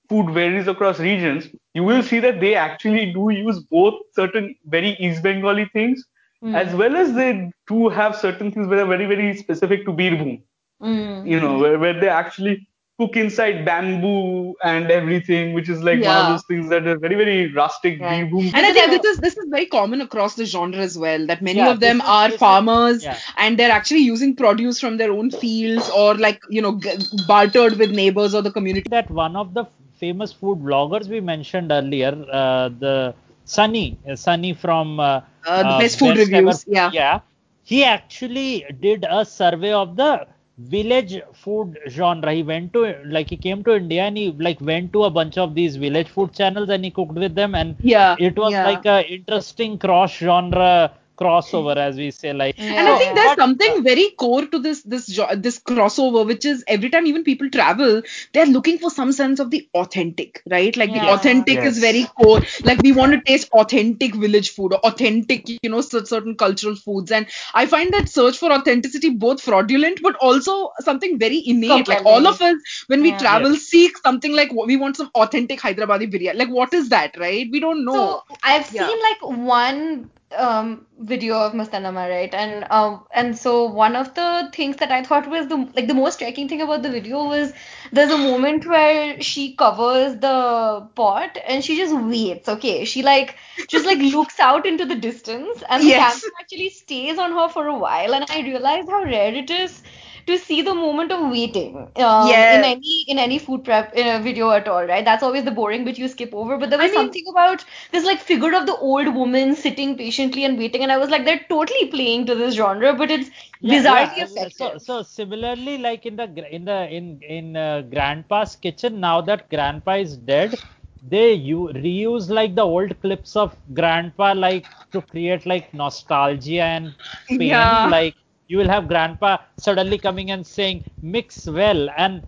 food 0.09 0.29
varies 0.31 0.67
across 0.67 0.99
regions, 0.99 1.47
you 1.77 1.83
will 1.89 2.03
see 2.11 2.19
that 2.25 2.39
they 2.41 2.53
actually 2.55 3.05
do 3.13 3.29
use 3.29 3.59
both 3.77 3.95
certain 4.21 4.55
very 4.77 4.91
East 5.07 5.23
Bengali 5.23 5.65
things 5.79 6.05
Hmm. 6.41 6.55
as 6.55 6.73
well 6.79 6.95
as 6.95 7.13
they 7.13 7.29
do 7.67 7.89
have 7.89 8.15
certain 8.15 8.51
things 8.51 8.69
that 8.69 8.79
are 8.79 8.85
very, 8.85 9.05
very 9.11 9.35
specific 9.37 9.85
to 9.85 9.91
Birbhum. 9.91 10.33
Mm. 10.81 11.27
You 11.27 11.39
know, 11.39 11.57
where, 11.57 11.79
where 11.79 11.99
they 11.99 12.09
actually 12.09 12.67
cook 12.99 13.15
inside 13.15 13.65
bamboo 13.65 14.53
and 14.63 14.91
everything, 14.91 15.53
which 15.53 15.69
is 15.69 15.81
like 15.83 15.99
one 16.03 16.15
of 16.17 16.27
those 16.27 16.43
things 16.47 16.69
that 16.69 16.85
are 16.87 16.97
very, 16.99 17.15
very 17.15 17.51
rustic 17.53 17.99
Right. 17.99 18.29
Birbhum. 18.29 18.51
And 18.53 18.65
I 18.67 18.71
think 18.71 18.91
this 19.01 19.05
is 19.13 19.17
this 19.19 19.37
is 19.37 19.45
very 19.49 19.65
common 19.65 20.01
across 20.01 20.35
the 20.35 20.45
genre 20.45 20.77
as 20.79 20.97
well. 20.97 21.25
That 21.25 21.41
many 21.41 21.57
Yeah, 21.59 21.71
of 21.71 21.79
them 21.79 22.01
are 22.01 22.29
farmers 22.31 23.03
yeah. 23.03 23.17
and 23.37 23.57
they're 23.57 23.71
actually 23.71 24.01
using 24.01 24.35
produce 24.35 24.79
from 24.79 24.97
their 24.97 25.11
own 25.11 25.31
fields 25.31 25.89
or 25.89 26.15
like 26.15 26.41
you 26.49 26.61
know 26.61 26.79
g- 26.79 26.95
bartered 27.27 27.77
with 27.77 27.91
neighbors 27.91 28.35
or 28.35 28.41
the 28.43 28.51
community. 28.51 28.89
that 28.91 29.09
one 29.09 29.35
of 29.35 29.53
the 29.55 29.65
famous 29.97 30.31
food 30.33 30.59
bloggers 30.59 31.07
we 31.09 31.19
mentioned 31.21 31.71
earlier, 31.71 32.13
uh, 32.31 32.69
the 32.69 33.15
Sunny, 33.45 33.97
uh, 34.09 34.15
Sunny 34.15 34.53
from 34.53 34.99
uh, 34.99 35.21
Uh, 35.45 35.63
the 35.63 35.73
best 35.73 35.99
food 35.99 36.17
Ever- 36.17 36.17
reviews, 36.17 36.65
yeah. 36.67 36.91
yeah, 36.91 37.19
he 37.63 37.83
actually 37.83 38.65
did 38.81 39.05
a 39.09 39.25
survey 39.25 39.71
of 39.73 39.95
the 39.95 40.27
village 40.57 41.19
food 41.33 41.77
genre. 41.89 42.33
He 42.33 42.43
went 42.43 42.73
to 42.73 42.95
like 43.05 43.29
he 43.29 43.37
came 43.37 43.63
to 43.63 43.75
India 43.75 44.03
and 44.03 44.17
he 44.17 44.31
like 44.31 44.59
went 44.61 44.93
to 44.93 45.03
a 45.03 45.09
bunch 45.09 45.37
of 45.37 45.55
these 45.55 45.75
village 45.77 46.07
food 46.09 46.33
channels 46.33 46.69
and 46.69 46.83
he 46.83 46.91
cooked 46.91 47.13
with 47.13 47.35
them 47.35 47.55
and 47.55 47.75
Yeah, 47.81 48.17
it 48.17 48.37
was 48.37 48.51
yeah. 48.51 48.61
like 48.61 48.85
a 48.85 49.07
interesting 49.11 49.77
cross 49.77 50.17
genre 50.17 50.91
crossover 51.19 51.75
as 51.77 51.97
we 51.97 52.11
say 52.11 52.33
like 52.33 52.55
And 52.77 52.87
I 52.87 52.95
think 52.95 53.15
there's 53.15 53.33
something 53.35 53.83
very 53.83 54.11
core 54.17 54.45
to 54.45 54.59
this 54.59 54.81
this 54.83 55.07
this 55.37 55.59
crossover, 55.59 56.25
which 56.25 56.45
is 56.45 56.63
every 56.67 56.89
time 56.89 57.05
even 57.05 57.23
people 57.23 57.49
travel, 57.49 58.01
they're 58.33 58.45
looking 58.45 58.77
for 58.79 58.89
some 58.89 59.11
sense 59.11 59.39
of 59.39 59.49
the 59.51 59.67
authentic, 59.75 60.41
right? 60.49 60.75
Like 60.75 60.93
the 60.93 61.03
Yeah. 61.03 61.13
authentic 61.13 61.63
is 61.63 61.79
very 61.79 62.05
core. 62.19 62.41
Like 62.63 62.81
we 62.83 62.91
want 62.93 63.13
to 63.13 63.21
taste 63.21 63.49
authentic 63.53 64.15
village 64.15 64.49
food 64.51 64.73
or 64.73 64.79
authentic, 64.91 65.47
you 65.49 65.69
know, 65.69 65.81
certain 65.81 66.35
cultural 66.35 66.75
foods. 66.75 67.11
And 67.11 67.27
I 67.53 67.65
find 67.65 67.93
that 67.93 68.09
search 68.09 68.37
for 68.37 68.51
authenticity 68.51 69.09
both 69.09 69.41
fraudulent, 69.41 70.01
but 70.01 70.15
also 70.15 70.71
something 70.79 71.17
very 71.19 71.41
innate. 71.45 71.87
Like 71.87 72.01
all 72.05 72.27
of 72.27 72.41
us, 72.41 72.55
when 72.87 73.01
we 73.01 73.13
Yeah. 73.13 73.17
travel, 73.17 73.55
seek 73.55 73.97
something 73.99 74.33
like 74.35 74.51
we 74.53 74.77
want 74.77 74.97
some 74.97 75.11
authentic 75.15 75.59
Hyderabadi 75.59 76.11
biryani. 76.11 76.35
Like 76.37 76.49
what 76.49 76.73
is 76.73 76.89
that, 76.89 77.17
right? 77.17 77.47
We 77.51 77.59
don't 77.59 77.85
know. 77.85 78.15
So 78.15 78.23
I've 78.43 78.65
Yeah. 78.69 78.91
seen 78.91 78.97
like 79.01 79.21
one 79.47 80.09
um 80.35 80.85
video 80.99 81.35
of 81.37 81.53
Mastanamma, 81.53 82.09
right? 82.09 82.33
And 82.33 82.65
um 82.69 83.03
and 83.13 83.37
so 83.37 83.65
one 83.65 83.95
of 83.95 84.13
the 84.15 84.49
things 84.53 84.77
that 84.77 84.91
I 84.91 85.03
thought 85.03 85.29
was 85.29 85.47
the 85.47 85.57
like 85.75 85.87
the 85.87 85.93
most 85.93 86.15
striking 86.15 86.47
thing 86.47 86.61
about 86.61 86.81
the 86.83 86.89
video 86.89 87.23
was 87.25 87.53
there's 87.91 88.11
a 88.11 88.17
moment 88.17 88.65
where 88.65 89.21
she 89.21 89.55
covers 89.55 90.17
the 90.19 90.87
pot 90.95 91.37
and 91.47 91.63
she 91.63 91.77
just 91.77 91.95
waits. 91.95 92.47
Okay, 92.49 92.85
she 92.85 93.03
like 93.03 93.35
just 93.67 93.85
like 93.85 93.99
looks 94.15 94.39
out 94.39 94.65
into 94.65 94.85
the 94.85 94.95
distance 94.95 95.63
and 95.69 95.85
the 95.87 95.91
Yes. 95.91 96.29
camera 96.31 96.31
actually 96.41 96.69
stays 96.69 97.17
on 97.19 97.31
her 97.31 97.47
for 97.49 97.67
a 97.67 97.77
while 97.77 98.13
and 98.13 98.25
I 98.29 98.41
realized 98.41 98.89
how 98.89 99.03
rare 99.03 99.33
it 99.33 99.49
is 99.49 99.81
to 100.27 100.37
see 100.37 100.61
the 100.61 100.73
moment 100.73 101.11
of 101.11 101.29
waiting 101.31 101.87
um, 101.95 102.45
Yes. 102.45 102.57
in 102.57 102.63
any 102.63 103.03
in 103.07 103.17
any 103.19 103.39
food 103.39 103.63
prep 103.63 103.93
in 103.95 104.07
a 104.07 104.19
video 104.23 104.51
at 104.51 104.67
all, 104.67 104.85
right? 104.85 105.05
That's 105.05 105.23
always 105.23 105.43
the 105.45 105.51
boring 105.51 105.85
bit 105.85 105.97
you 105.97 106.07
skip 106.07 106.33
over. 106.33 106.57
But 106.57 106.69
there 106.69 106.79
was 106.79 106.91
I 106.91 106.91
mean- 106.91 107.17
something 107.17 107.23
about 107.29 107.65
this 107.91 108.05
like 108.05 108.19
figure 108.19 108.53
of 108.55 108.65
the 108.67 108.75
old 108.77 109.13
woman 109.15 109.55
sitting 109.55 109.97
patiently 109.97 110.43
and 110.45 110.57
waiting, 110.57 110.83
and 110.83 110.91
I 110.91 110.97
was 110.97 111.09
like, 111.09 111.25
they're 111.25 111.45
totally 111.49 111.87
playing 111.89 112.25
to 112.27 112.35
this 112.35 112.55
genre, 112.55 112.93
but 112.93 113.11
it's 113.11 113.29
Yeah, 113.61 113.75
bizarrely 113.75 114.21
yeah. 114.25 114.25
effective. 114.29 114.49
So, 114.49 114.77
so 114.77 115.01
similarly, 115.03 115.77
like 115.77 116.05
in 116.05 116.15
the 116.15 116.23
in 116.55 116.65
the 116.65 116.87
in 116.89 117.21
in 117.21 117.55
uh, 117.55 117.81
Grandpa's 117.81 118.55
kitchen, 118.55 118.99
now 118.99 119.21
that 119.21 119.49
Grandpa 119.49 119.93
is 119.95 120.17
dead, 120.17 120.59
they 121.01 121.33
you 121.33 121.69
reuse 121.73 122.29
like 122.29 122.55
the 122.55 122.63
old 122.63 122.99
clips 123.01 123.35
of 123.35 123.57
Grandpa, 123.73 124.33
like 124.33 124.69
to 124.93 125.01
create 125.01 125.45
like 125.45 125.73
nostalgia 125.73 126.61
and 126.63 126.95
pain. 127.39 127.77
Yeah. 127.77 127.89
Like 127.89 128.15
you 128.47 128.57
will 128.57 128.69
have 128.69 128.87
Grandpa 128.87 129.37
suddenly 129.55 129.97
coming 129.97 130.31
and 130.31 130.45
saying 130.45 130.83
"mix 131.01 131.47
well," 131.47 131.89
and 131.97 132.23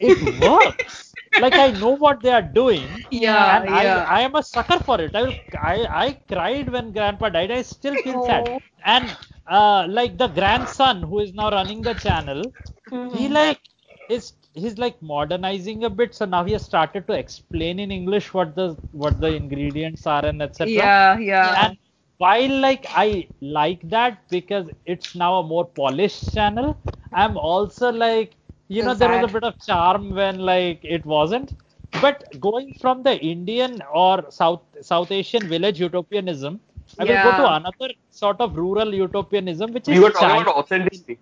it 0.00 0.20
works. 0.22 1.14
like 1.36 1.58
I 1.58 1.70
know 1.70 1.90
what 1.96 2.22
they 2.22 2.30
are 2.30 2.42
doing. 2.42 3.04
Yeah, 3.10 3.56
and 3.56 3.68
yeah. 3.68 3.70
I 3.70 3.84
I 4.18 4.20
am 4.22 4.34
a 4.34 4.42
sucker 4.42 4.78
for 4.80 5.00
it. 5.00 5.14
I 5.14 5.22
will 5.22 5.36
I 5.58 5.76
I 6.04 6.12
cried 6.32 6.70
when 6.70 6.92
Grandpa 6.92 7.30
died. 7.30 7.50
I 7.50 7.62
still 7.62 7.96
feel 7.96 8.20
sad. 8.20 8.50
Oh. 8.50 8.60
And 8.84 9.16
uh, 9.46 9.86
like 9.88 10.16
the 10.18 10.28
grandson 10.28 11.02
who 11.02 11.20
is 11.20 11.32
now 11.34 11.50
running 11.50 11.82
the 11.84 11.94
channel, 11.94 12.52
Mm-hmm. 12.90 13.16
he 13.16 13.28
like 13.28 13.60
is 14.08 14.32
he's 14.54 14.78
like 14.78 15.00
modernizing 15.02 15.84
a 15.84 15.90
bit. 15.90 16.14
So 16.14 16.24
now 16.26 16.44
he 16.44 16.52
has 16.52 16.64
started 16.64 17.06
to 17.08 17.12
explain 17.14 17.78
in 17.80 17.90
English 17.90 18.32
what 18.34 18.54
the 18.54 18.68
what 18.92 19.20
the 19.20 19.28
ingredients 19.34 20.06
are 20.06 20.24
and 20.24 20.42
etc. 20.42 20.92
yeah, 20.92 21.18
yeah. 21.18 21.56
And 21.56 21.76
while 22.18 22.60
like 22.60 22.86
I 22.90 23.28
like 23.40 23.88
that 23.90 24.28
because 24.30 24.70
it's 24.84 25.14
now 25.14 25.34
a 25.40 25.42
more 25.42 25.64
polished 25.66 26.32
channel, 26.34 26.76
I'm 27.12 27.36
also 27.36 27.90
like 27.92 28.34
you 28.68 28.82
know 28.82 28.94
there 28.94 29.10
was 29.10 29.22
a 29.22 29.28
bit 29.28 29.44
of 29.44 29.54
charm 29.58 30.14
when 30.14 30.38
like 30.38 30.80
it 30.84 31.04
wasn't. 31.04 31.54
But 32.00 32.24
going 32.40 32.74
from 32.80 33.02
the 33.02 33.18
Indian 33.18 33.82
or 33.92 34.30
South 34.30 34.62
South 34.80 35.10
Asian 35.12 35.48
village 35.48 35.80
utopianism, 35.80 36.60
I 36.98 37.04
will 37.04 37.18
go 37.18 37.32
to 37.32 37.46
another 37.46 37.88
sort 38.10 38.40
of 38.40 38.56
rural 38.56 38.94
utopianism, 38.94 39.72
which 39.72 39.88
We 39.88 39.98
is 39.98 40.00
were 40.00 40.10
talking 40.10 40.30
China. 40.30 40.42
about 40.42 40.56
authenticity. 40.56 41.18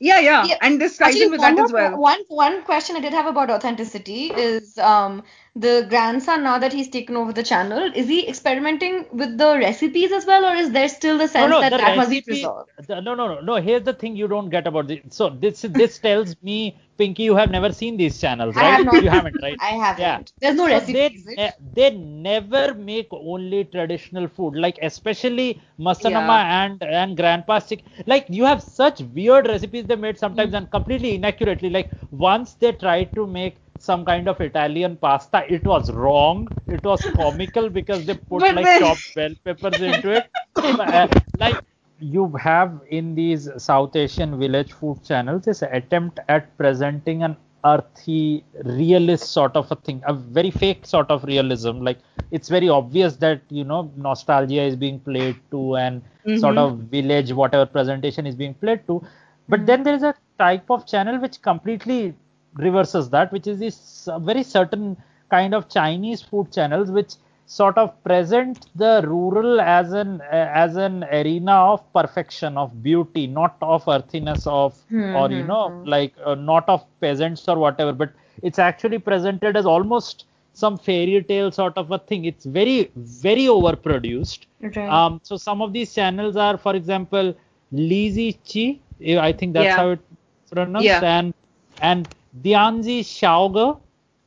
Yeah, 0.00 0.20
yeah, 0.20 0.48
Yeah. 0.48 0.58
and 0.60 0.80
this 0.80 0.98
ties 0.98 1.20
Actually, 1.20 1.20
in 1.20 1.30
with 1.30 1.40
one 1.40 1.56
that 1.56 1.58
as 1.58 1.72
well. 1.72 1.96
One 1.96 2.20
one 2.28 2.62
question 2.62 2.96
I 2.96 3.00
did 3.00 3.12
have 3.12 3.26
about 3.26 3.50
authenticity 3.50 4.26
is 4.34 4.78
um 4.78 5.22
the 5.58 5.86
grandson 5.88 6.42
now 6.42 6.58
that 6.58 6.72
he's 6.72 6.88
taken 6.88 7.16
over 7.16 7.32
the 7.32 7.42
channel, 7.42 7.90
is 7.94 8.08
he 8.08 8.28
experimenting 8.28 9.06
with 9.12 9.36
the 9.38 9.56
recipes 9.58 10.12
as 10.12 10.26
well, 10.26 10.44
or 10.44 10.54
is 10.54 10.70
there 10.72 10.88
still 10.88 11.18
the 11.18 11.28
sense 11.28 11.58
that 11.58 11.76
the 11.76 11.78
that 11.78 11.96
must 11.96 12.10
be 12.10 12.20
recipe- 12.20 12.22
preserved? 12.22 12.70
the- 12.86 13.00
no, 13.00 13.14
no, 13.14 13.26
no, 13.34 13.40
no. 13.40 13.56
Here's 13.56 13.82
the 13.84 13.94
thing 13.94 14.16
you 14.16 14.28
don't 14.28 14.50
get 14.50 14.66
about 14.66 14.88
this. 14.88 15.00
So 15.10 15.28
this 15.30 15.62
this 15.62 15.98
tells 16.06 16.34
me, 16.42 16.76
Pinky, 16.98 17.24
you 17.24 17.36
have 17.36 17.50
never 17.50 17.72
seen 17.72 17.96
these 17.96 18.20
channels, 18.20 18.56
right 18.56 18.56
I 18.56 18.68
have 18.70 18.84
not. 18.84 19.04
You 19.04 19.10
haven't, 19.10 19.38
right? 19.42 19.60
I 19.60 19.70
haven't. 19.70 19.96
Yeah. 19.96 20.20
There's 20.40 20.56
no 20.56 20.66
So 20.66 20.80
recipe, 20.80 20.96
they, 20.96 21.10
ne- 21.36 21.52
they 21.74 21.90
never 21.90 22.74
make 22.74 23.08
only 23.12 23.64
traditional 23.64 24.28
food, 24.28 24.54
like 24.56 24.78
especially 24.82 25.60
Mastanamma 25.78 26.38
and 26.60 26.82
and 26.82 27.16
Grandpa's 27.16 27.66
Kitchen. 27.66 27.86
Like 28.06 28.26
you 28.28 28.44
have 28.44 28.62
such 28.62 29.00
weird 29.00 29.46
recipes 29.46 29.86
they 29.86 29.96
made 29.96 30.18
sometimes 30.18 30.52
mm. 30.52 30.54
and 30.54 30.70
completely 30.70 31.14
inaccurately. 31.14 31.70
Like 31.70 31.90
once 32.10 32.54
they 32.54 32.72
tried 32.72 33.14
to 33.14 33.26
make 33.26 33.56
some 33.80 34.04
kind 34.04 34.28
of 34.28 34.40
Italian 34.40 34.96
pasta, 34.96 35.44
it 35.52 35.64
was 35.64 35.90
wrong. 35.92 36.48
It 36.66 36.82
was 36.84 37.00
comical 37.14 37.68
because 37.70 38.04
they 38.06 38.14
put 38.14 38.40
But 38.40 38.54
like 38.56 38.64
then- 38.64 38.80
chopped 38.80 39.14
bell 39.14 39.34
peppers 39.44 39.80
into 39.80 40.10
it. 40.12 40.30
Uh, 40.56 41.08
like 41.38 41.56
you 42.00 42.28
have 42.36 42.80
in 42.90 43.14
these 43.14 43.48
South 43.56 43.94
Asian 43.96 44.38
village 44.38 44.72
food 44.72 45.02
channels 45.04 45.42
this 45.44 45.62
attempt 45.62 46.20
at 46.28 46.56
presenting 46.56 47.22
an 47.24 47.36
earthy 47.64 48.44
realist 48.64 49.32
sort 49.32 49.56
of 49.56 49.70
a 49.72 49.76
thing 49.76 50.00
a 50.06 50.12
very 50.14 50.50
fake 50.50 50.86
sort 50.86 51.10
of 51.10 51.24
realism 51.24 51.80
like 51.80 51.98
it's 52.30 52.48
very 52.48 52.68
obvious 52.68 53.16
that 53.16 53.40
you 53.48 53.64
know 53.64 53.90
nostalgia 53.96 54.62
is 54.62 54.76
being 54.76 55.00
played 55.00 55.34
to 55.50 55.74
and 55.76 56.00
sort 56.38 56.54
Mhm. 56.54 56.58
of 56.58 56.78
village 56.96 57.32
whatever 57.32 57.66
presentation 57.66 58.26
is 58.28 58.36
being 58.36 58.54
played 58.54 58.86
to 58.86 59.02
but 59.48 59.66
then 59.66 59.82
there 59.82 59.94
is 59.94 60.04
a 60.04 60.14
type 60.38 60.70
of 60.70 60.86
channel 60.86 61.18
which 61.18 61.42
completely 61.42 62.14
reverses 62.56 63.10
that 63.10 63.32
which 63.32 63.46
is 63.46 63.58
this 63.58 64.08
very 64.20 64.42
certain 64.42 64.96
kind 65.30 65.54
of 65.54 65.68
chinese 65.68 66.22
food 66.22 66.50
channels 66.52 66.90
which 66.90 67.14
sort 67.46 67.76
of 67.78 67.90
present 68.04 68.66
the 68.74 69.02
rural 69.06 69.60
as 69.60 69.92
an 69.92 70.20
uh, 70.22 70.48
as 70.64 70.76
an 70.76 71.04
arena 71.04 71.52
of 71.72 71.80
perfection 71.92 72.56
of 72.56 72.82
beauty 72.82 73.26
not 73.26 73.56
of 73.60 73.86
earthiness 73.88 74.46
of 74.46 74.74
or 75.12 75.30
you 75.30 75.42
know 75.42 75.74
like 75.84 76.14
uh, 76.24 76.34
not 76.34 76.68
of 76.68 76.84
peasants 77.00 77.48
or 77.48 77.58
whatever 77.58 77.92
but 77.92 78.10
it's 78.42 78.58
actually 78.58 78.98
presented 78.98 79.56
as 79.56 79.66
almost 79.66 80.24
some 80.52 80.76
fairy 80.76 81.22
tale 81.22 81.50
sort 81.50 81.76
of 81.76 81.90
a 81.90 81.98
thing 81.98 82.24
it's 82.24 82.44
very 82.44 82.90
very 82.96 83.46
overproduced 83.58 84.46
Right. 84.60 84.98
um 84.98 85.20
so 85.22 85.36
some 85.36 85.60
of 85.62 85.72
these 85.72 85.94
channels 85.94 86.36
are 86.36 86.56
for 86.56 86.74
example 86.74 87.34
Li 87.72 88.02
Ziqi 88.16 88.80
I 89.18 89.32
think 89.32 89.52
that's 89.54 89.74
Yeah. 89.74 89.76
how 89.76 89.90
it's 89.90 90.50
pronounced 90.50 91.02
Yeah. 91.02 91.02
and 91.02 91.32
and 91.80 92.08
Dianxi 92.42 93.00
Xiaoge 93.00 93.80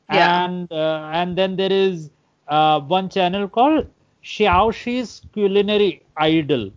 Yeah. 0.09 0.29
and 0.29 0.71
uh, 0.71 1.09
and 1.13 1.35
then 1.37 1.55
there 1.55 1.71
is 1.71 2.09
uh, 2.47 2.79
one 2.81 3.09
channel 3.09 3.47
called 3.47 3.87
Xiaoxi's 4.23 5.21
Culinary 5.33 6.01
Idol 6.17 6.71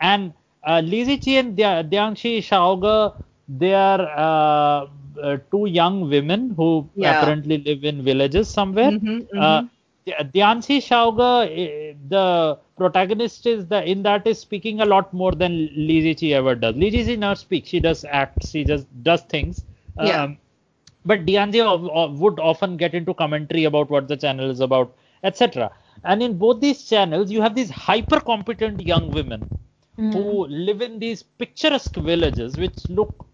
and 0.00 0.32
uh, 0.66 0.80
Li 0.84 1.04
Ziqi 1.04 1.38
and 1.38 1.56
Dia- 1.56 1.84
Dianxi 1.84 2.38
Xiaoge 2.38 3.14
they 3.48 3.74
are 3.74 4.00
uh, 4.26 4.86
uh, 5.22 5.36
two 5.50 5.66
young 5.66 6.08
women 6.08 6.50
who 6.56 6.88
Yeah. 6.94 7.04
apparently 7.04 7.58
live 7.58 7.84
in 7.84 8.02
villages 8.02 8.48
somewhere 8.48 8.92
Mhm, 8.92 9.28
uh, 9.36 9.60
mhm. 9.60 9.70
Di- 10.06 10.12
Dianxi 10.34 10.78
Xiaoge, 10.78 11.50
eh, 11.62 11.94
the 12.08 12.58
protagonist 12.76 13.46
is 13.46 13.66
the 13.66 13.84
in 13.88 14.02
that 14.02 14.26
is 14.26 14.38
speaking 14.38 14.80
a 14.80 14.84
lot 14.86 15.12
more 15.12 15.32
than 15.32 15.68
Li 15.74 16.00
Ziqi 16.02 16.32
ever 16.32 16.54
does. 16.54 16.76
Li 16.76 16.90
Ziqi 16.90 17.18
never 17.18 17.34
speaks; 17.34 17.68
she 17.68 17.80
does 17.80 18.04
act, 18.04 18.46
she 18.46 18.64
just 18.64 18.86
does 19.02 19.22
things. 19.22 19.64
Yeah. 19.98 20.24
Um, 20.24 20.38
but 21.06 21.20
of- 21.20 22.20
would 22.20 22.38
often 22.40 22.76
get 22.76 22.94
into 22.94 23.14
commentary 23.14 23.64
about 23.64 23.88
what 23.90 24.08
the 24.08 24.16
channel 24.16 24.50
is 24.50 24.60
about, 24.60 24.94
etc. 25.22 25.70
And 26.04 26.22
in 26.22 26.36
both 26.36 26.60
these 26.60 26.84
channels, 26.84 27.30
you 27.30 27.40
have 27.40 27.54
these 27.54 27.70
hyper 27.70 28.20
competent 28.20 28.80
young 28.80 29.10
women 29.10 29.48
hmm. 29.96 30.10
who 30.12 30.46
live 30.46 30.82
in 30.82 30.98
these 30.98 31.22
picturesque 31.22 31.96
villages 31.96 32.56
which 32.56 32.88
look 32.88 33.26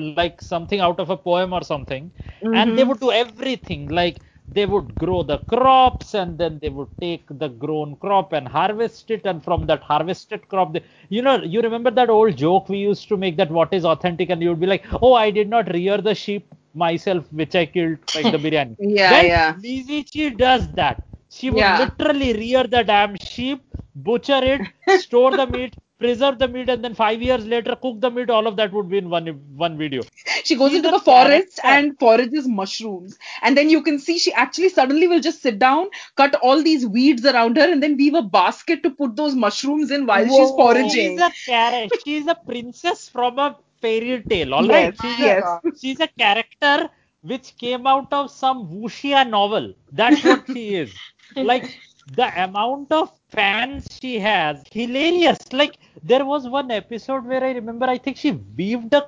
like 0.00 0.42
something 0.42 0.80
out 0.80 0.98
of 0.98 1.10
a 1.10 1.16
poem 1.16 1.52
or 1.52 1.62
something. 1.62 2.10
And 2.42 2.76
they 2.76 2.82
mm-hmm. 2.82 2.88
would 2.88 3.00
do 3.00 3.12
everything. 3.12 3.88
Like 3.88 4.18
they 4.48 4.66
would 4.66 4.94
grow 4.96 5.22
the 5.22 5.38
crops 5.38 6.14
and 6.14 6.38
then 6.38 6.58
they 6.60 6.68
would 6.68 6.88
take 7.00 7.24
the 7.28 7.48
grown 7.48 7.96
crop 7.96 8.32
and 8.32 8.46
harvest 8.46 9.10
it. 9.10 9.24
And 9.24 9.42
from 9.42 9.66
that 9.66 9.82
harvested 9.82 10.48
crop 10.48 10.72
they, 10.72 10.82
you 11.08 11.22
know 11.22 11.42
you 11.42 11.60
remember 11.60 11.90
that 11.92 12.10
old 12.10 12.36
joke 12.36 12.68
we 12.68 12.78
used 12.78 13.08
to 13.08 13.16
make 13.16 13.36
that 13.36 13.50
what 13.50 13.72
is 13.72 13.84
authentic? 13.84 14.30
And 14.30 14.42
you 14.42 14.50
would 14.50 14.60
be 14.60 14.66
like 14.66 14.84
oh 15.02 15.14
i 15.14 15.30
did 15.30 15.48
not 15.48 15.72
rear 15.72 15.98
the 15.98 16.14
sheep 16.14 16.54
myself 16.84 17.24
which 17.40 17.54
i 17.62 17.64
killed 17.74 17.98
like 18.14 18.30
the 18.34 18.38
biryani 18.44 18.76
Yeah, 18.78 19.12
then 19.12 19.26
yeah. 19.32 19.56
Li 19.62 19.74
Ziqi 19.88 20.26
does 20.44 20.68
that 20.80 21.02
she 21.36 21.50
would 21.50 21.68
Yeah. 21.68 21.76
literally 21.82 22.32
rear 22.42 22.64
the 22.76 22.82
damn 22.92 23.16
sheep 23.16 23.62
butcher 24.08 24.40
it 24.54 24.68
store 25.04 25.32
the 25.40 25.46
meat 25.46 25.76
preserve 25.98 26.38
the 26.38 26.48
meat 26.48 26.68
and 26.68 26.84
then 26.84 26.94
five 26.94 27.22
years 27.22 27.46
later 27.46 27.74
cook 27.82 28.00
the 28.00 28.10
meat 28.10 28.30
all 28.30 28.46
of 28.46 28.56
that 28.56 28.72
would 28.72 28.88
be 28.88 28.98
in 28.98 29.08
one 29.10 29.26
one 29.66 29.76
video 29.78 30.06
She 30.44 30.56
goes 30.56 30.72
She's 30.72 30.78
into 30.78 30.90
the 30.90 31.00
forest 31.00 31.60
character. 31.60 31.62
and 31.64 31.98
forages 31.98 32.46
mushrooms. 32.46 33.18
And 33.42 33.56
then 33.56 33.68
you 33.70 33.82
can 33.82 33.98
see 33.98 34.18
she 34.18 34.32
actually 34.32 34.68
suddenly 34.68 35.08
will 35.08 35.20
just 35.20 35.42
sit 35.42 35.58
down, 35.58 35.88
cut 36.16 36.34
all 36.36 36.62
these 36.62 36.86
weeds 36.86 37.24
around 37.24 37.56
her, 37.56 37.70
and 37.70 37.82
then 37.82 37.96
weave 37.96 38.14
a 38.14 38.22
basket 38.22 38.82
to 38.82 38.90
put 38.90 39.16
those 39.16 39.34
mushrooms 39.34 39.90
in 39.90 40.06
while 40.06 40.28
she's 40.28 40.50
foraging. 40.52 41.16
she's 41.16 41.20
a 41.20 41.32
character 41.44 41.96
she's 42.04 42.26
a 42.26 42.34
princess 42.46 43.08
from 43.08 43.38
a 43.38 43.56
fairy 43.82 44.22
tale 44.30 44.54
all 44.54 44.66
Yes, 44.66 44.76
right 44.76 44.96
she's, 45.00 45.18
yes. 45.18 45.42
a, 45.42 45.60
she's 45.80 46.00
a 46.00 46.08
character 46.22 46.88
which 47.22 47.56
came 47.58 47.86
out 47.86 48.12
of 48.12 48.30
some 48.30 48.58
wuxia 48.72 49.28
novel 49.28 49.72
that's 49.92 50.22
what 50.24 50.42
she 50.52 50.74
is 50.82 50.98
like 51.42 51.68
the 52.06 52.28
amount 52.44 52.90
of 52.92 53.10
fans 53.36 53.86
she 54.00 54.18
has 54.18 54.62
hilarious 54.72 55.40
like 55.52 55.76
there 56.02 56.24
was 56.24 56.48
one 56.48 56.70
episode 56.70 57.24
where 57.26 57.44
i 57.44 57.52
remember 57.60 57.86
i 57.86 57.98
think 57.98 58.16
she 58.16 58.32
weaved 58.58 58.94
a 58.94 59.02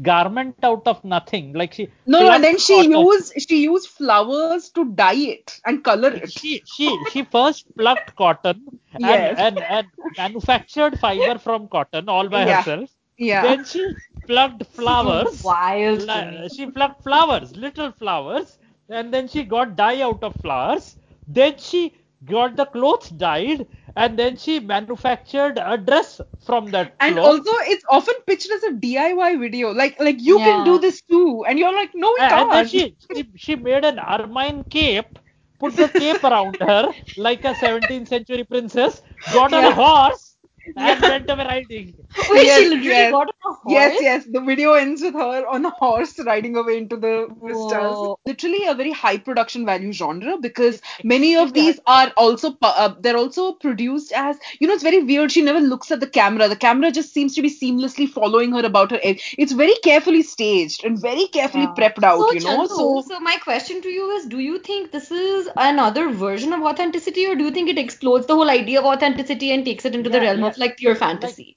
garment 0.00 0.56
out 0.62 0.86
of 0.86 1.04
nothing 1.04 1.52
like 1.54 1.72
she 1.72 1.88
No, 2.06 2.22
no, 2.22 2.30
and 2.32 2.44
then 2.44 2.58
she 2.58 2.86
used 2.88 3.32
she 3.48 3.62
used 3.64 3.88
flowers 3.88 4.62
to 4.70 4.84
dye 4.94 5.14
it 5.34 5.60
and 5.64 5.82
color 5.82 6.10
it. 6.14 6.30
she 6.30 6.62
she 6.64 7.04
she 7.04 7.22
first 7.24 7.66
plucked 7.76 8.14
cotton 8.16 8.64
and, 9.02 9.28
Yes. 9.28 9.36
and, 9.36 9.62
and 9.62 9.88
manufactured 10.16 10.98
fiber 10.98 11.38
from 11.38 11.68
cotton 11.68 12.08
all 12.08 12.28
by 12.28 12.44
Yeah. 12.44 12.54
herself 12.54 12.90
Yeah. 13.18 13.42
then 13.42 13.64
she 13.64 13.84
plucked 14.26 14.64
flowers 14.78 15.36
Wild. 15.44 16.02
Li- 16.08 16.48
she 16.48 16.66
plucked 16.66 17.02
flowers 17.02 17.56
little 17.56 17.90
flowers 17.92 18.58
and 18.88 19.12
then 19.12 19.28
she 19.28 19.44
got 19.44 19.76
dye 19.76 20.00
out 20.02 20.22
of 20.22 20.34
flowers 20.36 20.96
then 21.26 21.56
she 21.58 21.92
got 22.24 22.56
the 22.56 22.64
clothes 22.66 23.08
dyed 23.10 23.66
and 23.96 24.18
then 24.18 24.36
she 24.36 24.58
manufactured 24.60 25.58
a 25.58 25.76
dress 25.76 26.20
from 26.44 26.70
that 26.70 26.98
and 27.00 27.18
cloth. 27.18 27.18
also 27.18 27.50
it's 27.72 27.84
often 27.88 28.14
pitched 28.26 28.50
as 28.50 28.62
a 28.64 28.72
DIY 28.72 29.38
video. 29.40 29.72
Like 29.72 29.98
like 30.00 30.20
you 30.20 30.40
can 30.40 30.62
do 30.62 30.78
this 30.78 31.00
too. 31.02 31.44
And 31.46 31.58
you're 31.58 31.74
like, 31.74 31.90
no, 31.94 32.12
we 32.14 32.22
and, 32.22 32.32
and 32.32 32.52
then 32.52 32.66
can't. 32.66 32.68
she, 32.68 32.96
she 33.12 33.28
she 33.36 33.56
made 33.56 33.84
an 33.84 33.98
ermine 33.98 34.64
cape 34.64 35.18
put 35.58 35.76
the 35.76 35.88
cape 35.88 36.22
around 36.24 36.60
her 36.60 36.94
like 37.16 37.44
a 37.44 37.54
17th 37.54 38.08
century 38.08 38.44
princess 38.44 39.02
got 39.30 39.52
on 39.54 39.64
a 39.64 39.72
horse 39.82 40.33
and 40.76 41.06
went 41.06 41.30
away 41.30 41.44
riding 41.44 41.94
Wait, 42.30 42.44
Yes, 42.44 42.58
she 42.58 42.68
literally 42.68 42.88
yes. 42.88 43.10
got 43.10 43.28
on 43.44 43.52
a 43.52 43.54
horse? 43.62 43.64
Yes, 43.72 44.00
yes. 44.00 44.24
The 44.30 44.40
video 44.40 44.72
ends 44.74 45.02
with 45.02 45.14
her 45.14 45.46
on 45.46 45.64
a 45.64 45.70
horse 45.70 46.18
riding 46.24 46.56
away 46.56 46.78
into 46.78 46.96
the 46.96 47.28
vistas. 47.42 47.98
Whoa. 47.98 48.18
Literally 48.26 48.66
a 48.66 48.74
very 48.74 48.92
high 48.92 49.18
production 49.18 49.64
value 49.66 49.92
genre 49.92 50.36
because 50.38 50.80
many 51.02 51.36
of 51.36 51.52
these 51.54 51.78
are 51.86 52.12
also 52.16 52.56
uh, 52.62 52.94
they're 53.00 53.16
also 53.16 53.52
produced 53.52 54.12
as 54.12 54.38
you 54.60 54.66
know 54.66 54.74
it's 54.74 54.82
very 54.82 55.02
weird. 55.02 55.30
She 55.32 55.42
never 55.42 55.60
looks 55.60 55.90
at 55.90 56.00
the 56.00 56.06
camera. 56.08 56.48
The 56.48 56.56
camera 56.56 56.90
just 56.90 57.12
seems 57.12 57.34
to 57.34 57.42
be 57.42 57.50
seamlessly 57.50 58.08
following 58.08 58.52
her 58.52 58.64
about 58.64 58.90
her. 58.92 59.00
ed- 59.02 59.20
It's 59.38 59.52
very 59.52 59.74
carefully 59.82 60.22
staged 60.22 60.84
and 60.84 61.00
very 61.00 61.26
carefully 61.28 61.66
Wow. 61.66 61.74
prepped 61.78 62.02
out. 62.04 62.28
So, 62.28 62.32
you 62.32 62.40
know, 62.40 62.66
Chandu, 62.68 63.02
so 63.02 63.20
my 63.20 63.36
question 63.38 63.80
to 63.82 63.88
you 63.88 64.10
is: 64.12 64.26
Do 64.26 64.38
you 64.38 64.58
think 64.58 64.90
this 64.92 65.10
is 65.10 65.48
another 65.56 66.10
version 66.10 66.52
of 66.52 66.62
authenticity, 66.62 67.26
or 67.26 67.34
do 67.36 67.44
you 67.44 67.50
think 67.50 67.68
it 67.68 67.78
explodes 67.78 68.26
the 68.26 68.34
whole 68.34 68.50
idea 68.50 68.80
of 68.80 68.86
authenticity 68.86 69.52
and 69.52 69.64
takes 69.64 69.84
it 69.84 69.94
into 69.94 70.10
the 70.10 70.20
realm 70.20 70.42
yeah. 70.42 70.50
of 70.50 70.53
like 70.58 70.76
pure 70.76 70.94
fantasy? 70.94 71.56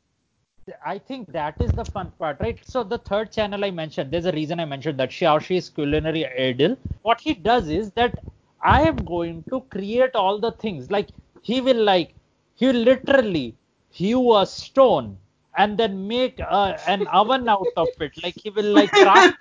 I 0.85 0.97
think 0.97 1.31
that 1.31 1.55
is 1.61 1.71
the 1.71 1.85
fun 1.85 2.11
part, 2.19 2.37
right? 2.41 2.59
So 2.65 2.83
the 2.83 2.97
third 2.97 3.31
channel 3.31 3.63
I 3.63 3.71
mentioned, 3.71 4.11
there's 4.11 4.25
a 4.25 4.33
reason 4.33 4.59
I 4.59 4.65
mentioned 4.65 4.99
that 4.99 5.11
Xiaoshi's 5.11 5.69
Culinary 5.69 6.25
Idol. 6.25 6.77
What 7.03 7.21
he 7.21 7.33
does 7.33 7.69
is 7.69 7.91
that 7.91 8.19
I 8.61 8.81
am 8.81 8.97
going 9.05 9.43
to 9.49 9.61
create 9.69 10.15
all 10.15 10.39
the 10.39 10.51
things. 10.51 10.91
Like 10.91 11.09
he 11.41 11.61
will 11.61 11.81
like 11.83 12.13
he 12.55 12.67
will 12.67 12.83
literally 12.83 13.55
hew 13.91 14.35
a 14.35 14.45
stone 14.45 15.17
and 15.57 15.77
then 15.77 16.07
make 16.07 16.39
a, 16.39 16.79
an 16.87 17.07
oven 17.13 17.47
out 17.47 17.71
of 17.77 17.89
it. 18.01 18.21
Like 18.21 18.37
he 18.37 18.49
will 18.49 18.73
like 18.73 18.91
craft 18.91 19.37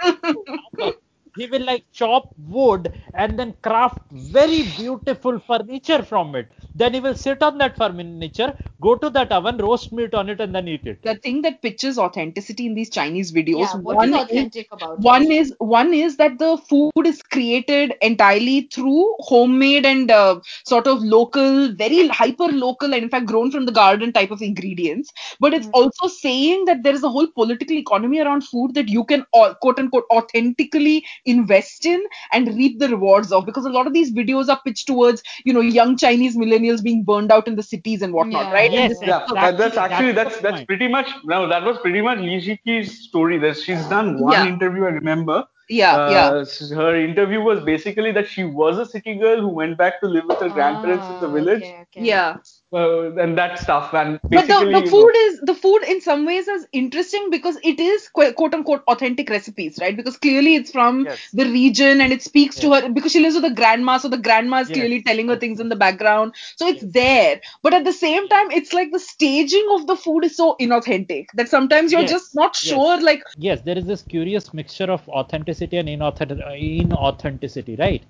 he 1.37 1.46
will 1.46 1.64
like 1.64 1.85
chop 1.92 2.33
wood 2.38 2.92
and 3.14 3.38
then 3.38 3.55
craft 3.62 4.01
very 4.12 4.62
beautiful 4.62 5.38
furniture 5.38 6.03
from 6.03 6.35
it. 6.35 6.49
Then 6.75 6.94
he 6.94 7.01
will 7.01 7.14
sit 7.14 7.42
on 7.42 7.59
that 7.59 7.77
furniture, 7.77 8.57
go 8.81 8.96
to 8.96 9.11
that 9.11 9.33
oven, 9.33 9.59
roast 9.59 9.92
meat 9.92 10.14
on 10.14 10.29
it, 10.29 10.40
and 10.40 10.55
then 10.55 10.68
eat 10.68 10.87
it. 10.87 11.03
the 11.03 11.14
thing 11.16 11.42
that 11.42 11.62
pictures 11.62 11.99
authenticity 11.99 12.66
in 12.66 12.75
these 12.75 12.90
Chinese 12.90 13.33
videos. 13.33 13.61
Yeah, 13.61 13.77
what 13.83 13.96
one 13.96 14.09
is 14.09 14.14
is- 14.14 14.22
authentic 14.22 14.68
about 14.72 15.03
one 15.03 15.31
is 15.31 15.55
one 15.59 15.92
is 15.94 16.16
that 16.18 16.38
the 16.38 16.57
food 16.68 17.07
is 17.07 17.22
created 17.22 17.94
entirely 18.03 18.68
through 18.75 19.14
homemade 19.20 19.87
and 19.87 20.11
uh, 20.11 20.40
sort 20.64 20.87
of 20.87 21.03
local 21.03 21.72
very 21.75 22.09
hyper 22.09 22.49
local 22.49 22.94
and 22.94 23.03
in 23.05 23.09
fact 23.11 23.27
grown 23.27 23.51
from 23.51 23.66
the 23.66 23.72
garden 23.72 24.12
type 24.12 24.31
of 24.31 24.42
ingredients 24.42 25.12
but 25.40 25.55
it's 25.55 25.68
also 25.72 26.09
saying 26.09 26.64
that 26.64 26.83
there 26.83 26.94
is 26.94 27.03
a 27.03 27.09
whole 27.09 27.27
political 27.35 27.77
economy 27.77 28.20
around 28.20 28.42
food 28.44 28.75
that 28.75 28.88
you 28.88 29.05
can 29.05 29.25
au- 29.35 29.55
quote 29.61 29.79
unquote 29.79 30.05
authentically 30.12 31.05
invest 31.26 31.84
in 31.86 32.02
and 32.32 32.48
reap 32.56 32.78
the 32.78 32.88
rewards 32.88 33.32
of 33.32 33.46
because 33.46 33.66
a 33.66 33.70
lot 33.70 33.86
of 33.86 33.92
these 33.94 34.12
videos 34.12 34.48
are 34.48 34.60
pitched 34.64 34.86
towards 34.86 35.22
you 35.44 35.52
know 35.52 35.60
young 35.60 35.96
chinese 35.96 36.36
millennials 36.36 36.82
being 36.82 37.04
burned 37.04 37.30
out 37.32 37.46
in 37.48 37.56
the 37.56 37.62
cities 37.62 38.02
and 38.02 38.12
whatnot 38.14 38.48
Yeah. 38.48 38.52
right 38.52 38.72
Yes, 38.72 38.82
And 38.82 38.90
this- 38.90 39.02
Yeah, 39.02 39.26
Exactly, 39.26 39.36
that, 39.40 39.58
that's 39.58 39.76
actually 39.76 40.12
that's 40.12 40.38
that's 40.38 40.38
that's 40.40 40.62
pretty 40.62 40.88
much 40.88 41.08
no, 41.24 41.48
that 41.48 41.64
was 41.64 41.78
pretty 41.78 42.00
much 42.02 42.18
Li 42.18 42.36
Ziqi's 42.46 42.90
story. 43.08 43.38
That 43.38 43.56
she's 43.56 43.84
done 43.86 44.18
one 44.20 44.44
Yeah. 44.44 44.46
interview 44.46 44.84
I 44.84 44.90
remember. 45.02 45.44
yeah 45.68 45.98
Uh, 45.98 46.04
yeah 46.06 46.34
Her 46.74 46.94
interview 46.96 47.40
was 47.40 47.60
basically 47.60 48.12
that 48.12 48.28
she 48.28 48.44
was 48.44 48.78
a 48.78 48.86
city 48.86 49.14
girl 49.16 49.40
who 49.40 49.48
went 49.48 49.76
back 49.78 50.00
to 50.00 50.06
live 50.08 50.24
with 50.26 50.40
her 50.40 50.48
grandparents 50.50 51.08
in 51.10 51.18
the 51.20 51.28
Ah, 51.28 51.38
village, 51.38 51.66
okay, 51.66 51.82
okay. 51.82 52.10
yeah 52.10 52.38
uh, 52.76 53.12
and 53.22 53.38
that 53.38 53.58
stuff. 53.58 53.94
And 53.94 54.20
but 54.28 54.48
the, 54.48 54.68
the 54.72 54.82
food 54.88 55.12
know, 55.12 55.16
is 55.16 55.40
the 55.40 55.54
food 55.54 55.82
in 55.84 56.00
some 56.00 56.26
ways 56.26 56.48
is 56.48 56.66
interesting 56.72 57.30
because 57.30 57.56
it 57.62 57.78
is 57.80 58.08
quote 58.08 58.54
unquote 58.54 58.82
authentic 58.88 59.30
recipes 59.30 59.78
right 59.80 59.96
because 59.96 60.16
clearly 60.16 60.56
it's 60.56 60.70
from 60.72 61.06
Yes. 61.06 61.20
the 61.32 61.44
region 61.46 62.00
and 62.00 62.12
it 62.12 62.22
speaks 62.22 62.58
to 62.60 62.72
her 62.72 62.88
because 62.90 63.12
she 63.12 63.20
lives 63.20 63.34
with 63.36 63.44
a 63.44 63.54
grandma 63.54 63.98
so 63.98 64.08
the 64.08 64.18
grandma 64.18 64.58
is 64.58 64.68
Yes. 64.68 64.70
clearly 64.70 65.02
telling 65.02 65.28
her 65.28 65.36
things 65.36 65.60
in 65.60 65.68
the 65.68 65.76
background 65.76 66.34
so 66.56 66.66
it's 66.66 66.84
there 66.92 67.40
but 67.62 67.74
at 67.74 67.84
the 67.84 67.92
same 67.92 68.28
time 68.28 68.50
it's 68.50 68.72
like 68.72 68.90
the 68.92 68.98
staging 69.00 69.66
of 69.72 69.86
the 69.86 69.96
food 69.96 70.24
is 70.24 70.36
so 70.36 70.56
inauthentic 70.60 71.26
that 71.34 71.48
sometimes 71.48 71.92
you're 71.92 72.04
Yes. 72.04 72.16
just 72.16 72.34
not 72.34 72.54
Yes. 72.60 72.82
sure 72.82 73.00
like 73.02 73.22
yes, 73.36 73.60
there 73.62 73.76
is 73.78 73.86
this 73.86 74.02
curious 74.02 74.52
mixture 74.54 74.90
of 74.90 75.08
authenticity 75.08 75.76
and 75.78 75.88
inauthentic- 75.88 76.42
uh, 76.44 76.50
inauthenticity, 76.50 77.78
right? 77.78 78.04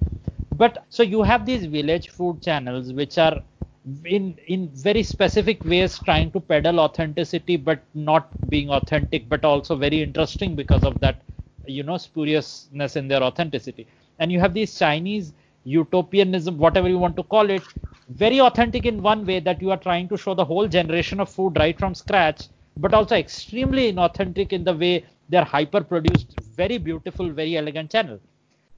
But 0.52 0.84
so 0.90 1.02
you 1.02 1.22
have 1.22 1.46
these 1.46 1.66
village 1.66 2.08
food 2.10 2.42
channels 2.42 2.92
which 2.92 3.18
are 3.18 3.40
in 4.04 4.36
in 4.48 4.68
very 4.68 5.02
specific 5.02 5.64
ways 5.64 5.98
trying 6.00 6.30
to 6.32 6.40
peddle 6.40 6.80
authenticity 6.80 7.56
but 7.56 7.80
not 7.94 8.28
being 8.48 8.68
authentic 8.70 9.28
but 9.28 9.44
also 9.44 9.76
very 9.76 10.02
interesting 10.02 10.56
because 10.56 10.84
of 10.84 10.98
that 11.00 11.22
you 11.66 11.82
know 11.82 11.96
spuriousness 11.96 12.96
in 12.96 13.06
their 13.08 13.22
authenticity. 13.22 13.86
And 14.18 14.32
you 14.32 14.40
have 14.40 14.54
these 14.54 14.76
chinese 14.78 15.32
utopianism 15.64 16.58
whatever 16.58 16.88
you 16.88 16.98
want 16.98 17.16
to 17.16 17.22
call 17.22 17.48
it 17.50 17.62
very 18.08 18.40
authentic 18.40 18.86
in 18.86 19.02
one 19.02 19.24
way 19.24 19.38
that 19.40 19.62
you 19.62 19.70
are 19.70 19.76
trying 19.76 20.08
to 20.08 20.16
show 20.16 20.34
the 20.34 20.44
whole 20.44 20.66
generation 20.68 21.20
of 21.20 21.28
food 21.28 21.56
right 21.56 21.78
from 21.78 21.94
scratch 21.94 22.48
but 22.76 22.92
also 22.94 23.16
extremely 23.16 23.92
inauthentic 23.92 24.52
in 24.52 24.64
the 24.64 24.74
way 24.74 25.04
they're 25.28 25.44
hyper 25.44 25.82
produced 25.82 26.34
very 26.56 26.78
beautiful 26.78 27.30
very 27.30 27.56
elegant 27.56 27.90
channel. 27.90 28.18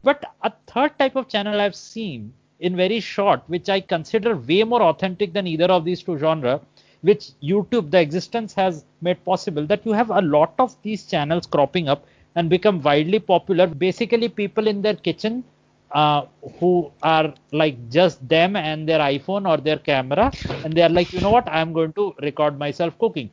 But 0.03 0.25
a 0.43 0.53
third 0.67 0.99
type 0.99 1.17
of 1.17 1.29
channel 1.29 1.61
I've 1.61 1.75
seen 1.77 2.33
in 2.61 2.77
very 2.77 3.01
short, 3.01 3.43
which 3.47 3.69
I 3.69 3.81
consider 3.81 4.37
way 4.37 4.65
more 4.65 4.83
authentic 4.83 5.33
than 5.33 5.47
either 5.47 5.67
of 5.67 5.85
these 5.85 6.03
two 6.03 6.19
genres, 6.19 6.61
which 7.03 7.31
YouTube, 7.43 7.91
the 7.91 8.01
existence 8.01 8.55
has 8.55 8.85
made 9.01 9.23
possible, 9.25 9.67
that 9.67 9.85
you 9.87 9.93
have 9.93 10.11
a 10.11 10.21
lot 10.21 10.55
of 10.59 10.77
these 10.83 11.05
channels 11.07 11.47
cropping 11.47 11.89
up 11.89 12.05
and 12.35 12.49
become 12.51 12.81
widely 12.83 13.19
popular. 13.21 13.67
Basically, 13.67 14.29
people 14.29 14.67
in 14.67 14.83
their 14.83 14.95
kitchen 14.95 15.45
uh, 15.93 16.27
who 16.59 16.91
are 17.03 17.33
like 17.53 17.89
just 17.91 18.27
them 18.29 18.57
and 18.57 18.89
their 18.89 19.01
iPhone 19.01 19.49
or 19.49 19.57
their 19.59 19.79
camera, 19.79 20.33
and 20.65 20.73
they 20.75 20.83
are 20.83 20.89
like, 20.89 21.13
you 21.13 21.21
know 21.21 21.31
what, 21.31 21.49
I'm 21.49 21.73
going 21.73 21.93
to 21.95 22.15
record 22.21 22.59
myself 22.59 22.99
cooking 22.99 23.31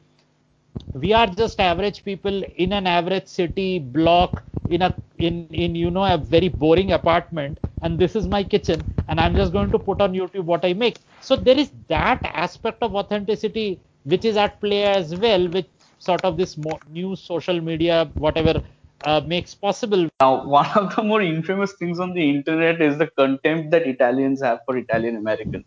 we 0.94 1.14
are 1.14 1.28
just 1.28 1.60
average 1.60 2.04
people 2.04 2.44
in 2.56 2.74
an 2.74 2.88
average 2.88 3.28
city 3.28 3.80
block 3.80 4.44
in 4.68 4.82
a 4.82 4.96
in 5.18 5.48
in 5.52 5.76
you 5.76 5.90
know 5.92 6.06
a 6.14 6.18
very 6.18 6.48
boring 6.50 6.92
apartment 6.92 7.60
and 7.82 8.00
this 8.00 8.16
is 8.16 8.28
my 8.28 8.44
kitchen 8.44 8.86
and 9.08 9.20
i'm 9.20 9.36
just 9.36 9.52
going 9.54 9.72
to 9.72 9.80
put 9.80 10.02
on 10.02 10.14
youtube 10.14 10.46
what 10.46 10.64
i 10.66 10.74
make. 10.74 11.00
So 11.20 11.36
there 11.36 11.58
is 11.58 11.72
that 11.90 12.22
aspect 12.24 12.82
of 12.82 12.96
authenticity 12.96 13.80
which 14.04 14.26
is 14.26 14.38
at 14.38 14.60
play 14.62 14.84
as 14.86 15.16
well 15.16 15.48
which 15.48 15.70
sort 16.00 16.24
of 16.26 16.38
this 16.38 16.58
mo- 16.58 16.82
new 16.90 17.16
social 17.16 17.60
media 17.62 18.12
whatever 18.16 18.62
uh, 19.04 19.22
makes 19.26 19.54
possible. 19.56 20.08
Now, 20.20 20.46
one 20.48 20.70
of 20.76 20.96
the 20.96 21.04
more 21.04 21.22
infamous 21.22 21.74
things 21.80 22.00
on 22.00 22.14
the 22.14 22.30
internet 22.30 22.82
is 22.82 22.98
the 22.98 23.08
contempt 23.18 23.72
that 23.72 23.88
Italians 23.88 24.42
have 24.42 24.60
for 24.66 24.78
Italian 24.78 25.16
Americans. 25.18 25.66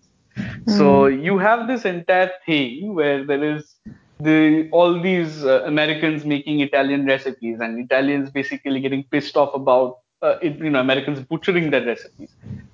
So 0.66 1.06
you 1.06 1.38
have 1.38 1.66
this 1.68 1.84
entire 1.84 2.30
thing 2.46 2.94
where 2.94 3.24
there 3.26 3.42
is 3.56 3.76
the 4.20 4.68
all 4.70 5.00
these 5.00 5.44
uh, 5.44 5.62
Americans 5.64 6.24
making 6.24 6.60
Italian 6.60 7.06
recipes 7.06 7.60
and 7.60 7.78
Italians 7.78 8.30
basically 8.30 8.80
getting 8.80 9.04
pissed 9.04 9.36
off 9.36 9.54
about 9.54 9.98
uh, 10.22 10.36
it, 10.42 10.58
you 10.58 10.70
know 10.70 10.80
Americans 10.80 11.20
butchering 11.20 11.70
their 11.70 11.84
recipes. 11.84 12.30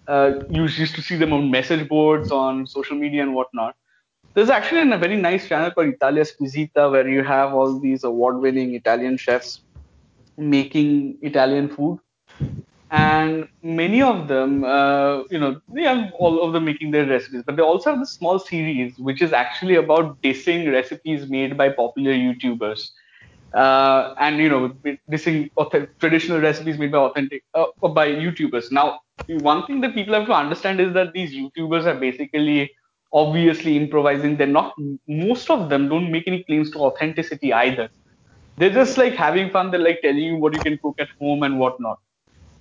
Uh, 0.09 0.40
you 0.51 0.62
used 0.62 0.95
to 0.95 1.03
see 1.03 1.16
them 1.16 1.32
on 1.32 1.51
message 1.51 1.88
boards, 1.88 2.30
on 2.30 2.66
social 2.66 2.97
media, 2.97 3.22
and 3.22 3.34
whatnot. 3.34 3.76
There's 4.34 4.51
actually 4.51 4.90
a 4.90 4.99
very 4.99 5.16
nice 5.16 5.47
channel 5.49 5.70
called 5.70 5.88
Italia 5.88 6.24
Squisita 6.24 6.90
where 6.90 7.07
you 7.09 7.22
have 7.22 7.55
all 7.55 7.78
these 7.78 8.03
award-winning 8.03 8.74
Italian 8.74 9.16
chefs 9.16 9.61
making 10.36 11.18
Italian 11.22 11.68
food. 11.68 12.01
And 12.95 13.49
many 13.62 14.03
of 14.03 14.28
them, 14.28 14.64
uh, 14.64 15.24
you 15.30 15.38
know, 15.38 15.61
they 15.68 15.82
have 15.82 16.12
all 16.14 16.42
of 16.42 16.53
them 16.53 16.64
making 16.66 16.92
their 16.92 17.07
recipes, 17.07 17.42
but 17.45 17.57
they 17.57 17.62
also 17.62 17.90
have 17.90 17.99
this 17.99 18.12
small 18.12 18.38
series 18.38 18.99
which 18.99 19.20
is 19.20 19.32
actually 19.32 19.74
about 19.76 20.22
dissing 20.22 20.70
recipes 20.72 21.28
made 21.28 21.57
by 21.57 21.70
popular 21.70 22.12
YouTubers. 22.12 22.90
Uh, 23.55 24.14
and 24.20 24.38
you 24.38 24.49
know, 24.49 24.70
dissing 25.11 25.51
traditional 26.01 26.40
recipes 26.40 26.78
made 26.78 26.92
by 26.92 26.99
authentic 26.99 27.45
uh, 27.55 27.66
by 27.88 28.09
YouTubers. 28.09 28.70
Now, 28.72 29.01
one 29.28 29.66
thing 29.66 29.80
that 29.82 29.95
people 29.95 30.14
have 30.14 30.26
to 30.26 30.34
understand 30.34 30.80
is 30.80 30.95
that 30.95 31.12
these 31.14 31.34
YouTubers 31.34 31.86
are 31.86 31.99
basically 31.99 32.70
obviously 33.12 33.76
improvising. 33.76 34.36
They're 34.36 34.47
not. 34.47 34.74
Most 35.09 35.51
of 35.51 35.68
them 35.70 35.88
don't 35.88 36.11
make 36.12 36.28
any 36.28 36.45
claims 36.45 36.70
to 36.72 36.78
authenticity 36.80 37.53
either 37.53 37.90
they're 38.59 38.70
just 38.70 38.99
like 38.99 39.14
having 39.14 39.51
fun. 39.51 39.70
They're 39.72 39.80
like 39.80 40.01
telling 40.03 40.18
you 40.18 40.36
what 40.36 40.55
you 40.55 40.62
can 40.62 40.78
cook 40.82 40.97
at 41.01 41.09
home 41.20 41.42
and 41.45 41.59
whatnot. 41.61 41.99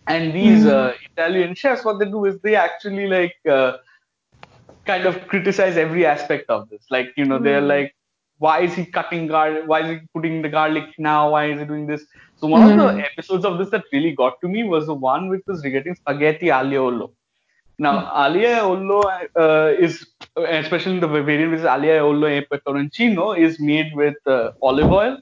And 0.07 0.33
these 0.33 0.65
uh, 0.65 0.93
Italian 1.11 1.55
chefs, 1.55 1.85
what 1.85 1.99
they 1.99 2.05
do 2.05 2.25
is 2.25 2.39
they 2.41 2.55
actually 2.55 3.07
like 3.07 3.35
uh, 3.49 3.77
kind 4.85 5.05
of 5.05 5.27
criticize 5.27 5.77
every 5.77 6.05
aspect 6.05 6.49
of 6.49 6.69
this. 6.69 6.83
Like 6.89 7.13
you 7.15 7.25
know, 7.25 7.39
they're 7.39 7.61
like, 7.61 7.95
why 8.37 8.61
is 8.61 8.73
he 8.73 8.85
cutting 8.85 9.27
garlic? 9.27 9.63
Why 9.65 9.79
is 9.81 9.89
he 9.91 10.07
putting 10.13 10.41
the 10.41 10.49
garlic 10.49 10.83
now? 10.97 11.31
Why 11.31 11.45
is 11.51 11.59
he 11.59 11.65
doing 11.65 11.87
this? 11.87 12.05
So 12.35 12.47
one 12.47 12.77
of 12.77 12.77
the 12.77 13.03
episodes 13.05 13.45
of 13.45 13.57
this 13.57 13.69
that 13.69 13.85
really 13.93 14.11
got 14.11 14.41
to 14.41 14.49
me 14.49 14.63
was 14.63 14.87
the 14.87 14.93
one 14.93 15.29
which 15.29 15.43
was 15.47 15.63
regarding 15.63 15.95
spaghetti 15.95 16.47
aglio 16.47 16.87
olio. 16.87 17.11
Now, 17.79 18.11
aglio 18.13 18.63
olio 18.63 19.01
uh, 19.35 19.73
is, 19.79 20.05
especially 20.35 20.99
the 20.99 21.07
variant 21.07 21.51
which 21.51 21.61
is 21.61 21.65
aglio 21.65 22.01
olio 22.09 22.27
e 22.27 22.41
peperoncino, 22.41 23.37
is 23.37 23.59
made 23.59 23.93
with 23.95 24.15
uh, 24.27 24.51
olive 24.61 24.91
oil, 24.91 25.17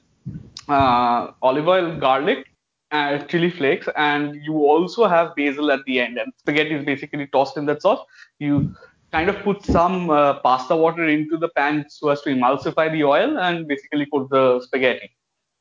uh, 0.68 1.28
olive 1.42 1.68
oil, 1.68 1.96
garlic, 1.96 2.51
uh, 2.92 3.18
chili 3.24 3.50
flakes, 3.50 3.88
and 3.96 4.36
you 4.44 4.54
also 4.54 5.06
have 5.06 5.34
basil 5.34 5.72
at 5.72 5.80
the 5.86 6.00
end. 6.00 6.18
And 6.18 6.32
spaghetti 6.38 6.74
is 6.74 6.84
basically 6.84 7.26
tossed 7.26 7.56
in 7.56 7.66
that 7.66 7.82
sauce. 7.82 8.04
You 8.38 8.74
kind 9.10 9.28
of 9.28 9.36
put 9.42 9.64
some 9.64 10.10
uh, 10.10 10.40
pasta 10.40 10.76
water 10.76 11.08
into 11.08 11.36
the 11.36 11.48
pan 11.48 11.86
so 11.88 12.08
as 12.10 12.22
to 12.22 12.30
emulsify 12.30 12.90
the 12.92 13.04
oil 13.04 13.38
and 13.38 13.66
basically 13.66 14.06
cook 14.12 14.28
the 14.30 14.60
spaghetti. 14.60 15.10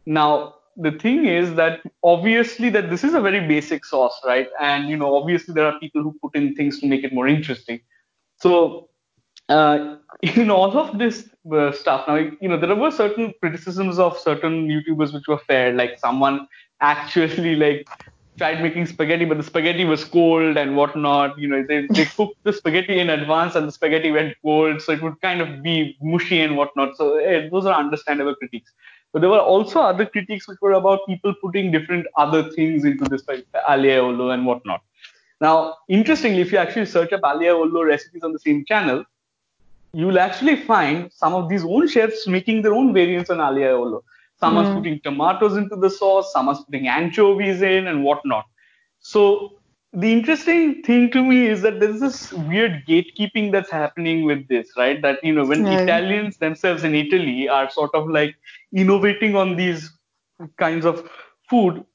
Now, 0.05 0.55
the 0.77 0.91
thing 0.91 1.25
is 1.25 1.55
that 1.55 1.81
obviously 2.03 2.69
that 2.69 2.89
this 2.89 3.03
is 3.03 3.13
a 3.13 3.21
very 3.21 3.45
basic 3.45 3.83
sauce, 3.85 4.19
right? 4.25 4.47
And 4.59 4.89
you 4.89 4.97
know, 4.97 5.15
obviously 5.15 5.53
there 5.53 5.65
are 5.65 5.79
people 5.79 6.01
who 6.03 6.15
put 6.21 6.35
in 6.35 6.55
things 6.55 6.79
to 6.79 6.87
make 6.87 7.03
it 7.03 7.13
more 7.13 7.27
interesting. 7.27 7.81
So 8.37 8.89
uh, 9.51 9.97
in 10.21 10.49
all 10.49 10.77
of 10.77 10.97
this 10.97 11.29
uh, 11.51 11.71
stuff 11.71 12.07
now 12.07 12.15
you 12.15 12.47
know 12.47 12.57
there 12.57 12.75
were 12.75 12.91
certain 12.91 13.33
criticisms 13.41 13.97
of 13.97 14.17
certain 14.17 14.67
youtubers 14.67 15.13
which 15.13 15.27
were 15.27 15.39
fair 15.39 15.73
like 15.73 15.97
someone 15.99 16.47
actually 16.81 17.55
like 17.55 17.87
tried 18.37 18.61
making 18.61 18.85
spaghetti 18.85 19.25
but 19.25 19.37
the 19.37 19.43
spaghetti 19.43 19.85
was 19.85 20.03
cold 20.03 20.57
and 20.57 20.75
whatnot 20.75 21.37
you 21.37 21.47
know 21.47 21.63
they, 21.67 21.85
they 21.87 22.05
cooked 22.05 22.37
the 22.43 22.53
spaghetti 22.53 22.99
in 22.99 23.09
advance 23.09 23.55
and 23.55 23.67
the 23.67 23.71
spaghetti 23.71 24.11
went 24.11 24.35
cold 24.41 24.81
so 24.81 24.91
it 24.91 25.01
would 25.01 25.19
kind 25.21 25.41
of 25.41 25.61
be 25.61 25.97
mushy 26.01 26.41
and 26.41 26.57
whatnot. 26.57 26.95
So 26.97 27.17
eh, 27.17 27.49
those 27.49 27.65
are 27.65 27.77
understandable 27.77 28.35
critiques. 28.35 28.71
But 29.11 29.21
there 29.21 29.29
were 29.29 29.39
also 29.39 29.81
other 29.81 30.05
critiques 30.05 30.47
which 30.47 30.59
were 30.61 30.71
about 30.71 30.99
people 31.05 31.33
putting 31.41 31.71
different 31.71 32.07
other 32.17 32.49
things 32.51 32.85
into 32.85 33.03
this 33.05 33.27
like 33.27 33.45
aglio 33.69 34.05
olio 34.05 34.29
and 34.29 34.45
whatnot. 34.45 34.81
Now 35.39 35.75
interestingly 35.89 36.41
if 36.41 36.51
you 36.51 36.57
actually 36.57 36.85
search 36.85 37.13
up 37.13 37.21
aglio 37.21 37.59
olio 37.59 37.83
recipes 37.83 38.23
on 38.23 38.33
the 38.33 38.39
same 38.39 38.65
channel 38.65 39.03
you 39.93 40.07
will 40.07 40.19
actually 40.19 40.55
find 40.55 41.11
some 41.11 41.33
of 41.33 41.49
these 41.49 41.65
own 41.65 41.87
chefs 41.87 42.25
making 42.25 42.61
their 42.61 42.73
own 42.73 42.93
variants 42.93 43.29
on 43.29 43.39
aglio 43.39 44.01
Some 44.41 44.57
are 44.57 44.75
putting 44.75 44.99
tomatoes 45.01 45.55
into 45.55 45.75
the 45.75 45.89
sauce, 45.89 46.33
some 46.33 46.49
are 46.49 46.55
putting 46.65 46.87
anchovies 46.87 47.61
in 47.61 47.87
and 47.87 48.03
whatnot. 48.03 48.45
So 48.99 49.59
the 49.93 50.11
interesting 50.11 50.81
thing 50.83 51.11
to 51.11 51.23
me 51.23 51.45
is 51.45 51.61
that 51.61 51.79
there's 51.79 51.99
this 51.99 52.33
weird 52.33 52.83
gatekeeping 52.87 53.51
that's 53.51 53.69
happening 53.69 54.25
with 54.25 54.47
this, 54.47 54.69
right? 54.75 55.01
That 55.01 55.23
you 55.23 55.33
know 55.33 55.45
when. 55.45 55.65
Italians 55.67 56.37
themselves 56.37 56.83
in 56.83 56.95
Italy 56.95 57.47
are 57.47 57.69
sort 57.69 57.93
of 57.93 58.09
like 58.09 58.35
innovating 58.73 59.35
on 59.35 59.55
these 59.55 59.91
kinds 60.57 60.85
of 60.85 61.09
food, 61.49 61.85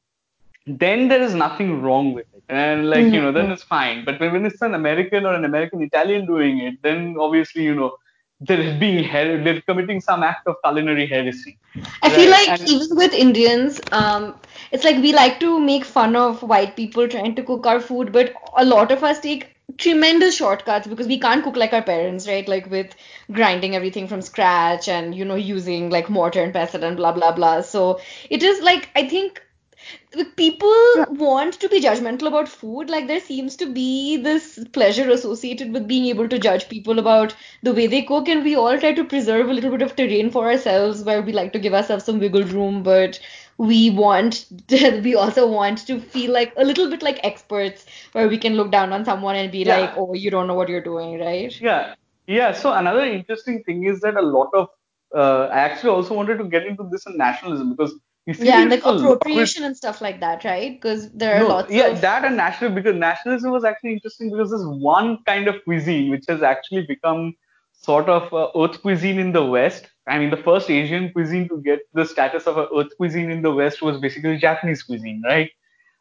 then 0.67 1.09
there 1.09 1.23
is 1.23 1.35
nothing 1.35 1.83
wrong 1.83 2.13
with 2.13 2.27
it. 2.35 2.45
And 2.49 2.91
like, 2.91 3.07
you 3.07 3.13
mm-hmm. 3.13 3.23
know, 3.23 3.33
then 3.33 3.51
it's 3.51 3.63
fine. 3.63 4.05
But 4.05 4.21
when, 4.21 4.33
when 4.33 4.47
it's 4.47 4.63
an 4.63 4.75
American 4.75 5.27
or 5.27 5.35
an 5.35 5.45
American 5.45 5.83
Italian 5.83 6.27
doing 6.27 6.59
it, 6.59 6.83
then 6.83 7.17
obviously, 7.19 7.65
you 7.65 7.75
know, 7.75 7.97
they're 8.41 8.79
being 8.79 9.05
her- 9.05 9.43
they're 9.43 9.61
committing 9.63 10.01
some 10.01 10.23
act 10.23 10.47
of 10.47 10.57
culinary 10.65 11.07
heresy. 11.07 11.59
I 12.03 12.11
feel 12.11 12.31
like 12.31 12.49
and- 12.49 12.63
even 12.67 12.97
with 12.97 13.13
Indians, 13.13 13.81
um, 13.93 14.35
it's 14.73 14.85
like 14.85 14.97
we 15.03 15.13
like 15.13 15.41
to 15.41 15.59
make 15.61 15.85
fun 15.85 16.17
of 16.17 16.43
white 16.43 16.77
people 16.77 17.09
trying 17.09 17.35
to 17.37 17.43
cook 17.43 17.67
our 17.67 17.81
food, 17.81 18.13
but 18.13 18.33
a 18.57 18.65
lot 18.65 18.91
of 18.93 19.03
us 19.05 19.21
take 19.21 19.53
tremendous 19.79 20.37
shortcuts 20.37 20.87
because 20.87 21.07
we 21.07 21.19
can't 21.19 21.43
cook 21.45 21.57
like 21.57 21.73
our 21.73 21.83
parents, 21.83 22.27
right? 22.29 22.49
Like 22.49 22.71
with 22.71 22.95
grinding 23.33 23.75
everything 23.75 24.07
from 24.09 24.23
scratch 24.23 24.89
and 24.89 25.15
you 25.15 25.25
know 25.25 25.35
using 25.35 25.91
like 25.91 26.09
mortar 26.11 26.43
and 26.43 26.53
pestle 26.53 26.85
and 26.85 26.97
blah 26.97 27.13
blah 27.13 27.33
blah. 27.33 27.61
So 27.63 28.01
it 28.31 28.43
is 28.43 28.63
like 28.63 28.89
I 28.97 29.09
think 29.09 29.43
people 30.37 31.05
want 31.09 31.55
to 31.61 31.69
be 31.69 31.81
judgmental 31.81 32.27
about 32.29 32.49
food 32.49 32.89
like 32.91 33.07
there 33.07 33.21
seems 33.21 33.57
to 33.57 33.67
be 33.73 34.17
this 34.17 34.59
pleasure 34.73 35.09
associated 35.11 35.73
with 35.73 35.87
being 35.87 36.07
able 36.07 36.29
to 36.29 36.39
judge 36.39 36.69
people 36.69 36.99
about 36.99 37.35
the 37.63 37.73
way 37.75 37.87
they 37.87 38.03
cook 38.03 38.29
and 38.29 38.43
we 38.45 38.55
all 38.57 38.79
try 38.79 38.93
to 38.93 39.05
preserve 39.05 39.49
a 39.49 39.53
little 39.53 39.71
bit 39.71 39.83
of 39.83 39.95
terrain 39.97 40.31
for 40.31 40.47
ourselves 40.47 41.03
where 41.05 41.23
we 41.23 41.33
like 41.33 41.53
to 41.53 41.59
give 41.59 41.75
ourselves 41.75 42.05
some 42.05 42.19
wiggle 42.19 42.45
room 42.45 42.83
but 42.83 43.19
we 43.59 43.91
want 43.91 44.47
we 44.71 45.15
also 45.15 45.47
want 45.47 45.79
to 45.87 46.01
feel 46.01 46.33
like 46.33 46.53
a 46.57 46.65
little 46.65 46.91
bit 46.91 47.03
like 47.03 47.21
experts 47.25 47.87
where 48.13 48.29
we 48.29 48.39
can 48.39 48.55
look 48.55 48.71
down 48.71 48.93
on 48.93 49.05
someone 49.05 49.37
and 49.37 49.53
be 49.53 49.65
Yeah. 49.65 49.79
like 49.79 49.93
oh 49.97 50.15
you 50.15 50.31
don't 50.31 50.47
know 50.47 50.55
what 50.55 50.69
you're 50.69 50.83
doing 50.93 51.19
right 51.21 51.61
Yeah. 51.61 51.95
Yeah. 52.27 52.53
So 52.53 52.73
another 52.73 53.05
interesting 53.05 53.63
thing 53.65 53.85
is 53.85 54.01
that 54.01 54.17
a 54.17 54.23
lot 54.23 54.51
of 54.55 54.69
uh, 55.15 55.49
I 55.53 55.59
actually 55.61 55.91
also 55.91 56.15
wanted 56.15 56.39
to 56.39 56.45
get 56.45 56.67
into 56.67 56.89
this 56.91 57.07
in 57.07 57.17
nationalism 57.17 57.71
because 57.75 57.95
yeah 58.27 58.61
and 58.61 58.71
like 58.71 58.85
appropriation 58.85 59.63
and 59.63 59.77
stuff 59.77 60.01
like 60.01 60.21
that 60.21 60.45
right 60.45 60.81
because 60.81 61.11
there 61.13 61.37
are 61.37 61.45
lots 61.45 61.45
of 61.45 61.49
no, 61.49 61.55
lots 61.55 61.73
yeah, 61.73 61.87
of 61.87 62.01
that 62.01 62.25
and 62.25 62.37
national 62.37 62.71
because 62.71 62.97
nationalism 62.97 63.53
was 63.53 63.65
actually 63.65 63.93
interesting 63.93 64.31
because 64.31 64.51
there's 64.51 64.67
one 64.67 65.19
kind 65.27 65.47
of 65.47 65.63
cuisine 65.65 66.11
which 66.11 66.25
has 66.29 66.43
actually 66.43 66.85
become 66.87 67.35
sort 67.73 68.09
of 68.09 68.33
uh, 68.33 68.49
earth 68.61 68.81
cuisine 68.83 69.19
in 69.19 69.33
the 69.33 69.45
West. 69.45 69.91
I 70.09 70.19
mean, 70.19 70.31
the 70.31 70.37
first 70.37 70.71
Asian 70.71 71.13
cuisine 71.13 71.49
to 71.49 71.61
get 71.61 71.81
the 71.95 72.05
status 72.05 72.47
of 72.47 72.59
earth 72.59 72.97
cuisine 72.97 73.31
in 73.31 73.43
the 73.43 73.53
West 73.53 73.83
was 73.83 73.99
basically 73.99 74.39
Japanese 74.39 74.83
cuisine, 74.83 75.23
right? 75.25 75.51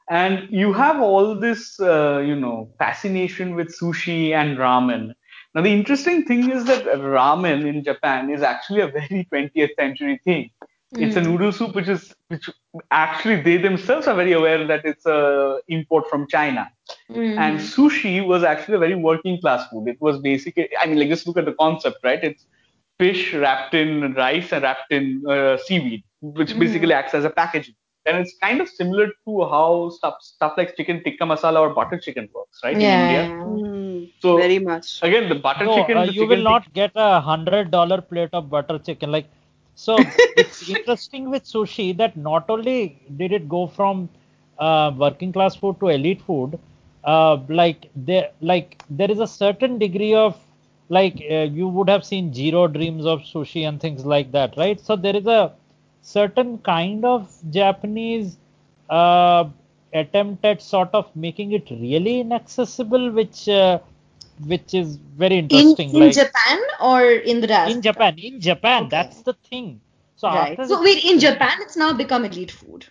And 0.10 0.48
you 0.50 0.74
have 0.74 1.02
all 1.02 1.36
this, 1.36 1.80
uh, 1.80 2.24
you 2.26 2.36
know, 2.36 2.70
fascination 2.78 3.56
with 3.56 3.76
sushi 3.78 4.32
and 4.32 4.58
ramen. 4.58 5.14
Now, 5.54 5.62
the 5.62 5.74
interesting 5.74 6.26
thing 6.26 6.52
is 6.52 6.66
that 6.66 6.86
ramen 6.86 7.68
in 7.68 7.84
Japan 7.84 8.30
is 8.30 8.42
actually 8.44 8.82
a 8.82 8.88
very 8.88 9.28
20th 9.34 9.76
century 9.80 10.20
thing. 10.24 10.52
It's 10.94 11.16
a 11.16 11.22
noodle 11.22 11.52
soup 11.52 11.76
which 11.76 11.88
is 11.90 12.14
which 12.28 12.50
actually 12.92 13.42
they 13.42 13.58
themselves 13.58 14.08
are 14.08 14.16
very 14.16 14.34
aware 14.34 14.66
that 14.66 14.86
it's 14.86 15.06
a 15.06 15.60
import 15.68 16.08
from 16.10 16.28
China. 16.28 16.70
And 17.38 17.60
sushi 17.60 18.26
was 18.26 18.44
actually 18.44 18.76
a 18.76 18.80
very 18.80 18.96
working 18.96 19.40
class 19.42 19.68
food. 19.70 19.88
It 19.88 19.98
was 20.00 20.20
basically, 20.20 20.70
I 20.82 20.86
mean, 20.88 21.00
like 21.00 21.10
just 21.10 21.28
look 21.28 21.38
at 21.38 21.46
the 21.46 21.54
concept, 21.54 21.98
right? 22.04 22.24
It's 22.24 22.46
fish 23.00 23.34
wrapped 23.34 23.74
in 23.74 24.14
rice 24.14 24.52
and 24.52 24.64
wrapped 24.64 24.92
in 24.92 25.24
uh, 25.30 25.58
seaweed, 25.58 26.04
which 26.22 26.58
basically 26.58 26.94
acts 26.94 27.14
as 27.14 27.24
a 27.26 27.30
packaging. 27.30 27.76
And 28.06 28.18
it's 28.18 28.36
kind 28.42 28.62
of 28.62 28.70
similar 28.70 29.08
to 29.08 29.46
how 29.50 29.90
stuff 29.90 30.16
stuff 30.22 30.54
like 30.58 30.76
chicken 30.76 31.04
tikka 31.04 31.26
masala 31.26 31.60
or 31.62 31.74
butter 31.74 32.00
chicken 32.00 32.30
works, 32.34 32.60
right? 32.64 32.80
yeah, 32.80 32.82
In 32.82 32.92
India. 32.92 33.30
Mm, 33.46 34.12
So 34.20 34.32
very 34.34 34.60
much. 34.60 35.02
again, 35.02 35.30
the 35.30 35.36
butter 35.36 35.68
No, 35.68 35.74
chicken, 35.74 36.02
uh, 36.02 36.04
the 36.06 36.14
you 36.16 36.26
chicken 36.26 36.42
will 36.42 36.44
tik- 36.46 36.50
not 36.50 36.74
get 36.74 36.92
a 36.96 37.20
hundred 37.22 37.72
dollar 37.72 38.02
plate 38.02 38.30
of 38.34 38.50
butter 38.50 38.78
chicken. 38.80 39.12
Like 39.12 39.28
So 39.76 40.14
it's 40.36 40.62
interesting 40.70 41.30
with 41.30 41.44
sushi 41.44 41.96
that 41.98 42.18
not 42.18 42.50
only 42.50 43.02
did 43.18 43.32
it 43.32 43.48
go 43.50 43.68
from 43.68 44.10
uh, 44.58 44.92
working 44.98 45.32
class 45.34 45.56
food 45.56 45.80
to 45.82 45.90
elite 45.90 46.22
food, 46.22 46.60
uh, 47.04 47.38
like 47.50 47.90
there 47.96 48.32
like 48.42 48.82
there 48.90 49.12
is 49.12 49.20
a 49.20 49.28
certain 49.28 49.78
degree 49.80 50.14
of 50.16 50.38
like 50.90 51.22
uh, 51.30 51.44
you 51.60 51.68
would 51.68 51.90
have 51.90 52.04
seen 52.06 52.32
Jiro 52.34 52.68
dreams 52.68 53.06
of 53.06 53.22
sushi 53.22 53.68
and 53.68 53.80
things 53.80 54.06
like 54.06 54.32
that, 54.32 54.56
right? 54.58 54.80
So 54.80 54.96
there 54.96 55.16
is 55.16 55.28
a 55.28 55.54
certain 56.02 56.58
kind 56.60 57.06
of 57.06 57.32
Japanese 57.52 58.38
uh, 58.90 59.46
attempt 59.94 60.46
at 60.46 60.62
sort 60.62 60.90
of 60.94 61.14
making 61.16 61.52
it 61.54 61.70
really 61.70 62.20
inaccessible, 62.22 63.12
which 63.12 63.48
uh, 63.50 63.80
which 64.40 64.74
is 64.74 64.98
very 65.18 65.38
interesting. 65.40 65.90
in 65.94 66.00
like 66.00 66.14
Japan 66.14 66.60
or 66.82 67.02
in 67.04 67.42
the 67.42 67.48
diaspora? 67.48 67.76
in 67.76 67.82
Japan, 67.82 68.20
in 68.20 68.42
Japan, 68.42 68.84
Okay. 68.84 68.90
that's 68.90 69.22
the 69.22 69.34
thing. 69.34 69.82
So 70.16 70.28
Right. 70.28 70.52
after 70.52 70.68
So 70.68 70.82
this- 70.82 70.86
wait, 71.04 71.06
in 71.06 71.20
Japan, 71.20 71.58
it's 71.62 71.78
now 71.78 71.94
become 71.94 72.26
elite 72.26 72.52
food. 72.52 72.86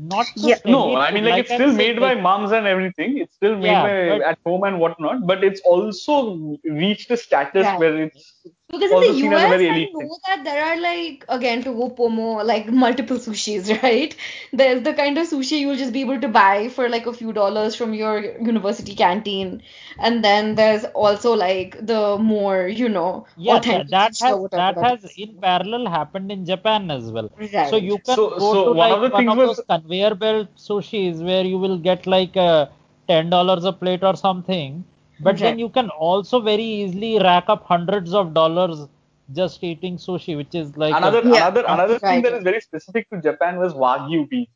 not 0.00 0.26
Yeah. 0.36 0.54
just 0.54 0.64
No, 0.64 0.94
I 0.96 1.10
mean 1.10 1.24
food, 1.24 1.30
like 1.30 1.40
it's 1.40 1.50
I'm 1.50 1.56
still 1.58 1.68
saying, 1.74 1.76
made 1.76 2.00
by 2.00 2.14
moms 2.14 2.52
and 2.52 2.66
everything. 2.68 3.18
It's 3.18 3.34
still 3.34 3.56
made 3.56 3.66
Yeah, 3.66 3.82
by 3.82 4.18
but- 4.18 4.26
at 4.28 4.38
home 4.46 4.62
and 4.62 4.78
whatnot, 4.78 5.26
but 5.26 5.42
it's 5.42 5.60
also 5.62 6.56
reached 6.64 7.10
a 7.10 7.16
status 7.16 7.64
Right. 7.66 7.78
where 7.80 8.02
it's 8.04 8.46
Because 8.70 8.92
also 8.92 9.12
in 9.12 9.14
the 9.14 9.20
seen 9.20 9.32
US, 9.32 9.42
as 9.54 9.60
a 9.62 9.68
very 9.68 9.68
I 9.68 9.84
know 9.92 10.00
thing. 10.00 10.10
that 10.26 10.44
there 10.44 10.62
are 10.64 10.78
like 10.80 11.24
again 11.28 11.62
to 11.64 11.72
go 11.72 11.88
pomo 11.90 12.44
like 12.44 12.66
multiple 12.70 13.16
sushis, 13.16 13.70
right? 13.82 14.14
There's 14.52 14.82
the 14.82 14.92
kind 14.94 15.16
of 15.18 15.26
sushi 15.28 15.60
you'll 15.60 15.76
just 15.76 15.92
be 15.92 16.02
able 16.02 16.20
to 16.20 16.28
buy 16.28 16.68
for 16.68 16.88
like 16.88 17.06
a 17.06 17.12
few 17.12 17.32
dollars 17.32 17.74
from 17.74 17.94
your 17.94 18.20
university 18.50 18.94
canteen, 18.94 19.62
and 19.98 20.22
then 20.22 20.54
there's 20.54 20.84
also 21.06 21.32
like 21.34 21.78
the 21.86 22.18
more 22.18 22.68
you 22.68 22.88
know 22.88 23.26
yeah, 23.36 23.56
authentic 23.56 23.88
that, 23.90 24.12
that 24.18 24.26
has 24.26 24.36
whatever 24.36 24.74
that 24.74 24.76
has 24.76 25.04
is. 25.04 25.12
in 25.16 25.34
parallel 25.40 25.86
happened 25.86 26.30
in 26.30 26.44
Japan 26.44 26.90
as 26.90 27.10
well. 27.10 27.30
Right. 27.38 27.70
So 27.70 27.76
you 27.76 27.98
can 27.98 28.16
So- 28.16 28.30
go 28.38 28.52
so 28.52 28.64
to 28.64 28.72
one 28.72 28.90
like 28.90 28.92
of 28.92 29.00
the 29.02 29.08
one 29.10 29.26
things 29.26 29.32
of 29.32 29.38
was- 29.38 29.56
those 29.56 29.64
conveyor 29.66 30.14
belt 30.14 30.48
sushis 30.56 31.22
where 31.24 31.44
you 31.44 31.58
will 31.58 31.78
get 31.78 32.06
like 32.06 32.36
uh, 32.36 32.66
ten 33.08 33.30
dollars 33.30 33.64
a 33.64 33.72
plate 33.72 34.02
or 34.04 34.14
something, 34.16 34.84
but 35.20 35.40
then 35.40 35.58
you 35.58 35.68
can 35.68 35.90
also 35.90 36.40
very 36.40 36.62
easily 36.64 37.18
rack 37.18 37.44
up 37.48 37.64
hundreds 37.64 38.14
of 38.14 38.34
dollars 38.34 38.86
just 39.32 39.62
eating 39.62 39.96
sushi, 39.96 40.36
which 40.36 40.54
is 40.54 40.76
like 40.76 40.94
a- 40.94 40.96
another 40.98 41.22
Yeah. 41.24 41.48
another 41.48 41.64
another 41.66 41.98
thing 41.98 42.22
that 42.22 42.32
is 42.34 42.42
very 42.44 42.60
specific 42.60 43.08
to 43.10 43.20
Japan 43.20 43.58
was 43.58 43.74
wagyu 43.74 44.28
beef. 44.28 44.48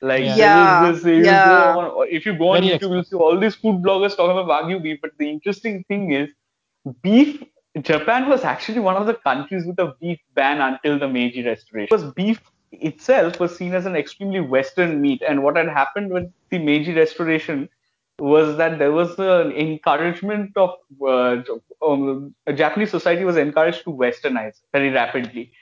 Like 0.00 0.24
Yeah. 0.24 0.36
there 0.36 0.46
Yeah, 0.46 0.92
this, 0.92 1.04
you 1.04 1.24
yeah. 1.24 1.44
go 1.74 1.80
on, 1.80 2.08
if 2.10 2.26
you 2.26 2.36
go 2.36 2.50
on 2.50 2.62
Very 2.62 2.74
YouTube, 2.74 2.90
you'll 2.94 3.04
see 3.04 3.16
all 3.16 3.38
these 3.38 3.54
food 3.54 3.82
bloggers 3.82 4.16
talking 4.16 4.38
about 4.38 4.48
wagyu 4.54 4.82
beef. 4.82 5.00
But 5.02 5.12
the 5.18 5.28
interesting 5.30 5.84
thing 5.84 6.12
is, 6.12 6.30
beef. 7.02 7.42
Japan 7.82 8.28
was 8.28 8.42
actually 8.44 8.80
one 8.80 8.96
of 8.96 9.06
the 9.06 9.14
countries 9.14 9.64
with 9.66 9.78
a 9.78 9.94
beef 10.00 10.18
ban 10.34 10.60
until 10.60 10.98
the 10.98 11.08
Meiji 11.08 11.44
Restoration. 11.44 11.88
Because 11.90 12.12
beef 12.14 12.40
itself 12.72 13.38
was 13.40 13.56
seen 13.56 13.74
as 13.74 13.86
an 13.86 13.94
extremely 13.96 14.40
Western 14.40 15.00
meat, 15.00 15.22
and 15.26 15.42
what 15.44 15.56
had 15.56 15.68
happened 15.68 16.10
with 16.12 16.30
the 16.50 16.58
Meiji 16.58 16.94
Restoration 16.94 17.68
was 18.20 18.56
that 18.56 18.78
there 18.78 18.92
was 18.92 19.18
an 19.18 19.52
encouragement 19.52 20.56
of 20.56 20.70
uh, 21.06 21.42
um, 21.86 22.34
Japanese 22.54 22.90
society 22.90 23.24
was 23.24 23.36
encouraged 23.36 23.84
to 23.84 23.90
westernize 23.90 24.60
very 24.72 24.90
rapidly, 24.90 25.52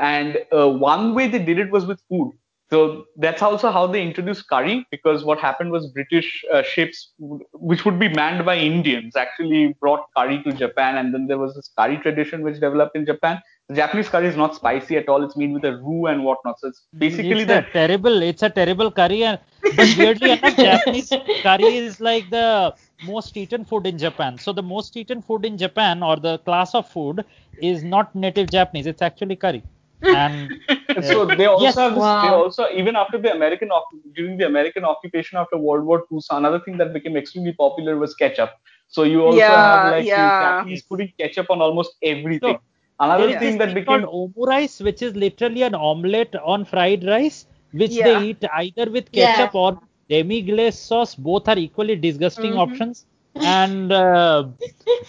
and 0.00 0.38
uh, 0.52 0.68
one 0.68 1.14
way 1.14 1.28
they 1.28 1.38
did 1.38 1.58
it 1.58 1.70
was 1.70 1.86
with 1.86 2.00
food. 2.08 2.32
So 2.68 3.04
that's 3.16 3.42
also 3.42 3.70
how 3.70 3.86
they 3.86 4.02
introduced 4.02 4.48
curry 4.48 4.84
because 4.90 5.24
what 5.24 5.38
happened 5.38 5.70
was 5.70 5.86
British 5.92 6.44
uh, 6.52 6.62
ships, 6.64 7.12
which 7.18 7.84
would 7.84 7.98
be 7.98 8.08
manned 8.08 8.44
by 8.44 8.56
Indians, 8.56 9.14
actually 9.14 9.76
brought 9.80 10.00
curry 10.16 10.42
to 10.42 10.52
Japan, 10.52 10.96
and 10.96 11.14
then 11.14 11.28
there 11.28 11.38
was 11.38 11.54
this 11.54 11.70
curry 11.78 11.98
tradition 11.98 12.42
which 12.42 12.54
developed 12.54 12.96
in 12.96 13.06
Japan. 13.06 13.40
The 13.68 13.74
Japanese 13.76 14.08
curry 14.08 14.26
is 14.28 14.36
not 14.36 14.54
spicy 14.54 14.96
at 14.96 15.08
all; 15.08 15.22
it's 15.24 15.36
made 15.36 15.52
with 15.52 15.64
a 15.64 15.76
roux 15.76 16.06
and 16.06 16.24
whatnot. 16.24 16.58
So 16.60 16.68
it's 16.68 16.86
basically 16.96 17.44
it's 17.44 17.44
the 17.44 17.58
a 17.58 17.62
terrible 17.72 18.22
it's 18.22 18.42
a 18.42 18.50
terrible 18.50 18.90
curry 18.90 19.22
and 19.24 19.38
but 19.70 19.92
weirdly 20.00 20.30
enough 20.32 20.56
japanese 20.66 21.10
curry 21.42 21.70
is 21.76 22.00
like 22.00 22.28
the 22.30 22.74
most 23.00 23.36
eaten 23.36 23.64
food 23.64 23.86
in 23.86 23.98
japan 23.98 24.38
so 24.38 24.52
the 24.52 24.62
most 24.62 24.96
eaten 24.96 25.20
food 25.22 25.44
in 25.44 25.56
japan 25.56 26.02
or 26.02 26.16
the 26.16 26.38
class 26.38 26.74
of 26.74 26.88
food 26.88 27.24
is 27.58 27.82
not 27.84 28.14
native 28.14 28.48
japanese 28.48 28.86
it's 28.86 29.02
actually 29.02 29.36
curry 29.36 29.62
and 30.10 30.52
And 30.94 31.04
so 31.04 31.24
uh, 31.24 31.34
they 31.34 31.46
also 31.46 31.80
Yes. 31.80 31.82
have 31.82 31.94
this, 31.94 32.14
they 32.20 32.28
also 32.30 32.66
even 32.74 32.96
after 32.96 33.18
the 33.18 33.32
American 33.32 33.68
during 34.14 34.36
the 34.38 34.46
American 34.46 34.84
occupation 34.84 35.38
after 35.38 35.56
World 35.58 35.84
War 35.84 36.04
II, 36.08 36.20
so 36.20 36.36
another 36.36 36.60
thing 36.60 36.76
that 36.78 36.92
became 36.92 37.16
extremely 37.16 37.52
popular 37.52 37.96
was 37.98 38.14
ketchup. 38.14 38.50
So 38.88 39.02
you 39.02 39.22
also 39.22 39.56
Yeah, 39.56 39.58
have 39.58 39.84
like 39.84 40.06
yeah. 40.06 40.40
Japanese 40.40 40.82
putting 40.84 41.12
ketchup 41.20 41.50
on 41.50 41.60
almost 41.60 41.92
everything. 42.02 42.58
So, 42.58 42.60
another 43.00 43.30
there 43.30 43.30
is 43.30 43.38
thing 43.38 43.56
this 43.56 43.56
that 43.58 43.72
thing 43.72 43.78
became 43.78 44.02
called 44.02 44.04
omurice 44.20 44.80
which 44.86 45.02
is 45.02 45.14
literally 45.16 45.62
an 45.62 45.74
omelette 45.74 46.34
on 46.54 46.64
fried 46.64 47.04
rice 47.04 47.46
which 47.72 47.98
Yeah. 47.98 48.08
they 48.08 48.14
eat 48.28 48.44
either 48.62 48.90
with 48.90 49.10
ketchup 49.12 49.50
Yeah. 49.50 49.54
or 49.54 49.70
demi 50.08 50.40
glace 50.42 50.78
sauce 50.78 51.14
both 51.14 51.48
are 51.48 51.58
equally 51.58 51.96
disgusting 51.96 52.54
Mhm. 52.54 52.66
options 52.66 53.06
and 53.42 53.92
uh, 53.92 54.44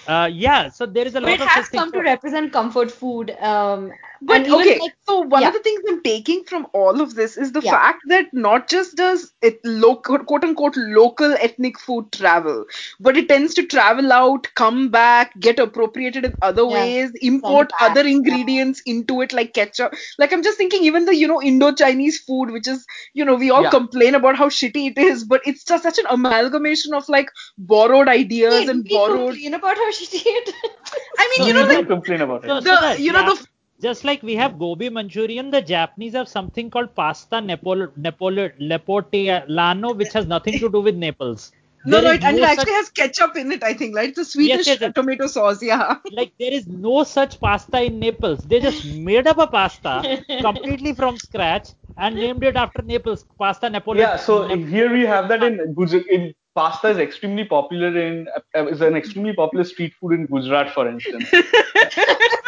uh, 0.07 0.29
yeah 0.31 0.67
so 0.69 0.85
there 0.85 1.07
is 1.07 1.15
a 1.15 1.21
But 1.21 1.29
lot 1.29 1.39
it 1.39 1.41
of 1.41 1.51
has 1.51 1.69
come 1.69 1.91
to 1.91 1.99
represent 2.01 2.51
comfort 2.51 2.91
food. 2.91 3.31
Um, 3.39 3.91
But 4.21 4.41
even 4.41 4.53
okay, 4.59 4.79
like, 4.79 4.93
so 5.07 5.19
one 5.21 5.41
yeah. 5.41 5.47
of 5.49 5.53
the 5.53 5.59
things 5.59 5.81
I'm 5.87 6.01
taking 6.01 6.43
from 6.45 6.67
all 6.73 7.01
of 7.01 7.13
this 7.15 7.37
is 7.37 7.51
the 7.51 7.61
Yeah. 7.61 7.71
fact 7.71 8.01
that 8.07 8.27
not 8.33 8.67
just 8.67 8.95
does 8.95 9.33
it 9.41 9.59
local, 9.63 10.19
quote 10.19 10.43
unquote, 10.43 10.75
local 10.77 11.33
ethnic 11.33 11.79
food 11.79 12.11
travel, 12.11 12.65
but 12.99 13.17
it 13.17 13.27
tends 13.29 13.53
to 13.55 13.65
travel 13.65 14.11
out, 14.11 14.47
come 14.55 14.89
back, 14.89 15.37
get 15.39 15.59
appropriated 15.59 16.25
in 16.25 16.35
other 16.41 16.63
Yeah. 16.63 16.73
ways, 16.73 17.11
import 17.21 17.69
back, 17.79 17.91
other 17.91 18.03
yeah. 18.07 18.15
ingredients 18.15 18.81
into 18.85 19.21
it, 19.21 19.33
like 19.33 19.53
ketchup. 19.53 19.93
Like 20.17 20.33
I'm 20.33 20.43
just 20.43 20.57
thinking, 20.57 20.83
even 20.83 21.05
the 21.05 21.15
you 21.15 21.27
know 21.27 21.41
Indo-Chinese 21.41 22.19
food, 22.21 22.51
which 22.51 22.67
is 22.67 22.85
you 23.13 23.25
know 23.25 23.35
we 23.35 23.51
all 23.51 23.63
Yeah. 23.63 23.69
complain 23.69 24.15
about 24.15 24.35
how 24.35 24.49
shitty 24.49 24.91
it 24.91 24.97
is, 24.97 25.23
but 25.23 25.41
it's 25.45 25.63
just 25.63 25.83
such 25.83 25.97
an 25.99 26.05
amalgamation 26.09 26.93
of 26.93 27.07
like 27.09 27.29
borrowed 27.57 28.07
ideas 28.07 28.53
Wait, 28.53 28.69
and 28.69 28.83
we 28.83 28.89
borrowed. 28.95 29.29
complain 29.33 29.53
about 29.53 29.75
how 29.77 29.91
shitty 29.99 30.21
it 30.25 30.49
is. 30.49 30.71
I 31.19 31.27
mean, 31.29 31.37
So 31.37 31.47
you 31.47 31.53
we 31.53 31.53
know, 31.53 31.59
you 31.61 31.67
don't 31.67 31.77
like 31.77 31.87
complain 31.87 32.21
about 32.21 32.43
it. 32.45 32.63
The- 32.63 32.93
so 32.95 33.01
you 33.01 33.11
know, 33.11 33.25
the- 33.29 33.35
Jap- 33.41 33.47
just 33.81 34.03
like 34.03 34.21
we 34.23 34.35
have 34.35 34.57
gobi 34.59 34.89
Manchurian, 34.89 35.49
the 35.51 35.61
Japanese 35.61 36.13
have 36.13 36.27
something 36.27 36.69
called 36.69 36.95
pasta 36.95 37.35
Napol 37.37 37.87
Napol 37.97 38.37
uh, 38.47 38.51
Napoletano, 38.59 39.95
which 39.95 40.13
has 40.13 40.27
nothing 40.27 40.59
to 40.59 40.69
do 40.69 40.81
with 40.81 40.95
Naples. 40.95 41.51
no, 41.85 41.99
There 41.99 42.01
no, 42.01 42.11
is 42.11 42.17
it, 42.17 42.23
and 42.23 42.37
it 42.37 42.43
such- 42.55 42.57
actually 42.59 42.71
has 42.73 42.89
ketchup 42.89 43.35
in 43.37 43.51
it. 43.51 43.63
I 43.63 43.73
think, 43.73 43.95
right? 43.95 44.13
The 44.15 44.25
Swedish 44.25 44.67
yes, 44.67 44.67
yes. 44.67 44.93
tomato 44.93 45.27
sauce, 45.27 45.61
yeah. 45.61 45.95
like 46.09 46.33
there 46.39 46.51
is 46.51 46.67
no 46.67 47.03
such 47.03 47.39
pasta 47.39 47.81
in 47.83 47.99
Naples. 47.99 48.43
They 48.43 48.59
just 48.59 48.83
made 48.83 49.27
up 49.27 49.37
a 49.37 49.47
pasta 49.47 50.07
completely 50.41 50.93
from 50.93 51.17
scratch 51.19 51.69
and 51.97 52.19
named 52.19 52.43
it 52.43 52.55
after 52.55 52.81
Naples. 52.81 53.25
Pasta 53.37 53.69
Napoli. 53.69 53.99
yeah, 53.99 54.15
so 54.17 54.47
Nap- 54.47 54.59
here 54.67 54.91
we 54.91 55.01
have 55.05 55.27
that 55.29 55.43
in 55.43 55.73
Gujarat. 55.73 56.05
In 56.09 56.33
pasta 56.57 56.89
is 56.89 56.97
extremely 56.97 57.45
popular 57.45 57.89
in 58.03 58.27
uh, 58.57 58.65
is 58.73 58.81
an 58.81 58.95
extremely 59.01 59.33
popular 59.39 59.63
street 59.71 59.93
food 59.99 60.13
in 60.19 60.25
Gujarat, 60.33 60.73
for 60.77 60.87
instance. 60.93 61.29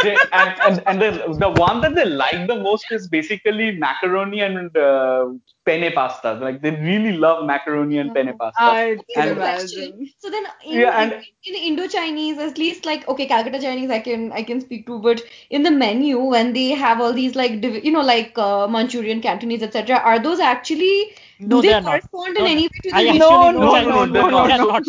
They- 0.03 0.17
and 0.31 0.51
and, 0.65 0.81
and 0.89 1.01
the, 1.03 1.09
the 1.43 1.49
one 1.61 1.81
that 1.81 1.93
they 1.95 2.05
like 2.05 2.47
the 2.51 2.55
most 2.55 2.85
is 2.97 3.07
basically 3.15 3.65
macaroni 3.85 4.39
and 4.47 4.77
uh, 4.77 5.25
penne 5.65 5.91
pasta. 5.97 6.33
Like 6.45 6.61
they 6.61 6.71
really 6.71 7.13
love 7.25 7.45
macaroni 7.45 7.97
and 8.03 8.13
penne 8.13 8.31
pasta. 8.43 8.63
I 8.69 8.97
Here's 9.09 9.73
And- 9.77 10.09
So 10.25 10.29
then, 10.35 10.45
in, 10.65 10.79
Yeah, 10.79 11.01
and- 11.01 11.13
in, 11.13 11.55
in 11.55 11.61
Indo-Chinese, 11.71 12.37
at 12.47 12.57
least 12.57 12.85
like 12.85 13.07
okay, 13.15 13.27
Calcutta 13.27 13.61
Chinese, 13.67 13.89
I 13.89 13.99
can 14.09 14.31
I 14.31 14.43
can 14.51 14.61
speak 14.67 14.85
to, 14.91 14.99
but 14.99 15.21
in 15.49 15.63
the 15.63 15.71
menu 15.85 16.19
when 16.35 16.53
they 16.59 16.69
have 16.85 17.01
all 17.01 17.13
these 17.21 17.35
like 17.35 17.63
you 17.89 17.91
know 17.97 18.05
like 18.13 18.37
uh, 18.49 18.67
Manchurian, 18.77 19.21
Cantonese, 19.31 19.63
etc., 19.71 19.97
are 20.13 20.19
those 20.29 20.39
actually 20.39 20.93
No, 21.39 21.57
do 21.57 21.61
they 21.61 21.67
they 21.69 21.73
are 21.73 21.81
not. 21.81 21.91
correspond 21.91 22.37
No, 22.37 22.45
in 22.45 22.51
any 22.51 22.55
no. 22.55 22.61
way 22.63 22.79
to 22.83 22.89
the 22.89 22.95
I 22.95 23.03
region? 23.03 23.19
No, 23.19 23.29
actually 23.29 23.53
know 23.53 23.61
no, 23.61 23.73
Chinese 23.73 23.89
no, 23.89 24.05
food. 24.05 24.13
no, 24.13 24.13
They 24.13 24.19
no, 24.19 24.27
are 24.27 24.31
no, 24.31 24.37
not. 24.37 24.85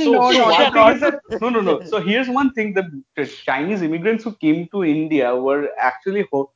no, 1.63 1.83
So, 1.87 2.01
here's 2.01 2.29
one 2.29 2.53
thing: 2.53 2.75
the, 2.75 3.03
the 3.17 3.27
Chinese 3.27 3.83
immigrants 3.83 4.25
who 4.25 4.33
came 4.35 4.69
to 4.73 4.85
India 4.85 5.35
were 5.35 5.69
actually 5.79 6.27
ho- 6.33 6.51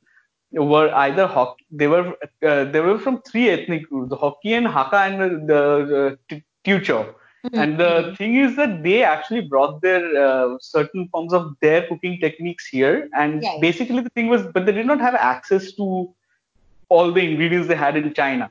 were 0.51 0.93
either 0.93 1.27
Hoc- 1.27 1.57
they 1.71 1.87
were 1.87 2.13
uh, 2.45 2.65
they 2.65 2.79
were 2.81 2.97
from 2.99 3.21
three 3.21 3.49
ethnic 3.49 3.89
groups: 3.89 4.09
the 4.09 4.17
Hokkien, 4.17 4.71
Hakka, 4.71 4.99
and 5.07 5.49
the, 5.49 5.61
the 5.93 6.17
T- 6.29 6.43
Teochew. 6.65 7.13
And 7.53 7.79
the 7.79 8.13
thing 8.17 8.35
is 8.35 8.55
that 8.57 8.83
they 8.83 9.03
actually 9.03 9.41
brought 9.41 9.81
their 9.81 10.03
uh, 10.25 10.57
certain 10.59 11.07
forms 11.09 11.33
of 11.33 11.53
their 11.61 11.87
cooking 11.87 12.19
techniques 12.19 12.65
here, 12.67 13.07
and 13.15 13.41
Right. 13.43 13.61
basically 13.61 14.01
the 14.01 14.09
thing 14.09 14.27
was, 14.27 14.41
but 14.53 14.65
they 14.65 14.71
did 14.73 14.87
not 14.87 14.99
have 14.99 15.15
access 15.15 15.71
to 15.73 16.13
all 16.89 17.11
the 17.11 17.21
ingredients 17.21 17.67
they 17.67 17.75
had 17.75 17.95
in 17.95 18.13
China. 18.13 18.49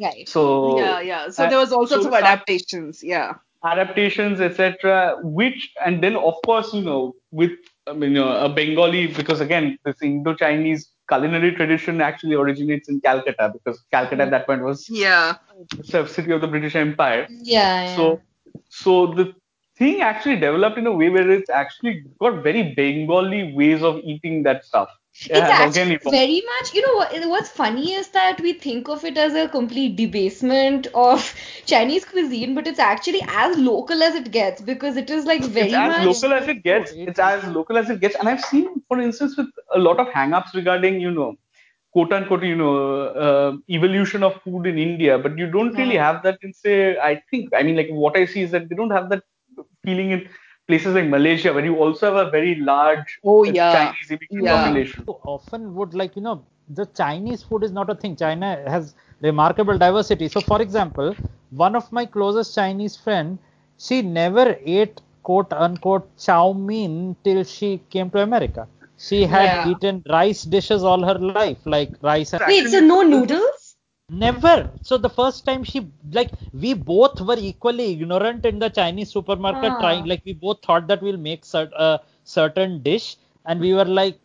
Right. 0.00 0.28
So 0.28 0.78
yeah, 0.78 1.00
yeah. 1.00 1.30
So 1.30 1.48
there 1.48 1.58
was 1.58 1.72
all 1.72 1.86
sorts 1.86 2.04
so 2.04 2.08
of 2.08 2.14
adaptations. 2.14 3.02
Yeah. 3.02 3.34
adaptations, 3.64 4.40
etc. 4.40 5.16
Which 5.22 5.72
and 5.84 6.02
then 6.02 6.16
of 6.16 6.34
course 6.44 6.72
you 6.72 6.82
know 6.82 7.14
with 7.30 7.52
I 7.86 7.92
mean 7.92 8.12
you 8.12 8.20
know, 8.20 8.36
a 8.36 8.48
Bengali 8.48 9.06
because 9.08 9.40
again 9.40 9.78
this 9.84 10.02
Indo-Chinese 10.02 10.90
culinary 11.08 11.52
tradition 11.52 12.00
actually 12.00 12.34
originates 12.34 12.88
in 12.88 13.00
Calcutta 13.00 13.50
because 13.52 13.82
Calcutta 13.92 14.22
at 14.22 14.30
that 14.30 14.46
point 14.46 14.62
was 14.62 14.88
Yeah. 14.88 15.36
a 15.94 16.06
city 16.06 16.32
of 16.32 16.40
the 16.40 16.48
British 16.48 16.74
Empire. 16.76 17.26
Yeah. 17.30 17.84
yeah. 17.84 17.96
So 17.96 18.20
so 18.68 19.06
the 19.08 19.34
thing 19.76 20.00
actually 20.00 20.36
developed 20.36 20.78
in 20.78 20.86
a 20.86 20.92
way 20.92 21.10
where 21.10 21.30
it's 21.30 21.50
actually 21.50 22.04
got 22.18 22.42
very 22.42 22.74
Bengali 22.74 23.52
ways 23.54 23.82
of 23.82 23.98
eating 23.98 24.42
that 24.44 24.64
stuff. 24.64 24.88
Yeah, 25.24 25.28
it's 25.32 25.48
actually 25.50 25.98
very 26.04 26.42
much, 26.42 26.74
you 26.74 26.82
know, 26.82 26.94
what, 26.96 27.28
what's 27.28 27.48
funny 27.48 27.92
is 27.92 28.08
that 28.08 28.40
we 28.40 28.52
think 28.52 28.88
of 28.88 29.04
it 29.04 29.16
as 29.16 29.34
a 29.34 29.48
complete 29.48 29.96
debasement 29.96 30.86
of 30.94 31.34
Chinese 31.66 32.04
cuisine, 32.04 32.54
but 32.54 32.66
it's 32.66 32.78
actually 32.78 33.22
as 33.28 33.56
local 33.58 34.02
as 34.02 34.14
it 34.14 34.30
gets 34.30 34.60
because 34.60 34.96
it 34.96 35.10
is 35.10 35.24
like 35.26 35.44
very 35.44 35.60
it's 35.60 35.74
as 35.74 35.98
much. 35.98 35.98
local 35.98 36.32
as 36.32 36.48
it 36.48 36.62
gets. 36.62 36.94
It's 37.04 37.18
as 37.18 37.44
local 37.46 37.76
as 37.78 37.90
it 37.90 38.00
gets. 38.00 38.14
And 38.16 38.28
I've 38.28 38.40
seen, 38.44 38.82
for 38.88 39.00
instance, 39.00 39.36
with 39.36 39.46
a 39.74 39.78
lot 39.78 39.98
of 39.98 40.08
hang-ups 40.12 40.54
regarding, 40.54 41.00
you 41.00 41.10
know, 41.10 41.36
quote 41.92 42.12
unquote, 42.12 42.42
you 42.44 42.56
know, 42.56 42.76
uh, 43.26 43.56
evolution 43.70 44.22
of 44.22 44.40
food 44.42 44.66
in 44.66 44.78
India, 44.78 45.18
but 45.18 45.36
you 45.38 45.46
don't 45.50 45.76
really 45.76 45.96
Yeah. 45.96 45.96
have 45.96 46.22
that 46.24 46.38
in 46.42 46.52
say. 46.52 46.98
I 46.98 47.22
think. 47.30 47.50
I 47.54 47.62
mean, 47.62 47.76
like 47.76 47.88
what 47.90 48.16
I 48.16 48.26
see 48.26 48.42
is 48.42 48.50
that 48.52 48.68
they 48.68 48.76
don't 48.76 48.90
have 48.90 49.08
that 49.10 49.22
feeling 49.84 50.10
in 50.12 50.28
places 50.66 50.94
like 50.94 51.06
Malaysia, 51.08 51.52
where 51.52 51.64
you 51.64 51.76
also 51.76 52.12
have 52.14 52.26
a 52.26 52.30
very 52.30 52.54
large 52.56 53.20
Oh, 53.24 53.44
uh, 53.46 53.52
yeah. 53.52 53.68
Chinese 53.68 54.10
immigrant 54.10 54.48
Yeah. 54.48 54.56
population. 54.56 55.06
often 55.24 55.74
would 55.74 55.94
like 55.94 56.16
you 56.16 56.22
know 56.22 56.44
the 56.78 56.84
Chinese 56.86 57.42
food 57.42 57.62
is 57.64 57.72
not 57.72 57.90
a 57.90 57.94
thing. 57.94 58.16
China 58.16 58.48
has 58.74 58.94
remarkable 59.20 59.78
diversity. 59.78 60.28
So, 60.28 60.40
for 60.40 60.60
example, 60.62 61.14
one 61.50 61.74
of 61.76 61.90
my 61.92 62.04
closest 62.06 62.54
Chinese 62.54 62.96
friend, 62.96 63.38
she 63.78 64.02
never 64.02 64.56
ate 64.64 65.00
quote 65.22 65.52
unquote 65.52 66.08
chow 66.18 66.52
mein 66.52 67.16
till 67.24 67.42
she 67.44 67.78
came 67.90 68.10
to 68.10 68.20
America. 68.22 68.68
She 68.98 69.24
had 69.26 69.56
Yeah. 69.56 69.72
eaten 69.72 70.02
rice 70.10 70.44
dishes 70.44 70.82
all 70.84 71.04
her 71.04 71.18
life, 71.18 71.58
like 71.60 71.88
rice 71.96 72.26
and 72.28 72.40
Wait, 72.46 72.68
so 72.68 72.78
no 72.80 73.02
noodles? 73.02 73.65
Never. 74.08 74.70
So 74.82 74.98
the 74.98 75.08
first 75.10 75.44
time 75.44 75.64
she 75.64 75.86
like 76.12 76.30
we 76.52 76.74
both 76.74 77.20
were 77.20 77.36
equally 77.38 77.92
ignorant 77.92 78.46
in 78.46 78.58
the 78.60 78.68
Chinese 78.68 79.10
supermarket 79.10 79.72
Ah. 79.72 79.80
trying 79.80 80.04
like 80.06 80.22
we 80.24 80.32
both 80.32 80.62
thought 80.64 80.86
that 80.88 81.02
we'll 81.02 81.16
make 81.16 81.42
cert, 81.42 81.72
a 81.72 82.00
certain 82.24 82.82
dish 82.82 83.16
and 83.44 83.60
we 83.60 83.74
were 83.74 83.84
like 83.84 84.18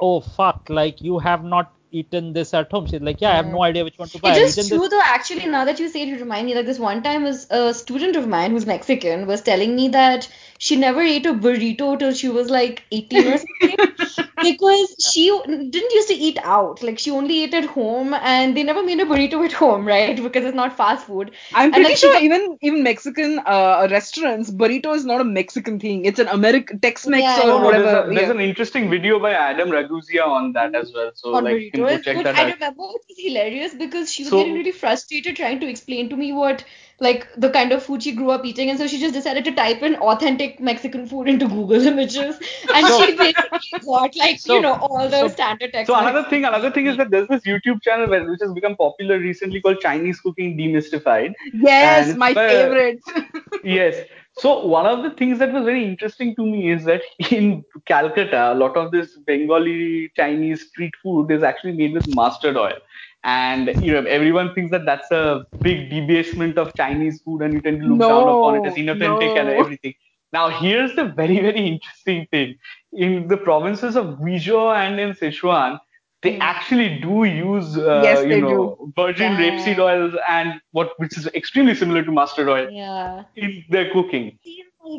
oh 0.00 0.20
fuck 0.20 0.68
like 0.68 1.00
you 1.00 1.18
have 1.18 1.44
not 1.44 1.72
eaten 1.92 2.32
this 2.34 2.52
at 2.52 2.70
home. 2.70 2.86
She's 2.86 3.00
like 3.00 3.20
yeah 3.22 3.30
I 3.32 3.36
have 3.36 3.48
no 3.48 3.62
idea 3.62 3.84
which 3.84 3.98
one 3.98 4.10
to 4.10 4.18
buy. 4.18 4.30
It 4.30 4.36
I've 4.36 4.42
is 4.42 4.58
eaten 4.58 4.68
true 4.68 4.80
this. 4.80 4.90
though. 4.90 5.00
Actually, 5.02 5.46
now 5.46 5.64
that 5.64 5.78
you 5.80 5.88
say 5.88 6.02
it, 6.02 6.08
you 6.08 6.18
remind 6.18 6.46
me. 6.46 6.54
Like 6.54 6.66
this 6.66 6.78
one 6.78 7.02
time, 7.02 7.22
was 7.24 7.46
a 7.50 7.72
student 7.72 8.16
of 8.16 8.28
mine 8.28 8.50
who's 8.50 8.66
Mexican 8.66 9.26
was 9.26 9.40
telling 9.40 9.74
me 9.76 9.88
that 9.88 10.28
she 10.66 10.76
never 10.80 11.00
ate 11.12 11.26
a 11.26 11.34
burrito 11.44 11.86
till 12.00 12.12
she 12.18 12.28
was 12.34 12.50
like 12.56 12.82
18 12.96 13.28
or 13.28 13.38
something 13.38 14.26
because 14.42 14.94
she 15.12 15.22
didn't 15.46 15.94
used 15.98 16.08
to 16.08 16.14
eat 16.26 16.38
out. 16.56 16.82
Like 16.88 16.98
she 17.04 17.10
only 17.10 17.38
ate 17.44 17.54
at 17.60 17.64
home, 17.76 18.14
and 18.14 18.56
they 18.56 18.62
never 18.68 18.82
made 18.88 19.00
a 19.00 19.04
burrito 19.12 19.44
at 19.44 19.52
home, 19.52 19.86
right? 19.92 20.20
Because 20.26 20.44
it's 20.50 20.54
not 20.60 20.76
fast 20.76 21.06
food. 21.06 21.32
I'm 21.52 21.64
And, 21.66 21.74
pretty 21.74 21.88
like, 21.90 21.98
sure 22.02 22.12
got- 22.12 22.22
even 22.28 22.58
even 22.70 22.82
Mexican 22.88 23.40
uh, 23.54 23.88
restaurants, 23.90 24.52
burrito 24.62 24.94
is 25.00 25.04
not 25.12 25.20
a 25.20 25.28
Mexican 25.32 25.80
thing. 25.86 26.04
It's 26.12 26.24
an 26.26 26.28
American 26.36 26.78
Tex-Mex 26.86 27.22
Yeah, 27.22 27.50
or 27.50 27.60
whatever. 27.64 27.84
there's, 27.84 28.04
a, 28.06 28.14
there's 28.14 28.28
yeah. 28.28 28.30
an 28.36 28.40
interesting 28.48 28.88
video 28.94 29.18
by 29.26 29.32
Adam 29.32 29.70
Ragusea 29.78 30.24
on 30.38 30.52
that 30.60 30.74
as 30.84 30.92
well. 30.94 31.10
So 31.24 31.34
on 31.34 31.44
like 31.50 31.60
you 31.66 31.70
can 31.72 31.80
go 31.88 31.98
check 32.08 32.16
good. 32.18 32.26
that 32.26 32.36
I 32.36 32.42
out. 32.46 32.54
remember 32.54 32.82
it 32.94 33.02
was 33.10 33.18
hilarious 33.26 33.74
because 33.84 34.12
she 34.12 34.22
was 34.24 34.30
So- 34.30 34.38
getting 34.38 34.54
really 34.62 34.76
frustrated 34.84 35.36
trying 35.44 35.60
to 35.66 35.74
explain 35.76 36.08
to 36.10 36.16
me 36.24 36.32
what 36.44 36.64
like 37.06 37.26
the 37.44 37.50
kind 37.56 37.72
of 37.76 37.82
food 37.82 38.02
she 38.06 38.12
grew 38.18 38.30
up 38.34 38.44
eating, 38.50 38.70
and 38.70 38.78
so 38.82 38.86
she 38.92 38.98
just 39.02 39.14
decided 39.18 39.44
to 39.48 39.52
type 39.58 39.82
in 39.88 39.96
authentic 39.96 40.60
Mexican 40.68 41.06
food 41.12 41.28
into 41.32 41.48
Google 41.48 41.86
images, 41.92 42.40
and 42.74 42.86
she 42.98 43.16
basically 43.16 43.80
got 43.86 44.16
like 44.22 44.38
So- 44.40 44.54
you 44.56 44.62
know 44.66 44.74
all 44.88 45.08
the 45.08 45.22
so- 45.22 45.28
standard 45.28 45.72
text. 45.72 45.88
So 45.92 45.98
another 45.98 46.24
thing, 46.30 46.44
another 46.52 46.70
thing 46.78 46.86
is 46.86 46.96
that 47.02 47.10
there's 47.10 47.28
this 47.28 47.42
YouTube 47.52 47.82
channel 47.82 48.08
where, 48.08 48.24
which 48.30 48.40
has 48.46 48.52
become 48.60 48.76
popular 48.76 49.18
recently 49.18 49.60
called 49.60 49.80
Chinese 49.80 50.20
Cooking 50.20 50.56
Demystified. 50.56 51.34
Yes, 51.52 52.10
And 52.10 52.18
my 52.18 52.32
by- 52.34 52.48
favorite. 52.48 53.00
yes. 53.64 54.02
So 54.38 54.64
one 54.66 54.86
of 54.86 55.02
the 55.02 55.10
things 55.10 55.38
that 55.40 55.52
was 55.52 55.64
very 55.64 55.84
interesting 55.84 56.34
to 56.36 56.46
me 56.46 56.70
is 56.70 56.84
that 56.84 57.02
in 57.30 57.64
Calcutta, 57.84 58.52
a 58.52 58.54
lot 58.54 58.78
of 58.78 58.90
this 58.90 59.18
Bengali 59.26 60.10
Chinese 60.16 60.68
street 60.68 60.94
food 61.02 61.30
is 61.30 61.42
actually 61.42 61.72
made 61.72 61.92
with 61.92 62.14
mustard 62.14 62.56
oil. 62.56 62.78
And 63.24 63.76
you 63.80 63.92
know, 63.92 64.02
everyone 64.08 64.54
thinks 64.54 64.70
that 64.72 64.84
that's 64.84 65.10
a 65.10 65.46
big 65.62 65.90
debasement 65.90 66.58
of 66.58 66.74
Chinese 66.74 67.20
food, 67.22 67.42
and 67.42 67.54
you 67.54 67.60
tend 67.60 67.80
to 67.80 67.86
look 67.86 68.00
down 68.00 68.28
upon 68.28 68.56
it 68.56 68.66
as 68.66 68.76
No, 68.76 68.82
inauthentic 68.82 69.36
and 69.38 69.48
no. 69.48 69.54
everything. 69.54 69.94
Now, 70.32 70.48
here's 70.48 70.94
the 70.96 71.04
very, 71.04 71.38
very 71.40 71.66
interesting 71.66 72.26
thing. 72.30 72.56
In 72.92 73.28
the 73.28 73.36
provinces 73.36 73.96
of 73.96 74.18
Guizhou 74.18 74.74
and 74.74 74.98
in 74.98 75.12
Sichuan, 75.12 75.78
they 76.22 76.38
actually 76.38 77.00
do 77.00 77.24
use, 77.24 77.76
uh, 77.76 78.00
Yes, 78.02 78.24
you 78.24 78.40
know, 78.40 78.92
virgin 78.96 79.32
rapeseed 79.32 79.76
Yeah. 79.76 79.82
oils 79.84 80.14
and 80.28 80.60
what, 80.70 80.92
which 80.98 81.16
is 81.18 81.26
extremely 81.28 81.74
similar 81.74 82.02
to 82.02 82.10
mustard 82.12 82.48
oil 82.48 82.68
yeah. 82.70 83.24
in 83.36 83.64
their 83.68 83.90
cooking. 83.92 84.38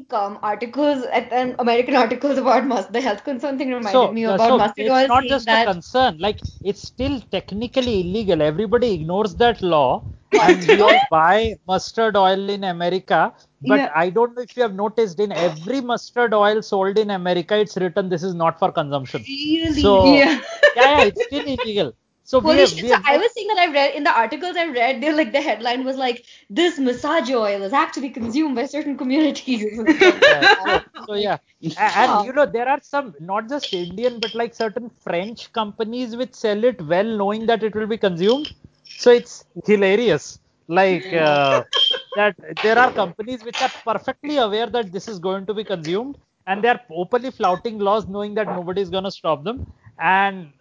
Um, 0.02 0.40
articles 0.42 1.04
and, 1.06 1.32
and 1.32 1.56
American 1.60 1.96
articles 2.04 2.38
about 2.38 2.66
must 2.66 2.92
the 2.92 3.02
health 3.02 3.24
concern 3.24 3.58
thing 3.58 3.72
reminded 3.72 3.92
So, 3.92 4.08
me 4.12 4.26
uh, 4.26 4.36
about 4.36 4.40
so 4.40 4.58
mustard 4.58 4.88
it's 4.88 4.90
oil 4.90 5.08
not 5.08 5.28
just 5.28 5.46
that 5.46 5.68
a 5.68 5.74
concern. 5.74 6.18
Like 6.20 6.42
it's 6.64 6.82
still 6.82 7.20
technically 7.32 8.02
illegal. 8.02 8.42
Everybody 8.42 8.94
ignores 8.94 9.36
that 9.36 9.62
law, 9.62 10.04
and 10.38 10.68
we 10.68 10.80
all 10.82 11.00
buy 11.10 11.56
mustard 11.68 12.16
oil 12.16 12.50
in 12.50 12.64
America. 12.64 13.34
But 13.62 13.84
Yeah. 13.84 13.92
I 13.96 14.10
don't 14.10 14.36
know 14.36 14.42
if 14.42 14.56
you 14.56 14.64
have 14.64 14.74
noticed 14.76 15.20
in 15.20 15.32
every 15.32 15.82
mustard 15.82 16.34
oil 16.34 16.62
sold 16.62 16.98
in 16.98 17.10
America, 17.12 17.58
it's 17.58 17.78
written 17.78 18.10
this 18.10 18.24
is 18.24 18.34
not 18.34 18.60
for 18.60 18.72
consumption. 18.72 19.28
really 19.28 19.82
So 19.82 19.94
Yeah. 20.14 20.42
yeah, 20.74 20.88
yeah, 20.88 21.02
it's 21.10 21.22
still 21.22 21.46
illegal. 21.46 21.94
So 22.26 22.40
Holy 22.40 22.60
have, 22.60 22.70
shit. 22.70 22.88
So 22.88 22.96
I 23.06 23.18
was 23.18 23.32
saying 23.34 23.48
that 23.48 23.58
I 23.58 23.72
read 23.74 23.96
in 23.96 24.04
the 24.04 24.12
articles 24.12 24.56
I 24.56 24.68
read, 24.68 25.02
they 25.02 25.12
like 25.12 25.32
the 25.34 25.42
headline 25.42 25.84
was 25.84 25.98
like, 25.98 26.26
"This 26.50 26.80
massage 26.80 27.30
oil 27.32 27.64
is 27.64 27.74
actually 27.74 28.10
consumed 28.10 28.56
by 28.56 28.66
certain 28.66 28.98
communities." 28.98 29.66
Yeah, 30.28 30.80
so, 31.06 31.14
yeah, 31.16 31.38
and 31.78 32.26
you 32.26 32.32
know 32.32 32.46
there 32.46 32.68
are 32.68 32.80
some 32.82 33.14
not 33.20 33.50
just 33.50 33.74
Indian 33.74 34.20
but 34.20 34.34
like 34.36 34.54
certain 34.54 34.90
French 34.90 35.52
companies 35.52 36.16
which 36.16 36.34
sell 36.34 36.64
it 36.64 36.82
well 36.82 37.04
knowing 37.24 37.46
that 37.48 37.64
it 37.64 37.76
will 37.76 37.88
be 37.88 37.98
consumed. 37.98 38.54
So 38.96 39.12
it's 39.12 39.46
hilarious. 39.66 40.40
Like 40.68 41.12
uh, 41.14 41.64
that 42.16 42.36
there 42.62 42.80
are 42.80 42.92
companies 42.92 43.44
which 43.44 43.62
are 43.62 43.72
perfectly 43.86 44.38
aware 44.38 44.68
that 44.68 44.92
this 44.92 45.08
is 45.08 45.20
going 45.20 45.46
to 45.48 45.54
be 45.54 45.64
consumed 45.64 46.18
and 46.48 46.64
they 46.64 46.70
are 46.70 46.82
openly 46.90 47.32
flouting 47.32 47.80
laws 47.80 48.08
knowing 48.08 48.34
that 48.36 48.48
nobody 48.48 48.82
is 48.82 48.90
going 48.90 49.04
to 49.04 49.12
stop 49.12 49.44
them 49.44 49.66
and 50.00 50.52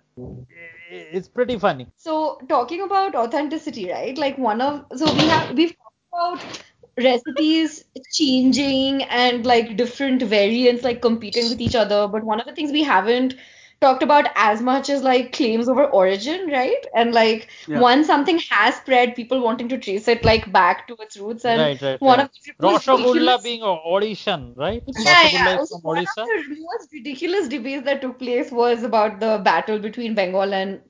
it's 0.93 1.28
pretty 1.28 1.59
funny. 1.59 1.86
So 1.97 2.38
talking 2.49 2.82
about 2.82 3.14
authenticity, 3.14 3.90
right? 3.90 4.16
Like 4.16 4.38
one 4.38 4.61
of 4.61 4.84
so 4.97 5.12
we 5.12 5.26
have 5.26 5.57
we've 5.57 5.74
talked 5.76 6.40
about 6.43 6.62
recipes 6.99 7.84
changing 8.12 9.03
and 9.05 9.47
like 9.47 9.76
different 9.76 10.22
variants 10.22 10.84
like 10.84 11.01
competing 11.01 11.49
with 11.49 11.61
each 11.61 11.74
other, 11.74 12.09
but 12.09 12.24
one 12.24 12.40
of 12.40 12.47
the 12.47 12.55
things 12.55 12.72
we 12.72 12.82
haven't 12.82 13.34
talked 13.83 14.03
about 14.07 14.28
as 14.37 14.62
much 14.68 14.91
as 14.97 15.03
like 15.03 15.33
claims 15.33 15.68
over 15.68 15.85
origin, 16.03 16.49
right? 16.57 16.87
And 16.95 17.12
like 17.18 17.49
Yeah. 17.68 17.80
once 17.80 18.07
something 18.07 18.41
has 18.51 18.76
spread, 18.76 19.14
people 19.16 19.43
wanting 19.49 19.68
to 19.74 19.78
trace 19.78 20.09
it 20.09 20.24
like 20.24 20.51
back 20.53 20.87
to 20.89 20.97
its 21.07 21.16
roots. 21.16 21.45
And 21.45 21.61
right, 21.61 21.83
right, 21.83 22.01
one 22.01 22.18
right. 22.18 22.28
of 22.28 22.30
the 22.47 22.68
most 22.68 22.89
ridiculous- 22.89 23.43
being 23.51 23.62
a 23.62 23.74
Odishan, 23.97 24.47
right? 24.57 24.83
yeah, 24.99 25.28
yeah. 25.33 25.61
is 25.61 25.68
So 25.70 25.78
from 25.78 25.83
one 25.93 25.99
of 25.99 26.07
the 26.16 26.61
most 26.70 26.93
ridiculous 26.93 27.49
debates 27.49 27.85
that 27.91 28.01
took 28.07 28.18
place 28.18 28.51
was 28.62 28.83
about 28.93 29.20
the 29.20 29.41
battle 29.51 29.78
between 29.78 30.14
Bengal 30.14 30.55
and 30.62 30.80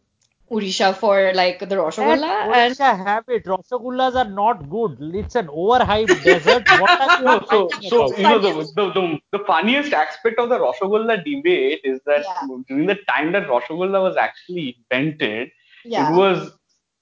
Odisha 0.52 0.94
for 0.94 1.32
like 1.34 1.60
the 1.60 1.76
Rasgulla. 1.76 2.32
And 2.52 2.74
Odisha 2.74 2.90
have 3.06 3.24
it. 3.28 3.44
Rasagullas 3.44 4.14
are 4.14 4.30
not 4.30 4.68
good. 4.68 4.98
It's 5.14 5.34
an 5.36 5.46
overhyped 5.48 6.22
desert. 6.24 6.70
What 6.70 6.92
are 7.00 7.10
you 7.18 7.24
No, 7.26 7.40
so, 7.50 7.68
so 7.82 8.16
you 8.16 8.28
know 8.28 8.38
the, 8.38 8.52
the 8.76 8.90
the 8.98 9.18
the 9.38 9.44
funniest 9.44 9.92
aspect 9.92 10.38
of 10.38 10.48
the 10.50 10.58
Rasgulla 10.58 11.16
debate 11.24 11.80
is 11.84 12.00
that 12.06 12.24
Yeah. 12.24 12.46
during 12.68 12.86
the 12.86 12.98
time 13.08 13.32
that 13.32 13.48
Rasgulla 13.48 14.02
was 14.02 14.16
actually 14.16 14.76
invented, 14.78 15.50
yeah, 15.84 16.10
it 16.10 16.14
was 16.14 16.52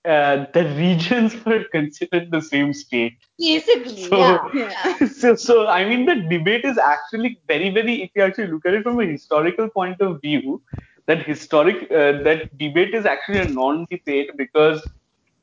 uh, 0.05 0.47
the 0.55 0.65
regions 0.77 1.35
were 1.47 1.65
considered 1.73 2.31
the 2.31 2.41
same 2.41 2.73
state. 2.73 3.19
basically, 3.39 4.03
So, 4.05 4.19
yeah, 4.19 4.49
yeah. 4.55 5.07
so, 5.21 5.35
so 5.35 5.67
I 5.67 5.85
mean, 5.89 6.07
the 6.07 6.17
debate 6.17 6.65
is 6.65 6.79
actually 6.79 7.41
very, 7.47 7.71
very. 7.71 8.03
If 8.03 8.11
you 8.15 8.23
actually 8.23 8.49
look 8.49 8.67
at 8.67 8.75
it 8.75 8.83
from 8.83 9.01
a 9.01 9.07
historical 9.07 9.69
point 9.71 10.01
of 10.01 10.21
view, 10.23 10.63
that 11.11 11.27
historic 11.27 11.85
uh, 11.91 12.13
that 12.27 12.57
debate 12.59 12.95
is 12.95 13.07
actually 13.07 13.41
a 13.41 13.49
non-debate 13.49 14.37
because 14.37 14.87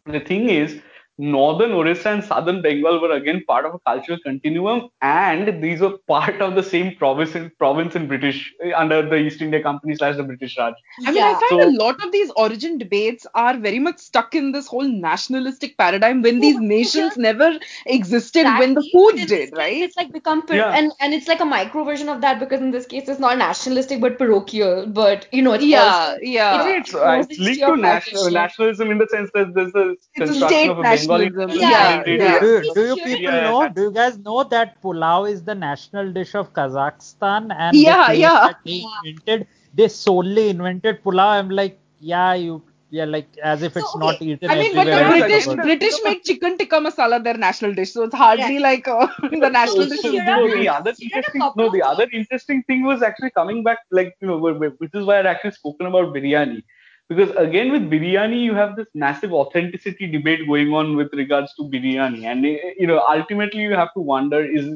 the 0.06 0.20
thing 0.20 0.50
is, 0.50 0.80
northern 1.18 1.72
Orissa 1.72 2.10
and 2.10 2.24
southern 2.24 2.62
Bengal 2.62 3.02
were 3.02 3.12
again 3.12 3.44
part 3.48 3.66
of 3.66 3.74
a 3.76 3.80
cultural 3.80 4.18
continuum, 4.24 4.90
and 5.02 5.62
these 5.64 5.80
were 5.82 5.98
part 6.08 6.42
of 6.42 6.56
the 6.56 6.64
same 6.64 6.96
province 6.96 7.36
in 7.36 7.52
province 7.58 7.96
in 7.96 8.08
British 8.08 8.54
under 8.76 9.02
the 9.08 9.16
East 9.18 9.42
India 9.42 9.62
Company 9.62 9.96
slash 9.96 10.16
the 10.16 10.24
British 10.24 10.58
Raj. 10.58 10.74
I 11.06 11.12
mean, 11.12 11.24
I 11.24 11.34
find 11.34 11.62
So- 11.62 11.70
a 11.70 11.72
lot 11.84 12.04
of 12.04 12.12
these 12.12 12.32
origin 12.36 12.78
debates 12.78 13.26
are 13.34 13.58
very 13.58 13.80
much 13.80 13.98
stuck 14.00 14.36
in 14.36 14.52
this 14.52 14.68
whole 14.68 14.88
nationalistic 14.88 15.78
paradigm 15.78 16.22
when 16.22 16.40
these 16.40 16.60
nations 16.60 17.18
never 17.18 17.58
existed 17.86 18.46
when 18.60 18.74
the 18.76 18.82
Exactly, 18.82 18.92
foods 18.94 19.14
but 19.14 19.22
in 19.22 19.28
this 19.28 19.50
did, 19.50 19.58
right? 19.58 19.78
It's 19.78 19.98
like 19.98 20.12
become 20.12 20.46
par- 20.46 20.58
Yeah. 20.58 20.72
and 20.78 20.92
and 21.00 21.14
it's 21.14 21.28
like 21.28 21.40
a 21.40 21.46
micro 21.46 21.84
version 21.84 22.10
of 22.10 22.22
that 22.22 22.40
because 22.40 22.62
in 22.62 22.72
this 22.72 22.86
case 22.86 23.08
it's 23.10 23.20
not 23.20 23.38
nationalistic 23.38 24.02
but 24.02 24.18
parochial. 24.18 24.86
But 24.88 25.28
you 25.32 25.42
know, 25.42 25.54
it's 25.54 25.64
Yeah, 25.66 25.84
also, 25.84 26.18
yeah. 26.22 26.68
It 26.68 26.78
It's, 26.82 26.94
uh, 26.96 27.24
it's 27.30 27.40
linked 27.40 27.66
to 27.66 27.76
national, 27.78 28.30
nationalism 28.32 28.92
in 28.92 28.98
the 28.98 29.08
sense 29.08 29.30
that 29.34 29.54
there's 29.54 29.74
a 29.76 29.96
It's 30.16 30.32
a 30.32 30.34
construction 30.34 30.48
state 30.48 30.70
of 30.70 30.80
a 30.80 30.84
Bengali 31.08 31.32
Yeah, 31.48 32.04
yeah. 32.06 32.40
Do, 32.40 32.66
do 32.74 32.86
you 32.86 32.98
people 32.98 33.34
Yeah. 33.34 33.42
know? 33.42 33.68
Do 33.68 33.84
you 33.84 33.92
guys 33.92 34.18
know 34.18 34.44
that 34.44 34.82
pulao 34.82 35.30
is 35.32 35.44
the 35.44 35.56
national 35.56 36.12
dish 36.12 36.36
of 36.36 36.54
Kazakhstan 36.54 37.54
and 37.58 37.86
Yeah, 37.86 38.08
they 38.08 38.20
yeah. 38.22 38.40
that 38.42 38.58
they 38.66 38.82
invented 39.04 39.48
they 39.74 39.88
solely 39.88 40.50
invented 40.50 41.04
pulao. 41.04 41.28
I'm 41.40 41.50
like, 41.50 41.80
yeah, 42.00 42.34
you, 42.34 42.62
yeah, 42.90 43.06
like 43.06 43.28
as 43.44 43.62
if 43.64 43.76
it's 43.78 43.94
So, 43.94 44.00
not 44.00 44.16
okay, 44.16 44.26
eaten 44.26 44.50
I 44.50 44.56
mean, 44.56 44.76
but 44.76 44.86
the 44.86 45.04
British 45.06 45.46
world. 45.46 45.60
British 45.62 45.98
make 46.04 46.24
chicken 46.24 46.58
tikka 46.58 46.78
masala 46.78 47.24
their 47.24 47.38
national 47.38 47.74
dish, 47.74 47.92
so 47.94 48.04
it's 48.04 48.16
hardly 48.16 48.58
Yeah. 48.58 48.60
like 48.60 48.88
uh, 48.88 49.08
the 49.46 49.50
national 49.50 49.86
So- 49.86 49.90
dish 49.90 50.02
so 50.02 50.10
is 50.12 50.24
no, 50.24 50.48
the 50.48 50.48
other 50.48 50.58
here 50.58 50.72
are 50.72 50.82
a 50.88 50.94
interesting 51.02 51.42
no 51.56 51.70
the 51.70 51.82
other 51.84 52.08
interesting 52.14 52.64
thing 52.64 52.84
was 52.84 53.02
actually 53.02 53.32
coming 53.32 53.64
back 53.64 53.80
like 53.92 54.16
you 54.22 54.28
know 54.28 54.40
wh- 54.46 54.58
wh- 54.62 54.80
which 54.82 54.94
is 54.94 55.06
why 55.06 55.20
I'd 55.20 55.26
actually 55.34 55.52
spoken 55.52 55.88
about 55.88 56.14
biryani 56.14 56.62
because 57.10 57.30
again 57.38 57.72
with 57.72 57.90
biryani 57.90 58.42
you 58.42 58.54
have 58.54 58.76
this 58.76 58.88
massive 58.94 59.34
authenticity 59.34 60.08
debate 60.08 60.46
going 60.48 60.74
on 60.74 60.96
with 60.96 61.14
regards 61.14 61.54
to 61.56 61.64
biryani. 61.64 62.24
And 62.26 62.46
eh, 62.46 62.58
you 62.78 62.88
know 62.88 63.04
ultimately 63.08 63.62
you 63.62 63.74
have 63.74 63.94
to 63.94 64.02
wonder 64.02 64.44
is 64.44 64.76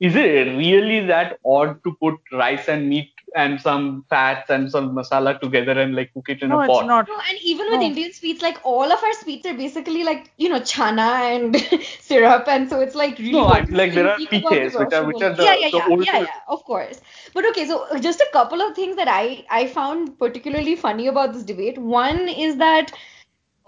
is 0.00 0.16
it 0.16 0.56
really 0.56 1.00
that 1.06 1.38
odd 1.44 1.82
to 1.84 1.94
put 2.00 2.14
rice 2.32 2.68
and 2.68 2.88
meat 2.88 3.10
and 3.34 3.60
some 3.60 4.04
fats 4.08 4.50
and 4.50 4.70
some 4.70 4.94
masala 4.94 5.38
together 5.40 5.72
and 5.72 5.94
like 5.94 6.12
cook 6.14 6.28
it 6.28 6.42
in 6.42 6.50
No, 6.50 6.60
a 6.60 6.64
it's 6.64 6.68
pot 6.68 6.86
not. 6.86 7.08
No, 7.08 7.14
and 7.28 7.38
even 7.42 7.66
with 7.70 7.80
No. 7.80 7.86
Indian 7.86 8.12
sweets, 8.12 8.42
like 8.42 8.58
all 8.64 8.90
of 8.90 9.02
our 9.02 9.12
sweets 9.14 9.46
are 9.46 9.54
basically 9.54 10.02
like 10.04 10.30
you 10.36 10.48
know 10.48 10.60
chana 10.60 11.08
and 11.34 11.56
syrup, 12.00 12.48
and 12.48 12.68
so 12.68 12.80
it's 12.80 12.94
like 12.94 13.18
really. 13.18 13.32
No, 13.32 13.46
I- 13.46 13.60
is 13.60 13.70
like, 13.70 13.92
there 13.94 14.08
are 14.08 14.18
unique 14.18 14.30
PKs, 14.44 14.78
which 14.78 14.92
are- 14.92 15.04
which 15.06 15.22
are 15.22 15.34
the- 15.34 15.42
yeah, 15.44 15.54
yeah, 15.54 15.68
the 15.70 15.76
yeah, 15.78 15.88
old 15.90 16.04
yeah, 16.06 16.12
school- 16.12 16.24
yeah, 16.24 16.40
of 16.48 16.64
course. 16.64 17.00
But 17.34 17.46
okay, 17.50 17.66
so 17.66 17.84
uh, 17.90 17.98
just 17.98 18.20
a 18.20 18.28
couple 18.32 18.60
of 18.62 18.74
things 18.74 18.96
that 18.96 19.08
I 19.08 19.44
I 19.50 19.66
found 19.66 20.18
particularly 20.18 20.76
funny 20.76 21.06
about 21.06 21.32
this 21.34 21.42
debate. 21.44 21.78
One 21.78 22.28
is 22.28 22.56
that. 22.56 22.92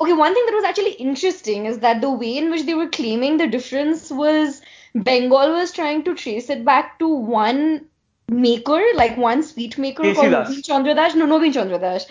Okay, 0.00 0.12
one 0.14 0.34
thing 0.34 0.44
that 0.46 0.54
was 0.54 0.64
actually 0.64 0.92
interesting 0.92 1.66
is 1.66 1.78
that 1.80 2.00
the 2.00 2.11
way 2.11 2.36
in 2.38 2.50
which 2.50 2.64
they 2.66 2.74
were 2.74 2.88
claiming 2.88 3.36
the 3.36 3.46
difference 3.46 4.11
was 4.11 4.62
Bengal 4.94 5.52
was 5.52 5.72
trying 5.72 6.04
to 6.04 6.14
trace 6.14 6.48
it 6.50 6.64
back 6.64 6.98
to 7.00 7.08
one 7.08 7.86
maker, 8.31 8.81
like 8.97 9.16
one 9.16 9.43
sweet 9.43 9.76
maker 9.76 10.03
KC 10.03 10.14
called 10.14 10.33
Das. 10.33 10.62
Chandra 10.62 10.95
Das. 10.95 11.14
No, 11.14 11.26
Nobin 11.26 11.53
Chandra 11.53 11.78
Das. 11.78 12.07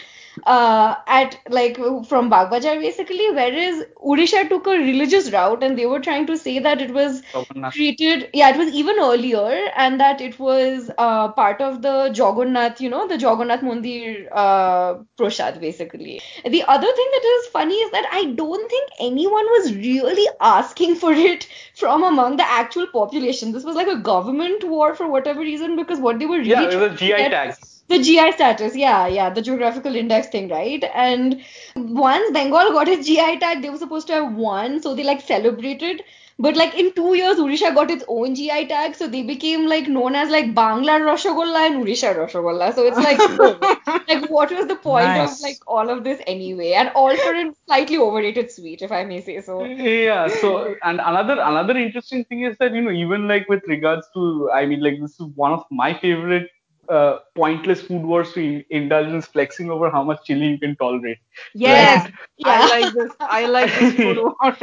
Uh, 0.45 0.95
at 1.07 1.39
like 1.49 1.77
from 1.77 2.29
Bagbajar 2.29 2.79
basically, 2.79 3.29
whereas 3.31 3.83
Odisha 4.03 4.47
took 4.49 4.67
a 4.67 4.71
religious 4.71 5.31
route 5.31 5.63
and 5.63 5.77
they 5.77 5.85
were 5.85 5.99
trying 5.99 6.27
to 6.27 6.37
say 6.37 6.59
that 6.59 6.81
it 6.81 6.91
was 6.91 7.21
Jagannath. 7.33 7.73
treated, 7.73 8.29
yeah, 8.33 8.49
it 8.49 8.57
was 8.57 8.69
even 8.69 8.99
earlier 8.99 9.69
and 9.75 9.99
that 9.99 10.21
it 10.21 10.39
was 10.39 10.89
uh, 10.97 11.29
part 11.29 11.61
of 11.61 11.81
the 11.81 12.11
Jagannath, 12.15 12.81
you 12.81 12.89
know, 12.89 13.07
the 13.07 13.17
Jagannath 13.17 13.61
Mandir 13.61 14.27
uh, 14.31 14.95
Prasad 15.17 15.59
basically. 15.59 16.21
The 16.45 16.63
other 16.63 16.87
thing 16.87 17.09
that 17.11 17.39
is 17.39 17.47
funny 17.47 17.75
is 17.75 17.91
that 17.91 18.07
I 18.11 18.25
don't 18.25 18.69
think 18.69 18.89
anyone 18.99 19.45
was 19.45 19.73
really 19.75 20.27
asking 20.39 20.95
for 20.95 21.11
it 21.13 21.47
from 21.75 22.03
among 22.03 22.37
the 22.37 22.49
actual 22.49 22.87
population. 22.87 23.51
This 23.51 23.63
was 23.63 23.75
like 23.75 23.87
a 23.87 23.97
government 23.97 24.63
war 24.63 24.95
for 24.95 25.07
whatever 25.07 25.41
reason 25.41 25.75
because 25.75 25.99
what 25.99 26.19
they 26.19 26.25
were 26.25 26.37
really 26.37 26.49
yeah 26.49 26.69
it 26.69 26.75
was 26.75 26.93
a 26.93 26.95
GI 26.95 27.07
get 27.07 27.31
tag 27.31 27.55
was 27.59 27.78
the 27.89 27.99
GI 27.99 28.31
status, 28.33 28.75
yeah, 28.75 29.07
yeah, 29.07 29.29
the 29.29 29.41
geographical 29.41 29.95
index 29.95 30.27
thing, 30.29 30.49
right? 30.49 30.83
And 30.93 31.41
once 31.75 32.31
Bengal 32.31 32.71
got 32.71 32.87
its 32.87 33.07
GI 33.07 33.37
tag, 33.39 33.61
they 33.61 33.69
were 33.69 33.77
supposed 33.77 34.07
to 34.07 34.13
have 34.13 34.33
one, 34.33 34.81
so 34.81 34.95
they 34.95 35.03
like 35.03 35.21
celebrated. 35.21 36.03
But 36.39 36.55
like 36.57 36.75
in 36.75 36.93
two 36.93 37.15
years, 37.15 37.37
Odisha 37.37 37.73
got 37.75 37.91
its 37.91 38.03
own 38.07 38.35
GI 38.35 38.65
tag, 38.67 38.95
so 38.95 39.07
they 39.07 39.23
became 39.23 39.67
like 39.67 39.87
known 39.87 40.15
as 40.15 40.29
like 40.29 40.53
Bangla 40.55 40.99
Rashogolla 41.09 41.67
and 41.67 41.83
Odisha 41.83 42.15
Rashogolla. 42.15 42.73
So 42.73 42.85
it's 42.85 43.01
like, 43.01 43.25
like 44.07 44.29
what 44.29 44.51
was 44.51 44.67
the 44.67 44.75
point 44.75 45.17
Nice. 45.17 45.17
of 45.17 45.39
like 45.39 45.61
all 45.67 45.89
of 45.89 46.03
this 46.03 46.21
anyway? 46.27 46.73
And 46.73 46.89
all 46.95 47.17
for 47.17 47.33
a 47.33 47.51
slightly 47.65 47.97
overrated 47.97 48.51
sweet, 48.51 48.81
if 48.81 48.91
I 48.91 49.03
may 49.05 49.21
say 49.21 49.41
so. 49.41 49.71
yeah 49.77 50.27
so 50.27 50.75
and 50.83 50.99
another 51.03 51.33
another 51.41 51.75
interesting 51.77 52.23
thing 52.25 52.43
is 52.43 52.57
that 52.59 52.73
you 52.73 52.81
know 52.81 52.91
even 52.91 53.27
like 53.27 53.47
with 53.49 53.61
regards 53.67 54.07
to 54.13 54.49
i 54.53 54.65
mean 54.65 54.81
like 54.81 54.99
this 55.01 55.19
is 55.19 55.27
one 55.35 55.51
of 55.51 55.63
my 55.71 55.93
favorite 55.99 56.49
uh, 56.89 57.19
pointless 57.35 57.81
food 57.81 58.03
wars 58.03 58.33
to 58.33 58.63
indulgence 58.69 59.27
flexing 59.27 59.69
over 59.71 59.89
how 59.89 60.03
much 60.03 60.23
chili 60.25 60.47
you 60.47 60.59
can 60.59 60.75
tolerate 60.75 61.17
Yes, 61.53 62.05
Yeah. 62.05 62.07
I 62.43 62.61
like 62.61 62.93
this. 62.93 63.15
I 63.27 63.45
like 63.45 63.73
this 63.73 63.93
food 63.93 64.17
war. 64.17 64.55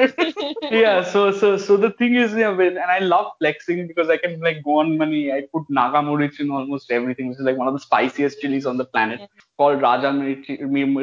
yeah 0.71 1.03
so 1.03 1.31
so 1.31 1.57
so 1.57 1.77
the 1.77 1.91
thing 1.93 2.15
is 2.17 2.33
yeah 2.35 2.51
when, 2.51 2.77
and 2.77 2.91
i 2.97 2.99
love 2.99 3.33
flexing 3.39 3.87
because 3.87 4.09
i 4.09 4.17
can 4.17 4.41
like 4.41 4.63
go 4.65 4.79
on 4.81 4.97
money 4.99 5.33
i 5.33 5.41
put 5.53 5.65
naga 5.69 6.03
moric 6.03 6.39
in 6.41 6.51
almost 6.51 6.91
everything 6.91 7.29
which 7.29 7.39
is 7.39 7.45
like 7.45 7.57
one 7.57 7.69
of 7.69 7.75
the 7.75 7.81
spiciest 7.89 8.41
chilies 8.41 8.67
on 8.67 8.77
the 8.77 8.85
planet 8.85 9.21
called 9.59 9.81
raja 9.83 10.13
moric 10.13 10.47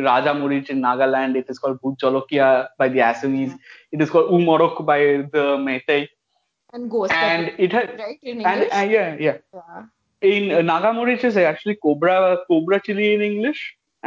raja 0.10 0.34
moric 0.34 0.70
in 0.70 0.82
nagaland 0.88 1.36
it 1.42 1.46
is 1.56 1.60
called 1.60 1.80
bhut 1.84 1.98
jolokia 2.06 2.50
by 2.78 2.88
the 2.96 3.00
assamese 3.12 3.56
it 3.92 4.02
is 4.08 4.10
called 4.16 4.32
umorok 4.40 4.86
by 4.94 5.00
the 5.38 5.46
meitei 5.68 6.02
And 6.74 6.90
ghost 6.90 7.20
and 7.22 7.52
pepper, 7.52 7.54
it 7.58 7.72
has 7.74 7.90
right? 7.98 8.20
In 8.22 8.42
and 8.44 8.62
English? 8.62 8.76
uh, 8.80 8.88
yeah 8.96 9.16
yeah 9.20 9.38
yeah. 9.54 9.84
In 10.24 10.52
uh, 10.52 10.62
naga 10.62 10.94
moric 10.94 11.24
is 11.24 11.38
actually 11.38 11.76
cobra 11.86 12.40
cobra 12.48 12.80
chili 12.86 13.14
in 13.16 13.22
english 13.22 13.62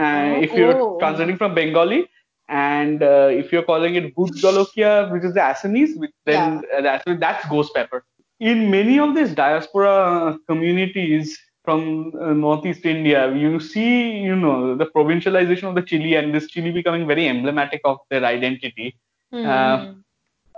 uh, 0.04 0.30
if 0.46 0.56
you're 0.56 0.78
Oh. 0.80 0.98
translating 1.00 1.36
from 1.36 1.54
bengali 1.54 2.00
and 2.48 3.02
uh, 3.02 3.28
if 3.42 3.52
you're 3.52 3.66
calling 3.70 3.96
it 4.00 4.06
bhut 4.16 4.36
jolokia 4.44 4.92
which 5.12 5.24
is 5.30 5.34
the 5.34 5.44
assamese 5.50 5.94
then 6.26 6.62
uh, 6.76 6.80
that's, 6.82 7.04
that's 7.24 7.48
ghost 7.54 7.74
pepper 7.74 8.04
in 8.40 8.70
many 8.70 8.98
of 8.98 9.14
these 9.16 9.34
diaspora 9.34 10.38
communities 10.48 11.36
from 11.64 12.12
uh, 12.20 12.32
northeast 12.44 12.84
india 12.96 13.22
you 13.44 13.60
see 13.72 13.92
you 14.28 14.36
know 14.44 14.76
the 14.82 14.86
provincialization 14.96 15.68
of 15.70 15.74
the 15.80 15.86
chili 15.92 16.14
and 16.14 16.34
this 16.34 16.46
chili 16.54 16.72
becoming 16.80 17.06
very 17.06 17.26
emblematic 17.28 17.80
of 17.84 17.98
their 18.10 18.24
identity 18.24 18.94
Hmm. 19.32 20.04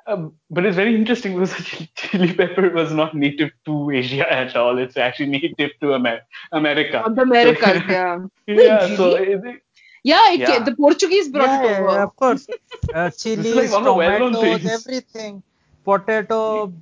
Uh, 0.08 0.28
but 0.50 0.64
it's 0.66 0.76
very 0.76 0.94
interesting 0.94 1.34
because 1.34 1.54
the 1.56 1.62
chili- 1.62 1.90
chili 1.96 2.32
pepper 2.34 2.70
was 2.70 2.92
not 2.92 3.14
native 3.14 3.50
to 3.66 3.90
Asia 3.90 4.26
at 4.32 4.56
all. 4.56 4.78
It's 4.78 4.96
actually 4.96 5.28
native 5.38 5.70
to 5.80 5.94
Amer- 5.94 6.22
America. 6.52 6.98
Of 7.06 7.16
the 7.16 7.22
Americas, 7.22 7.82
So- 7.82 7.88
yeah. 7.96 8.18
yeah. 8.46 8.96
So 8.96 9.14
it, 9.16 9.62
Yeah, 10.04 10.32
it 10.32 10.40
Yeah. 10.40 10.58
The 10.70 10.74
Portuguese 10.76 11.28
brought 11.28 11.54
yeah, 11.64 11.70
it 11.70 11.80
over. 11.80 11.92
yeah, 11.92 12.02
of 12.08 12.16
course. 12.16 12.46
Uh, 12.94 13.10
chilies, 13.10 13.54
like 13.54 13.70
one 13.70 13.80
of 13.80 13.84
the 13.84 13.94
well-known 13.94 14.32
tomatoes, 14.32 14.70
everything. 14.86 15.42
Potato, 15.84 16.72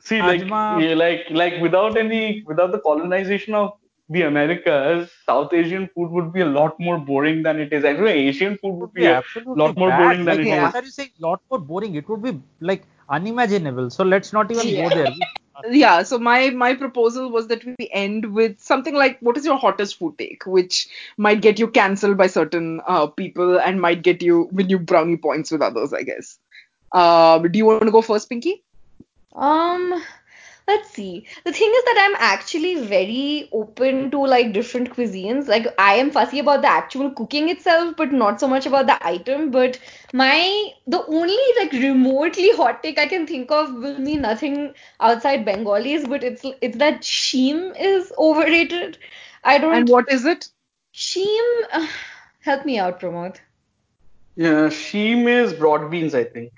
see, 0.00 0.20
like, 0.22 0.42
rajma. 0.42 0.60
yeah, 0.82 0.94
like, 0.94 1.22
like 1.30 1.54
without 1.60 1.96
any, 2.02 2.42
without 2.46 2.70
the 2.72 2.80
colonization 2.80 3.54
of 3.54 3.72
the 4.08 4.22
Americas, 4.22 5.10
South 5.26 5.52
Asian 5.52 5.88
food 5.94 6.10
would 6.10 6.32
be 6.32 6.40
a 6.40 6.46
lot 6.46 6.78
more 6.80 6.98
boring 6.98 7.42
than 7.42 7.58
it 7.60 7.72
is. 7.72 7.84
I 7.84 7.92
know 7.92 8.06
Asian 8.06 8.56
food 8.58 8.74
would 8.80 8.80
would 8.80 8.94
be 8.94 9.02
be 9.02 9.06
a 9.06 9.22
lot 9.54 9.76
more 9.76 9.90
bad. 9.90 9.98
boring 9.98 10.24
than 10.24 10.38
like, 10.38 10.46
it 10.46 10.52
is. 10.52 10.60
what 10.62 10.74
are 10.76 10.82
you 10.84 10.90
saying? 10.90 11.10
Lot 11.18 11.40
more 11.50 11.58
boring. 11.60 11.94
It 11.94 12.08
would 12.08 12.22
be 12.22 12.40
like 12.60 12.84
unimaginable. 13.08 13.90
So 13.90 14.04
let's 14.04 14.32
not 14.32 14.50
even 14.50 14.66
Yeah. 14.68 14.88
go 14.88 14.94
there. 14.94 15.12
Yeah, 15.70 16.02
so 16.04 16.18
my 16.18 16.50
my 16.50 16.74
proposal 16.74 17.30
was 17.30 17.48
that 17.48 17.64
we 17.64 17.88
end 17.92 18.32
with 18.32 18.60
something 18.60 18.94
like 18.94 19.18
what 19.20 19.36
is 19.36 19.44
your 19.44 19.56
hottest 19.56 19.98
food 19.98 20.16
take, 20.18 20.46
which 20.46 20.88
might 21.16 21.40
get 21.40 21.58
you 21.58 21.66
cancelled 21.68 22.16
by 22.16 22.26
certain 22.28 22.80
uh, 22.86 23.06
people 23.08 23.58
and 23.58 23.80
might 23.80 24.02
get 24.02 24.22
you 24.22 24.48
win 24.52 24.68
you 24.70 24.78
brownie 24.78 25.16
points 25.16 25.50
with 25.50 25.60
others, 25.62 25.92
I 25.92 26.02
guess. 26.02 26.38
Uh, 26.92 27.38
do 27.38 27.58
you 27.58 27.66
want 27.66 27.82
to 27.82 27.90
go 27.90 28.02
first, 28.02 28.28
Pinky? 28.28 28.64
Um, 29.34 30.02
let's 30.68 30.90
see. 30.90 31.26
The 31.44 31.52
thing 31.52 31.72
is 31.76 31.84
that 31.84 31.98
I'm 32.04 32.16
actually 32.18 32.74
very 32.86 33.48
open 33.52 34.10
to 34.12 34.24
like 34.24 34.52
different 34.52 34.90
cuisines. 34.90 35.48
Like 35.48 35.66
I 35.78 35.94
am 35.94 36.10
fussy 36.10 36.38
about 36.40 36.62
the 36.62 36.68
actual 36.68 37.10
cooking 37.10 37.48
itself, 37.48 37.96
but 37.96 38.12
not 38.12 38.40
so 38.40 38.48
much 38.48 38.66
about 38.66 38.86
the 38.86 38.98
item. 39.06 39.50
But 39.50 39.80
my 40.12 40.70
the 40.86 41.04
only 41.06 41.38
like 41.58 41.72
remotely 41.72 42.52
hot 42.56 42.82
take 42.82 42.98
I 42.98 43.06
can 43.06 43.26
think 43.26 43.50
of 43.50 43.72
will 43.74 44.04
be 44.04 44.16
nothing 44.16 44.74
outside 45.00 45.44
Bengalis, 45.44 46.06
but 46.06 46.22
it's 46.22 46.44
it's 46.60 46.78
that 46.78 47.02
sheem 47.02 47.74
is 47.90 48.12
overrated. 48.18 48.98
I 49.44 49.58
don't. 49.58 49.74
And 49.74 49.88
what 49.88 50.12
is 50.12 50.24
it? 50.26 50.48
Sheem, 50.94 51.62
uh, 51.72 51.86
help 52.40 52.64
me 52.64 52.78
out, 52.78 53.00
Pramod. 53.00 53.36
Yeah, 54.36 54.68
sheem 54.68 55.26
is 55.28 55.52
broad 55.52 55.90
beans, 55.90 56.14
I 56.14 56.24
think. 56.24 56.52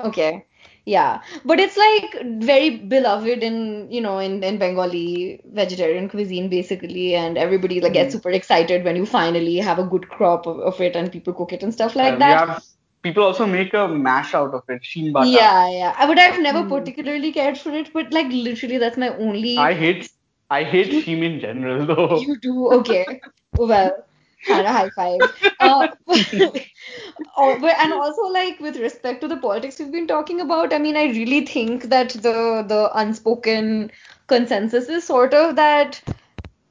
Okay. 0.00 0.46
Yeah. 0.84 1.22
But 1.44 1.60
it's 1.60 1.76
like 1.76 2.16
very 2.42 2.70
beloved 2.78 3.42
in, 3.42 3.90
you 3.90 4.00
know, 4.00 4.18
in, 4.18 4.42
in 4.42 4.58
Bengali 4.58 5.40
vegetarian 5.52 6.08
cuisine 6.08 6.48
basically 6.48 7.14
and 7.14 7.38
everybody 7.38 7.80
like 7.80 7.92
gets 7.92 8.12
super 8.14 8.30
excited 8.30 8.84
when 8.84 8.96
you 8.96 9.06
finally 9.06 9.56
have 9.58 9.78
a 9.78 9.84
good 9.84 10.08
crop 10.08 10.46
of, 10.46 10.58
of 10.60 10.80
it 10.80 10.96
and 10.96 11.12
people 11.12 11.32
cook 11.34 11.52
it 11.52 11.62
and 11.62 11.72
stuff 11.72 11.94
like 11.94 12.14
Uh, 12.14 12.18
that. 12.18 12.48
have 12.48 12.62
people 13.02 13.22
also 13.22 13.46
make 13.46 13.74
a 13.74 13.88
mash 13.88 14.34
out 14.34 14.54
of 14.54 14.62
it, 14.68 14.82
sheem 14.82 15.12
bata. 15.12 15.28
Yeah, 15.28 15.68
yeah. 15.70 15.94
I 15.96 16.06
would 16.06 16.18
have 16.18 16.40
never 16.40 16.62
Hmm. 16.62 16.68
particularly 16.68 17.32
cared 17.32 17.58
for 17.58 17.70
it, 17.72 17.92
but 17.92 18.12
like 18.12 18.26
literally 18.30 18.78
that's 18.78 18.96
my 18.96 19.08
only 19.16 19.56
I 19.58 19.74
hate 19.74 20.10
I 20.50 20.64
hate 20.64 20.92
sheem 21.04 21.22
in 21.22 21.40
general 21.40 21.86
though. 21.86 22.16
You 22.20 22.36
do 22.40 22.68
okay. 22.80 23.20
Well, 23.56 24.04
kind 24.46 24.66
of 24.66 24.72
high 24.72 24.90
five. 24.90 25.20
Uh, 25.62 25.86
oh, 27.36 27.64
and 27.64 27.92
also 27.92 28.22
like 28.22 28.58
with 28.58 28.76
respect 28.76 29.20
to 29.20 29.28
the 29.28 29.36
politics 29.36 29.78
we've 29.78 29.92
been 29.92 30.08
talking 30.08 30.40
about, 30.40 30.72
I 30.72 30.78
mean, 30.78 30.96
I 30.96 31.04
really 31.04 31.46
think 31.46 31.84
that 31.84 32.10
the 32.10 32.64
the 32.66 32.90
unspoken 32.94 33.92
consensus 34.26 34.88
is 34.88 35.04
sort 35.04 35.32
of 35.32 35.54
that 35.54 36.02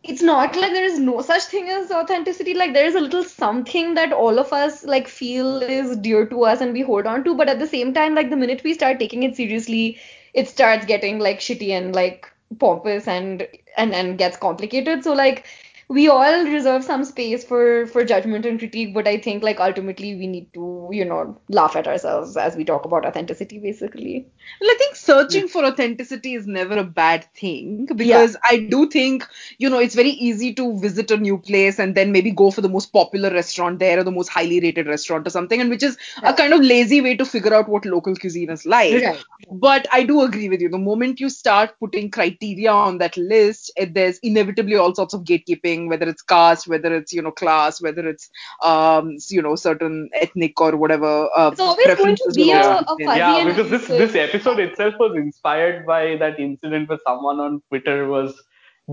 it's 0.04 0.22
not 0.22 0.56
like 0.56 0.72
there 0.72 0.84
is 0.84 0.98
no 1.00 1.22
such 1.22 1.44
thing 1.44 1.70
as 1.70 1.92
authenticity. 1.92 2.54
Like 2.54 2.74
there 2.74 2.86
is 2.86 2.96
a 2.96 3.00
little 3.00 3.24
something 3.24 3.94
that 3.94 4.12
all 4.12 4.40
of 4.40 4.52
us 4.52 4.84
like 4.84 5.08
feel 5.08 5.62
is 5.62 5.96
dear 5.98 6.26
to 6.26 6.44
us 6.44 6.60
and 6.62 6.74
we 6.74 6.82
hold 6.82 7.06
on 7.06 7.24
to, 7.24 7.36
but 7.36 7.50
at 7.50 7.60
the 7.60 7.68
same 7.68 7.94
time, 7.94 8.16
like 8.16 8.30
the 8.30 8.36
minute 8.36 8.64
we 8.64 8.74
start 8.74 9.00
taking 9.00 9.24
it 9.24 9.36
seriously, 9.36 10.00
it 10.34 10.48
starts 10.50 10.86
getting 10.86 11.20
like 11.20 11.40
shitty 11.40 11.70
and 11.70 11.94
like 11.94 12.32
pompous 12.60 13.08
and 13.08 13.48
and 13.78 13.94
and 13.94 14.18
gets 14.18 14.38
complicated. 14.38 15.04
So 15.04 15.14
like 15.14 15.46
we 15.92 16.08
all 16.08 16.46
reserve 16.46 16.86
some 16.86 17.04
space 17.04 17.44
for 17.44 17.86
for 17.88 18.06
judgment 18.06 18.46
and 18.46 18.60
critique, 18.60 18.94
but 18.94 19.08
I 19.10 19.18
think 19.18 19.44
like 19.44 19.60
ultimately 19.60 20.16
we 20.16 20.26
need 20.26 20.54
to, 20.54 20.90
you 20.92 21.04
know, 21.04 21.38
laugh 21.50 21.76
at 21.76 21.86
ourselves 21.86 22.38
as 22.38 22.56
we 22.56 22.64
talk 22.64 22.86
about 22.86 23.06
authenticity 23.06 23.60
basically. 23.60 24.26
Well, 24.62 24.72
I 24.72 24.76
think 24.78 24.96
searching 24.96 25.50
for 25.50 25.66
authenticity 25.66 26.36
is 26.36 26.48
never 26.48 26.78
a 26.78 26.86
bad 26.86 27.26
thing 27.36 27.88
because 27.94 28.38
I 28.42 28.68
do 28.70 28.88
think, 28.90 29.28
you 29.58 29.70
know, 29.70 29.80
it's 29.80 29.96
very 29.96 30.12
easy 30.12 30.54
to 30.54 30.80
visit 30.80 31.12
a 31.12 31.18
new 31.18 31.38
place 31.38 31.78
and 31.78 31.94
then 31.94 32.14
maybe 32.14 32.32
go 32.32 32.52
for 32.52 32.62
the 32.62 32.70
most 32.70 32.94
popular 32.94 33.30
restaurant 33.30 33.80
there 33.80 34.00
or 34.00 34.06
the 34.06 34.12
most 34.12 34.30
highly 34.30 34.62
rated 34.62 34.88
restaurant 34.88 35.28
or 35.28 35.30
something, 35.30 35.60
and 35.60 35.70
which 35.70 35.84
is 35.84 35.98
a 36.24 36.34
kind 36.34 36.54
of 36.54 36.62
lazy 36.62 37.02
way 37.02 37.18
to 37.18 37.26
figure 37.26 37.54
out 37.54 37.68
what 37.68 37.86
local 37.86 38.16
cuisine 38.16 38.50
is 38.50 38.66
like. 38.66 39.04
But 39.52 39.88
I 39.92 40.04
do 40.04 40.22
agree 40.22 40.48
with 40.48 40.62
you. 40.62 40.70
The 40.70 40.78
moment 40.78 41.20
you 41.20 41.30
start 41.30 41.78
putting 41.80 42.10
criteria 42.12 42.72
on 42.72 43.00
that 43.00 43.18
list, 43.18 43.72
it, 43.76 43.94
there's 43.94 44.20
inevitably 44.20 44.78
all 44.78 44.96
sorts 44.96 45.14
of 45.14 45.24
gatekeeping, 45.24 45.81
whether 45.88 46.08
it's 46.08 46.22
caste, 46.22 46.68
whether 46.68 46.94
it's 46.96 47.14
you 47.14 47.22
know 47.22 47.32
class, 47.32 47.82
whether 47.82 48.08
it's 48.08 48.30
um 48.64 49.16
you 49.30 49.42
know 49.42 49.56
certain 49.56 50.10
ethnic 50.14 50.60
or 50.62 50.76
whatever. 50.78 51.30
Uh, 51.36 51.52
It's 51.52 51.60
always 51.60 51.94
going 51.96 52.16
to 52.16 52.24
preferences 52.24 52.34
be 52.34 52.52
a, 52.52 52.80
a 52.88 52.98
fuzzy 53.06 53.34
there. 53.34 53.44
yeah, 53.44 53.44
because 53.44 53.70
this 53.70 53.88
this 53.88 54.16
episode 54.16 54.60
itself 54.60 54.96
was 55.00 55.16
inspired 55.16 55.86
by 55.86 56.16
that 56.18 56.40
incident 56.40 56.90
where 56.90 57.00
someone 57.06 57.40
on 57.40 57.62
Twitter 57.70 58.08
was 58.08 58.42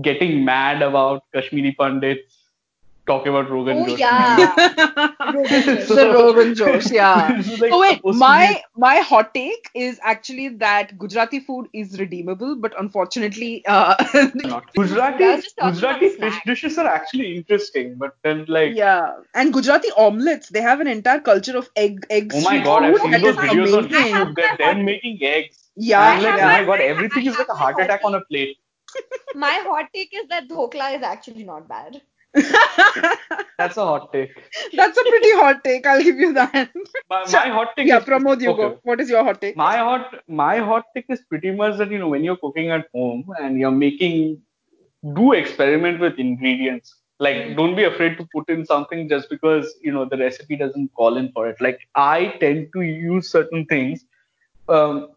getting 0.01 0.43
mad 0.45 0.81
about 0.81 1.23
Kashmiri 1.33 1.75
Pandits 1.79 2.38
talking 3.09 3.31
about 3.33 3.49
Rogan 3.49 3.79
Oh 3.81 3.85
Josh. 3.87 3.99
yeah. 3.99 5.11
Rogan 5.35 5.63
Josh. 5.67 5.87
So- 5.87 5.95
the 5.95 6.07
Rogan 6.13 6.55
Josh, 6.61 6.89
yeah. 6.91 7.41
Like 7.63 7.71
oh 7.73 7.79
wait, 7.81 7.97
supposed 7.97 8.15
to 8.15 8.19
my 8.25 8.61
my 8.85 8.95
hot 9.11 9.33
take 9.33 9.69
is 9.85 9.99
actually 10.13 10.47
that 10.65 10.97
Gujarati 11.03 11.39
food 11.49 11.69
is 11.73 11.99
redeemable, 11.99 12.55
but 12.67 12.77
unfortunately, 12.83 13.51
uh, 13.67 13.95
not. 14.35 14.73
Gujarati 14.75 15.23
I 15.31 15.35
was 15.35 15.43
just 15.43 15.57
talking 15.57 15.73
Gujarati 15.73 16.09
fish 16.09 16.39
dishes 16.51 16.77
are 16.77 16.87
actually 16.87 17.35
interesting, 17.37 17.95
but 18.05 18.15
then 18.23 18.45
like 18.47 18.75
yeah, 18.75 19.13
and 19.33 19.53
Gujarati 19.53 19.89
omelets, 20.07 20.49
they 20.49 20.61
have 20.61 20.79
an 20.87 20.87
entire 20.87 21.19
culture 21.31 21.57
of 21.57 21.69
egg 21.75 22.05
egg. 22.09 22.31
oh 22.33 22.41
my 22.41 22.45
street 22.47 22.63
god, 22.63 22.83
I've 22.83 22.99
seen 22.99 23.11
that 23.11 23.21
those 23.21 23.37
is 23.37 23.43
videos 23.49 23.77
on. 23.77 23.89
YouTube. 23.89 24.35
They're 24.35 24.55
I 24.63 24.73
them 24.73 24.85
making 24.85 25.19
eggs. 25.23 25.69
Yeah, 25.75 26.01
I'm 26.01 26.21
like, 26.23 26.33
I 26.33 26.43
oh 26.43 26.45
my 26.47 26.59
my- 26.61 26.65
god, 26.71 26.81
everything 26.81 27.25
is 27.25 27.37
like 27.37 27.49
a 27.49 27.55
heart 27.63 27.79
attack 27.79 28.01
on 28.03 28.15
a 28.15 28.21
plate. 28.31 28.57
My 29.33 29.53
hot 29.67 29.87
take 29.93 30.13
is 30.13 30.27
that 30.29 30.47
dhokla 30.49 30.95
is 30.97 31.03
actually 31.03 31.43
not 31.43 31.67
bad. 31.67 32.01
That's 32.33 33.75
a 33.77 33.85
hot 33.85 34.13
take. 34.13 34.31
That's 34.73 34.97
a 34.97 35.03
pretty 35.03 35.31
hot 35.31 35.63
take. 35.63 35.85
I'll 35.85 36.03
give 36.03 36.17
you 36.17 36.33
that. 36.33 36.69
My, 37.09 37.25
my 37.31 37.49
hot 37.49 37.75
take 37.75 37.87
yeah, 37.87 37.97
is 37.97 38.05
Pramod, 38.05 38.41
you 38.41 38.51
okay. 38.51 38.61
go. 38.61 38.79
What 38.83 39.01
is 39.01 39.09
your 39.09 39.23
hot 39.23 39.41
take? 39.41 39.57
My 39.57 39.77
hot 39.77 40.15
my 40.27 40.59
hot 40.59 40.85
take 40.95 41.05
is 41.09 41.21
pretty 41.21 41.51
much 41.51 41.77
that 41.77 41.91
you 41.91 41.97
know 41.97 42.07
when 42.07 42.23
you're 42.23 42.37
cooking 42.37 42.69
at 42.69 42.87
home 42.93 43.25
and 43.41 43.59
you're 43.59 43.71
making 43.71 44.41
do 45.13 45.33
experiment 45.33 45.99
with 45.99 46.19
ingredients. 46.19 46.95
Like 47.19 47.57
don't 47.57 47.75
be 47.75 47.83
afraid 47.83 48.17
to 48.17 48.27
put 48.33 48.47
in 48.49 48.65
something 48.65 49.09
just 49.09 49.29
because 49.29 49.73
you 49.81 49.91
know 49.91 50.05
the 50.05 50.17
recipe 50.17 50.55
doesn't 50.55 50.93
call 50.93 51.17
in 51.17 51.31
for 51.31 51.49
it. 51.49 51.59
Like 51.59 51.79
I 51.95 52.35
tend 52.39 52.69
to 52.73 52.81
use 52.81 53.29
certain 53.29 53.65
things. 53.65 54.05
Um, 54.69 55.09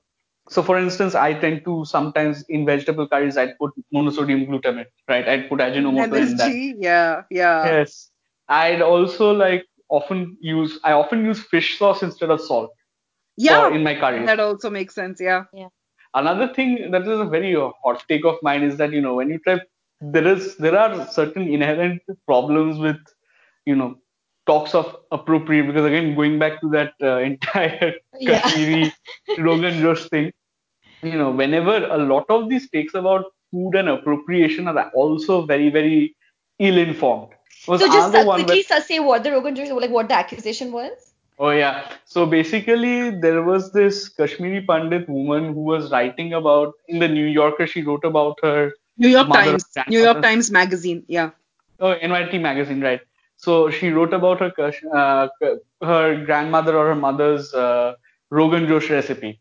so 0.52 0.62
for 0.62 0.78
instance, 0.78 1.14
I 1.14 1.32
tend 1.34 1.64
to 1.64 1.84
sometimes 1.84 2.44
in 2.48 2.64
vegetable 2.66 3.08
curries 3.08 3.36
I'd 3.36 3.56
put 3.58 3.72
monosodium 3.94 4.46
glutamate, 4.48 4.86
right? 5.08 5.28
I'd 5.28 5.48
put 5.48 5.60
Ajinomoto 5.60 6.04
in 6.04 6.36
that. 6.36 6.50
MSG, 6.50 6.74
yeah, 6.78 7.22
yeah. 7.30 7.64
Yes. 7.66 8.10
I'd 8.48 8.82
also 8.82 9.32
like 9.32 9.64
often 9.88 10.36
use 10.40 10.78
I 10.84 10.92
often 10.92 11.24
use 11.24 11.40
fish 11.54 11.78
sauce 11.78 12.02
instead 12.02 12.30
of 12.30 12.40
salt 12.40 12.70
Yeah, 13.36 13.68
for- 13.68 13.74
in 13.74 13.82
my 13.82 13.94
curries. 13.98 14.26
that 14.26 14.40
also 14.40 14.70
makes 14.70 14.94
sense. 14.94 15.20
Yeah. 15.20 15.44
Yeah. 15.54 15.68
Another 16.14 16.52
thing 16.52 16.90
that 16.90 17.02
is 17.02 17.20
a 17.20 17.24
very 17.24 17.56
uh, 17.56 17.70
hot 17.84 18.04
take 18.08 18.24
of 18.26 18.36
mine 18.42 18.62
is 18.62 18.76
that 18.78 18.92
you 18.92 19.00
know 19.00 19.14
when 19.14 19.30
you 19.30 19.38
try 19.46 19.58
there 20.00 20.26
is 20.26 20.56
there 20.56 20.76
are 20.78 21.06
certain 21.08 21.48
inherent 21.56 22.02
problems 22.26 22.78
with 22.78 22.98
you 23.64 23.74
know 23.76 23.90
talks 24.50 24.74
of 24.74 24.96
appropriate 25.12 25.66
because 25.68 25.84
again 25.86 26.14
going 26.16 26.38
back 26.38 26.60
to 26.60 26.68
that 26.76 26.92
uh, 27.10 27.18
entire 27.30 27.92
Yeah. 28.18 28.40
Kashmiri 28.40 28.92
Rogan 29.38 29.80
Josh 29.80 30.08
thing 30.14 30.32
you 31.02 31.18
know 31.18 31.30
whenever 31.30 31.76
a 31.86 31.98
lot 31.98 32.24
of 32.28 32.48
these 32.48 32.68
takes 32.70 32.94
about 32.94 33.26
food 33.50 33.74
and 33.74 33.88
appropriation 33.88 34.68
are 34.68 34.90
also 34.94 35.44
very 35.46 35.70
very 35.70 36.16
ill 36.58 36.78
informed 36.78 37.32
So 37.64 37.76
just 37.78 37.92
another 37.96 38.18
uh, 38.20 38.26
one 38.26 38.40
where- 38.40 38.46
quickly 38.46 38.80
say 38.86 38.98
what 39.00 39.22
the 39.24 39.30
Rogan 39.32 39.54
Josh, 39.56 39.68
like 39.70 39.90
what 39.90 40.08
the 40.08 40.14
accusation 40.14 40.72
was. 40.72 41.12
Oh 41.38 41.50
yeah. 41.50 41.88
So 42.04 42.24
basically, 42.26 43.10
there 43.24 43.42
was 43.42 43.72
this 43.72 44.08
Kashmiri 44.08 44.62
Pandit 44.70 45.08
woman 45.08 45.46
who 45.54 45.62
was 45.68 45.90
writing 45.92 46.32
about 46.38 46.74
in 46.88 46.98
the 47.04 47.08
New 47.08 47.26
Yorker. 47.26 47.66
She 47.66 47.82
wrote 47.82 48.04
about 48.04 48.42
her 48.42 48.72
New 48.98 49.08
York 49.08 49.32
Times, 49.32 49.64
New 49.88 50.02
York. 50.02 50.22
Times 50.22 50.50
Magazine. 50.50 51.04
Yeah. 51.08 51.30
oh 51.80 51.94
NYT 52.08 52.40
magazine, 52.40 52.80
right? 52.80 53.00
So 53.36 53.70
she 53.70 53.90
wrote 53.90 54.12
about 54.12 54.40
her 54.40 54.52
uh, 55.02 55.28
her 55.82 56.24
grandmother 56.24 56.76
or 56.76 56.86
her 56.88 56.94
mother's 56.94 57.52
uh, 57.54 57.94
Rogan 58.30 58.68
Josh 58.68 58.90
recipe, 58.90 59.40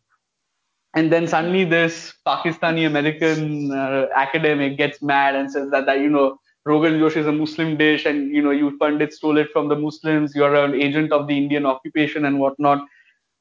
and 0.93 1.11
then 1.11 1.27
suddenly 1.27 1.63
this 1.63 2.13
Pakistani 2.25 2.85
American 2.85 3.71
uh, 3.71 4.07
academic 4.15 4.77
gets 4.77 5.01
mad 5.01 5.35
and 5.35 5.51
says 5.51 5.69
that 5.71 5.85
that 5.85 5.99
you 5.99 6.09
know 6.09 6.37
Rogan 6.65 6.99
Josh 6.99 7.15
is 7.15 7.27
a 7.27 7.31
Muslim 7.31 7.77
dish 7.77 8.05
and 8.05 8.33
you 8.33 8.41
know 8.41 8.51
you 8.51 8.77
Pandit 8.77 9.13
stole 9.13 9.37
it 9.37 9.49
from 9.51 9.69
the 9.69 9.75
Muslims. 9.75 10.35
You're 10.35 10.55
an 10.55 10.75
agent 10.75 11.11
of 11.11 11.27
the 11.27 11.37
Indian 11.37 11.65
occupation 11.65 12.25
and 12.25 12.39
whatnot. 12.39 12.85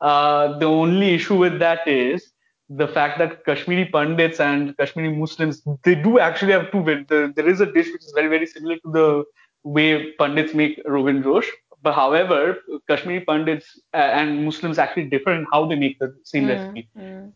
Uh, 0.00 0.58
the 0.58 0.66
only 0.66 1.14
issue 1.14 1.36
with 1.36 1.58
that 1.58 1.86
is 1.86 2.32
the 2.70 2.86
fact 2.86 3.18
that 3.18 3.44
Kashmiri 3.44 3.86
Pandits 3.86 4.38
and 4.40 4.76
Kashmiri 4.76 5.14
Muslims 5.14 5.62
they 5.84 5.94
do 5.96 6.18
actually 6.18 6.52
have 6.52 6.70
two. 6.70 6.84
There, 7.08 7.32
there 7.32 7.48
is 7.48 7.60
a 7.60 7.66
dish 7.66 7.88
which 7.92 8.04
is 8.04 8.12
very 8.14 8.28
very 8.28 8.46
similar 8.46 8.76
to 8.76 8.92
the 8.92 9.24
way 9.64 10.12
Pandits 10.12 10.54
make 10.54 10.80
Rogan 10.86 11.22
Josh. 11.22 11.50
But 11.82 11.94
however, 11.94 12.58
Kashmiri 12.88 13.24
Pandits 13.24 13.78
uh, 13.94 13.96
and 13.96 14.44
Muslims 14.44 14.78
actually 14.78 15.04
differ 15.04 15.32
in 15.32 15.46
how 15.50 15.66
they 15.66 15.76
make 15.76 15.98
the 15.98 16.14
same 16.24 16.46
recipe. 16.46 16.88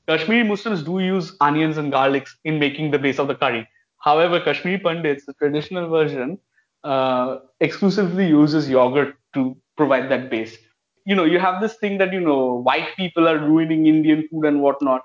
Kashmiri 0.08 0.44
Muslims 0.44 0.82
do 0.82 0.98
use 0.98 1.34
onions 1.40 1.78
and 1.78 1.92
garlics 1.92 2.30
in 2.44 2.58
making 2.58 2.90
the 2.90 2.98
base 2.98 3.18
of 3.18 3.28
the 3.28 3.34
curry. 3.34 3.66
However, 3.98 4.40
Kashmiri 4.40 4.78
Pandits, 4.78 5.24
the 5.24 5.32
traditional 5.34 5.88
version, 5.88 6.38
uh, 6.84 7.38
exclusively 7.60 8.26
uses 8.26 8.68
yogurt 8.68 9.16
to 9.32 9.56
provide 9.76 10.10
that 10.10 10.30
base. 10.30 10.58
You 11.06 11.14
know, 11.14 11.24
you 11.24 11.38
have 11.38 11.62
this 11.62 11.74
thing 11.76 11.98
that, 11.98 12.12
you 12.12 12.20
know, 12.20 12.56
white 12.56 12.88
people 12.96 13.26
are 13.26 13.38
ruining 13.38 13.86
Indian 13.86 14.28
food 14.30 14.44
and 14.44 14.60
whatnot. 14.60 15.02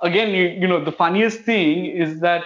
Again, 0.00 0.30
you, 0.34 0.48
you 0.48 0.66
know, 0.66 0.84
the 0.84 0.92
funniest 0.92 1.40
thing 1.42 1.86
is 1.86 2.20
that 2.20 2.44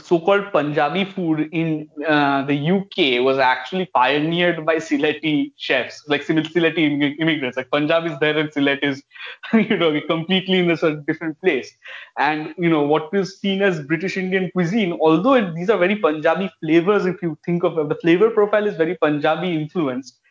so-called 0.00 0.50
Punjabi 0.52 1.04
food 1.04 1.50
in 1.52 1.86
uh, 2.08 2.42
the 2.46 2.54
UK 2.54 3.20
was 3.22 3.38
actually 3.38 3.86
pioneered 3.86 4.64
by 4.64 4.76
Sylheti 4.76 5.52
chefs, 5.56 6.02
like 6.08 6.22
Sil- 6.24 6.48
Sylheti 6.48 7.20
immigrants. 7.20 7.58
Like 7.58 7.70
Punjab 7.70 8.06
is 8.06 8.18
there 8.18 8.38
and 8.38 8.50
Sylhet 8.50 8.82
is, 8.82 9.02
you 9.52 9.76
know, 9.76 10.00
completely 10.08 10.60
in 10.60 10.70
a 10.70 10.78
sort 10.78 10.94
of 10.94 11.06
different 11.06 11.38
place. 11.42 11.70
And 12.18 12.54
you 12.56 12.70
know 12.70 12.82
what 12.82 13.10
is 13.12 13.38
seen 13.38 13.60
as 13.60 13.80
British 13.82 14.16
Indian 14.16 14.50
cuisine, 14.52 14.94
although 14.94 15.34
it, 15.34 15.54
these 15.54 15.68
are 15.68 15.76
very 15.76 15.96
Punjabi 15.96 16.50
flavors, 16.60 17.04
if 17.04 17.20
you 17.20 17.36
think 17.44 17.62
of 17.62 17.74
the 17.88 17.96
flavor 17.96 18.30
profile 18.30 18.66
is 18.66 18.76
very 18.76 18.96
Punjabi 18.96 19.54
influenced 19.54 20.21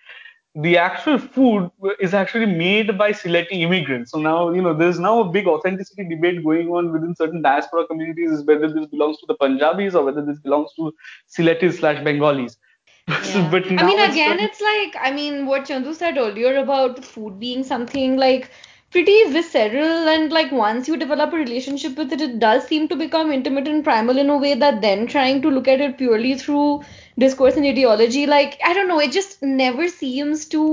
the 0.56 0.78
actual 0.78 1.18
food 1.18 1.72
is 2.00 2.14
actually 2.14 2.46
made 2.46 2.98
by 2.98 3.12
Sylheti 3.12 3.62
immigrants. 3.62 4.12
So 4.12 4.20
now, 4.20 4.50
you 4.50 4.62
know, 4.62 4.74
there's 4.74 5.00
now 5.00 5.22
a 5.22 5.30
big 5.30 5.48
authenticity 5.48 6.04
debate 6.10 6.44
going 6.44 6.68
on 6.70 6.92
within 6.92 7.16
certain 7.16 7.42
diaspora 7.42 7.88
communities 7.88 8.32
is 8.32 8.44
whether 8.44 8.68
this 8.68 8.88
belongs 8.88 9.18
to 9.20 9.26
the 9.28 9.36
Punjabis 9.36 9.96
or 9.96 10.04
whether 10.04 10.24
this 10.26 10.40
belongs 10.40 10.72
to 10.76 10.94
Sylhetis 11.30 11.80
slash 11.80 12.04
Bengalis. 12.04 12.58
Yeah. 13.08 13.50
but 13.50 13.66
I 13.66 13.84
mean, 13.84 14.00
it's 14.00 14.14
again, 14.14 14.40
it's 14.40 14.62
like, 14.62 14.96
I 15.02 15.12
mean, 15.12 15.46
what 15.46 15.66
Chandu 15.66 15.94
said 15.94 16.18
earlier 16.18 16.58
about 16.58 17.04
food 17.04 17.40
being 17.40 17.64
something 17.64 18.16
like 18.16 18.52
pretty 18.92 19.24
visceral, 19.32 20.08
and 20.08 20.32
like 20.32 20.52
once 20.52 20.88
you 20.88 20.98
develop 20.98 21.34
a 21.34 21.38
relationship 21.38 21.98
with 21.98 22.12
it, 22.14 22.22
it 22.22 22.40
does 22.40 22.66
seem 22.68 22.88
to 22.90 22.96
become 22.96 23.32
intimate 23.32 23.68
and 23.68 23.84
primal 23.84 24.18
in 24.18 24.30
a 24.30 24.38
way 24.38 24.54
that 24.54 24.82
then 24.82 25.08
trying 25.08 25.42
to 25.42 25.50
look 25.50 25.68
at 25.68 25.82
it 25.82 25.98
purely 25.98 26.36
through 26.36 26.82
discourse 27.22 27.56
and 27.62 27.66
ideology, 27.66 28.26
like, 28.26 28.60
I 28.66 28.74
don't 28.74 28.90
know, 28.90 29.00
it 29.00 29.12
just 29.12 29.42
never 29.42 29.88
seems 29.88 30.46
to 30.56 30.64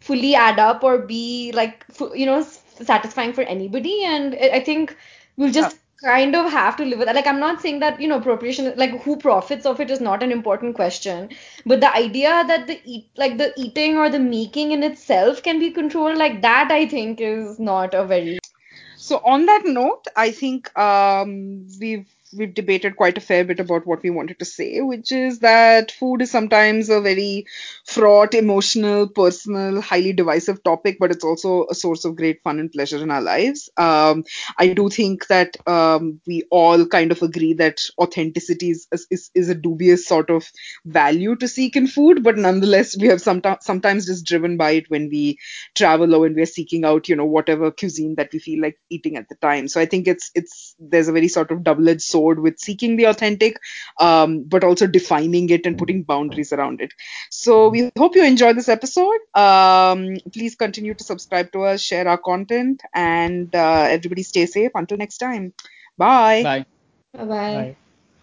fully 0.00 0.34
add 0.34 0.58
up 0.58 0.82
or 0.84 0.98
be 0.98 1.52
like, 1.54 1.84
you 2.14 2.26
know, 2.26 2.40
satisfying 2.42 3.32
for 3.32 3.42
anybody. 3.42 4.04
And 4.04 4.34
I 4.58 4.60
think 4.60 4.96
we'll 5.36 5.52
just 5.52 5.76
kind 6.04 6.36
of 6.36 6.50
have 6.50 6.76
to 6.76 6.84
live 6.84 6.98
with 6.98 7.08
that. 7.08 7.16
Like, 7.16 7.26
I'm 7.26 7.40
not 7.40 7.60
saying 7.60 7.80
that, 7.80 8.00
you 8.00 8.08
know, 8.08 8.18
appropriation, 8.18 8.72
like 8.76 9.02
who 9.02 9.16
profits 9.16 9.66
of 9.66 9.80
it 9.80 9.90
is 9.90 10.00
not 10.00 10.22
an 10.22 10.32
important 10.32 10.76
question, 10.76 11.30
but 11.66 11.80
the 11.80 11.92
idea 11.94 12.44
that 12.46 12.68
the 12.68 12.80
eat, 12.84 13.10
like 13.16 13.38
the 13.38 13.52
eating 13.56 13.96
or 13.98 14.08
the 14.08 14.20
making 14.20 14.70
in 14.72 14.84
itself 14.84 15.42
can 15.42 15.58
be 15.58 15.72
controlled, 15.72 16.16
like 16.16 16.40
that, 16.42 16.70
I 16.70 16.86
think 16.86 17.20
is 17.20 17.58
not 17.58 17.94
a 17.94 18.04
very 18.04 18.38
So 18.96 19.18
on 19.24 19.46
that 19.46 19.62
note, 19.64 20.06
I 20.16 20.30
think 20.30 20.76
um, 20.78 21.66
we've 21.80 22.06
we've 22.36 22.54
debated 22.54 22.96
quite 22.96 23.16
a 23.16 23.22
fair 23.22 23.44
bit 23.44 23.60
about 23.60 23.86
what 23.86 24.02
we 24.02 24.10
wanted 24.10 24.38
to 24.38 24.44
say, 24.44 24.80
which 24.80 25.12
is 25.12 25.40
that 25.40 25.90
food 25.90 26.22
is 26.22 26.30
sometimes 26.30 26.90
a 26.90 27.00
very 27.00 27.46
fraught, 27.86 28.34
emotional, 28.34 29.08
personal, 29.08 29.80
highly 29.80 30.12
divisive 30.12 30.62
topic, 30.62 30.98
but 31.00 31.10
it's 31.10 31.24
also 31.24 31.66
a 31.70 31.74
source 31.74 32.04
of 32.04 32.16
great 32.16 32.42
fun 32.42 32.58
and 32.58 32.70
pleasure 32.72 32.98
in 32.98 33.10
our 33.10 33.22
lives. 33.22 33.70
Um, 33.76 34.24
I 34.58 34.68
do 34.74 34.88
think 34.88 35.26
that 35.28 35.56
um, 35.66 36.20
we 36.26 36.44
all 36.50 36.86
kind 36.86 37.12
of 37.12 37.22
agree 37.22 37.54
that 37.54 37.80
authenticity 37.98 38.70
is, 38.70 38.86
is, 39.10 39.30
is 39.34 39.48
a 39.48 39.54
dubious 39.54 40.06
sort 40.06 40.30
of 40.30 40.48
value 40.84 41.36
to 41.36 41.48
seek 41.48 41.76
in 41.76 41.86
food, 41.86 42.22
but 42.22 42.36
nonetheless, 42.36 42.96
we 42.96 43.08
have 43.08 43.20
sometimes 43.20 43.64
sometimes 43.64 44.06
just 44.06 44.26
driven 44.26 44.56
by 44.56 44.72
it 44.72 44.90
when 44.90 45.08
we 45.10 45.38
travel 45.74 46.14
or 46.14 46.20
when 46.20 46.34
we're 46.34 46.46
seeking 46.46 46.84
out, 46.84 47.08
you 47.08 47.16
know, 47.16 47.24
whatever 47.24 47.70
cuisine 47.70 48.14
that 48.16 48.30
we 48.32 48.38
feel 48.38 48.60
like 48.60 48.78
eating 48.90 49.16
at 49.16 49.28
the 49.28 49.34
time. 49.36 49.68
So 49.68 49.80
I 49.80 49.86
think 49.86 50.06
it's 50.06 50.30
it's 50.34 50.74
there's 50.78 51.08
a 51.08 51.12
very 51.12 51.28
sort 51.28 51.50
of 51.50 51.64
double-edged 51.64 52.02
sword 52.02 52.17
with 52.22 52.48
seeking 52.48 52.84
the 52.84 53.04
authentic, 53.04 53.60
um, 53.98 54.42
but 54.42 54.64
also 54.64 54.86
defining 54.86 55.48
it 55.50 55.66
and 55.66 55.78
putting 55.78 56.02
boundaries 56.02 56.52
around 56.52 56.80
it. 56.80 56.92
So 57.30 57.68
we 57.68 57.90
hope 57.96 58.14
you 58.14 58.24
enjoy 58.24 58.52
this 58.52 58.68
episode. 58.68 59.18
Um, 59.34 60.18
please 60.32 60.54
continue 60.54 60.94
to 60.94 61.04
subscribe 61.04 61.52
to 61.52 61.62
us, 61.62 61.80
share 61.80 62.06
our 62.08 62.18
content, 62.18 62.82
and 62.94 63.54
uh, 63.54 63.86
everybody 63.88 64.22
stay 64.22 64.46
safe. 64.46 64.70
Until 64.74 64.96
next 64.96 65.18
time, 65.18 65.52
bye. 65.96 66.42
Bye. 66.42 66.66
Bye 67.12 67.24
bye. 67.24 67.54
Bye. 67.54 67.76